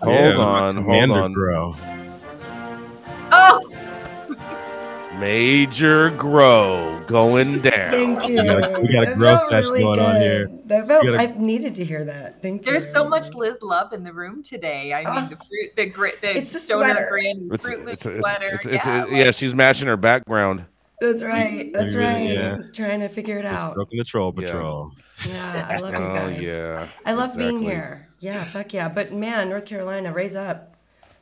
Hold 0.00 0.14
yeah, 0.14 0.36
on, 0.36 0.76
hold 0.76 1.10
on. 1.10 1.32
Grow. 1.32 1.74
Oh. 3.32 3.73
Major 5.18 6.10
grow 6.10 7.02
going 7.06 7.60
down. 7.60 7.90
Thank 7.90 8.28
you. 8.28 8.42
We 8.42 8.46
got 8.46 8.76
a, 8.76 8.80
we 8.80 8.92
got 8.92 9.08
a 9.08 9.14
grow 9.14 9.36
session 9.36 9.70
really 9.70 9.82
going 9.82 9.98
good. 9.98 10.04
on 10.04 10.20
here. 10.20 10.50
That 10.66 10.86
felt, 10.86 11.06
a, 11.06 11.16
I 11.16 11.26
needed 11.38 11.74
to 11.76 11.84
hear 11.84 12.04
that. 12.04 12.42
Thank 12.42 12.64
There's 12.64 12.84
you. 12.84 12.92
There's 12.92 12.92
so 12.92 13.08
much 13.08 13.32
Liz 13.34 13.58
love 13.62 13.92
in 13.92 14.04
the 14.04 14.12
room 14.12 14.42
today. 14.42 14.92
I 14.92 15.04
mean, 15.04 15.24
oh, 15.24 15.28
the 15.28 15.36
fruit, 15.36 15.76
the 15.76 15.86
great, 15.86 16.20
the 16.20 16.36
it's 16.38 16.62
stoner 16.62 17.06
brand 17.08 17.50
it's, 17.52 17.66
fruit 17.66 17.88
it's, 17.88 18.02
sweater. 18.02 18.50
It's, 18.52 18.66
it's, 18.66 18.86
yeah, 18.86 19.06
yeah, 19.06 19.30
she's 19.30 19.54
matching 19.54 19.88
her 19.88 19.96
background. 19.96 20.64
That's 21.00 21.22
right. 21.22 21.72
That's 21.72 21.94
right. 21.94 22.28
Yeah. 22.28 22.62
Trying 22.72 23.00
to 23.00 23.08
figure 23.08 23.38
it 23.38 23.44
out. 23.44 23.74
Broken 23.74 23.98
the 23.98 24.04
troll 24.04 24.32
patrol. 24.32 24.92
Yeah, 25.26 25.34
yeah 25.34 25.66
I 25.68 25.76
love 25.76 25.94
you 25.94 26.04
oh, 26.04 26.14
guys. 26.14 26.40
Oh, 26.40 26.42
yeah. 26.42 26.86
I 27.04 27.12
love 27.12 27.30
exactly. 27.30 27.48
being 27.50 27.62
here. 27.62 28.08
Yeah, 28.20 28.42
fuck 28.44 28.72
yeah. 28.72 28.88
But 28.88 29.12
man, 29.12 29.48
North 29.48 29.66
Carolina, 29.66 30.12
raise 30.12 30.34
up. 30.34 30.76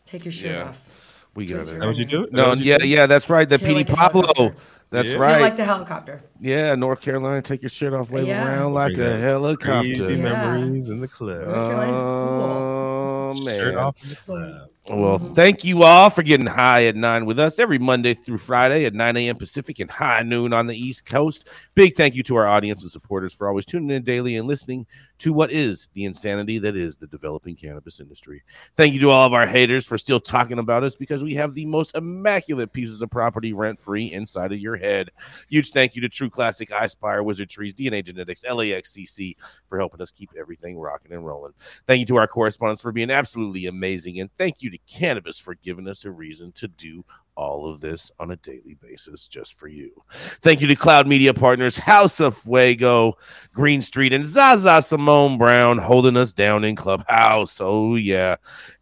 Take 0.06 0.24
your 0.24 0.32
shirt 0.32 0.66
off. 0.66 1.01
We 1.34 1.46
got 1.46 1.68
it. 1.68 1.80
How 1.80 1.88
would 1.88 1.96
you 1.96 2.04
do 2.04 2.24
it? 2.24 2.32
No, 2.32 2.54
yeah, 2.54 2.82
yeah, 2.82 3.06
that's 3.06 3.30
right. 3.30 3.48
The 3.48 3.58
PD 3.58 3.76
like 3.76 3.88
Pablo. 3.88 4.54
That's 4.92 5.12
yeah. 5.12 5.18
right. 5.18 5.40
like 5.40 5.56
the 5.56 5.64
helicopter. 5.64 6.22
Yeah, 6.38 6.74
North 6.74 7.00
Carolina, 7.00 7.40
take 7.40 7.62
your 7.62 7.70
shit 7.70 7.94
off, 7.94 8.10
wave 8.10 8.26
yeah. 8.26 8.46
around 8.46 8.74
like 8.74 8.98
a 8.98 9.16
helicopter. 9.16 9.80
Crazy 9.80 10.16
yeah. 10.16 10.22
memories 10.22 10.90
in 10.90 11.00
the 11.00 11.08
club. 11.08 11.48
North 11.48 11.62
Carolina's 11.62 12.00
cool. 12.02 12.10
Oh 12.10 13.44
man, 13.44 13.58
shirt 13.58 13.74
off 13.76 14.02
in 14.04 14.10
the 14.10 14.16
club. 14.16 14.68
Well, 14.90 15.18
mm-hmm. 15.18 15.34
thank 15.34 15.64
you 15.64 15.84
all 15.84 16.10
for 16.10 16.22
getting 16.22 16.46
high 16.46 16.86
at 16.86 16.96
nine 16.96 17.24
with 17.24 17.38
us 17.38 17.58
every 17.58 17.78
Monday 17.78 18.14
through 18.14 18.38
Friday 18.38 18.84
at 18.84 18.94
9 18.94 19.16
a.m. 19.16 19.36
Pacific 19.36 19.78
and 19.78 19.88
high 19.88 20.22
noon 20.22 20.52
on 20.52 20.66
the 20.66 20.76
East 20.76 21.06
Coast. 21.06 21.48
Big 21.76 21.94
thank 21.94 22.16
you 22.16 22.24
to 22.24 22.36
our 22.36 22.48
audience 22.48 22.82
and 22.82 22.90
supporters 22.90 23.32
for 23.32 23.48
always 23.48 23.64
tuning 23.64 23.90
in 23.90 24.02
daily 24.02 24.36
and 24.36 24.48
listening 24.48 24.86
to 25.22 25.32
what 25.32 25.52
is 25.52 25.88
the 25.92 26.04
insanity 26.04 26.58
that 26.58 26.74
is 26.74 26.96
the 26.96 27.06
developing 27.06 27.54
cannabis 27.54 28.00
industry. 28.00 28.42
Thank 28.74 28.92
you 28.92 28.98
to 28.98 29.10
all 29.10 29.24
of 29.24 29.32
our 29.32 29.46
haters 29.46 29.86
for 29.86 29.96
still 29.96 30.18
talking 30.18 30.58
about 30.58 30.82
us 30.82 30.96
because 30.96 31.22
we 31.22 31.36
have 31.36 31.54
the 31.54 31.64
most 31.64 31.94
immaculate 31.94 32.72
pieces 32.72 33.02
of 33.02 33.10
property 33.10 33.52
rent 33.52 33.78
free 33.78 34.10
inside 34.10 34.50
of 34.50 34.58
your 34.58 34.74
head. 34.74 35.12
Huge 35.48 35.70
thank 35.70 35.94
you 35.94 36.02
to 36.02 36.08
True 36.08 36.28
Classic, 36.28 36.70
iSpire, 36.70 37.24
Wizard 37.24 37.50
Trees, 37.50 37.72
DNA 37.72 38.04
Genetics, 38.04 38.42
LAXCC 38.42 39.36
for 39.66 39.78
helping 39.78 40.00
us 40.00 40.10
keep 40.10 40.30
everything 40.36 40.76
rocking 40.76 41.12
and 41.12 41.24
rolling. 41.24 41.52
Thank 41.86 42.00
you 42.00 42.06
to 42.06 42.16
our 42.16 42.26
correspondents 42.26 42.82
for 42.82 42.90
being 42.90 43.12
absolutely 43.12 43.66
amazing. 43.66 44.18
And 44.18 44.28
thank 44.32 44.60
you 44.60 44.72
to 44.72 44.78
Cannabis 44.88 45.38
for 45.38 45.54
giving 45.54 45.86
us 45.86 46.04
a 46.04 46.10
reason 46.10 46.50
to 46.56 46.66
do 46.66 47.04
all 47.34 47.70
of 47.70 47.80
this 47.80 48.10
on 48.20 48.30
a 48.30 48.36
daily 48.36 48.76
basis 48.80 49.26
just 49.26 49.58
for 49.58 49.68
you. 49.68 49.90
Thank 50.10 50.60
you 50.60 50.66
to 50.68 50.76
Cloud 50.76 51.06
Media 51.06 51.32
Partners, 51.34 51.76
House 51.76 52.20
of 52.20 52.36
Fuego, 52.36 53.14
Green 53.52 53.80
Street, 53.80 54.12
and 54.12 54.24
Zaza 54.24 54.82
Simone 54.82 55.38
Brown 55.38 55.78
holding 55.78 56.16
us 56.16 56.32
down 56.32 56.64
in 56.64 56.76
Clubhouse. 56.76 57.60
Oh, 57.60 57.94
yeah. 57.94 58.36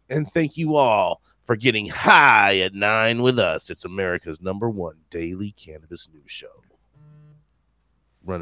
And 0.09 0.29
thank 0.29 0.57
you 0.57 0.75
all 0.75 1.21
for 1.41 1.55
getting 1.55 1.87
high 1.87 2.59
at 2.59 2.73
nine 2.73 3.21
with 3.21 3.39
us. 3.39 3.69
It's 3.69 3.85
America's 3.85 4.41
number 4.41 4.69
one 4.69 4.97
daily 5.09 5.51
cannabis 5.51 6.09
news 6.11 6.31
show. 6.31 6.63
Run 8.23 8.41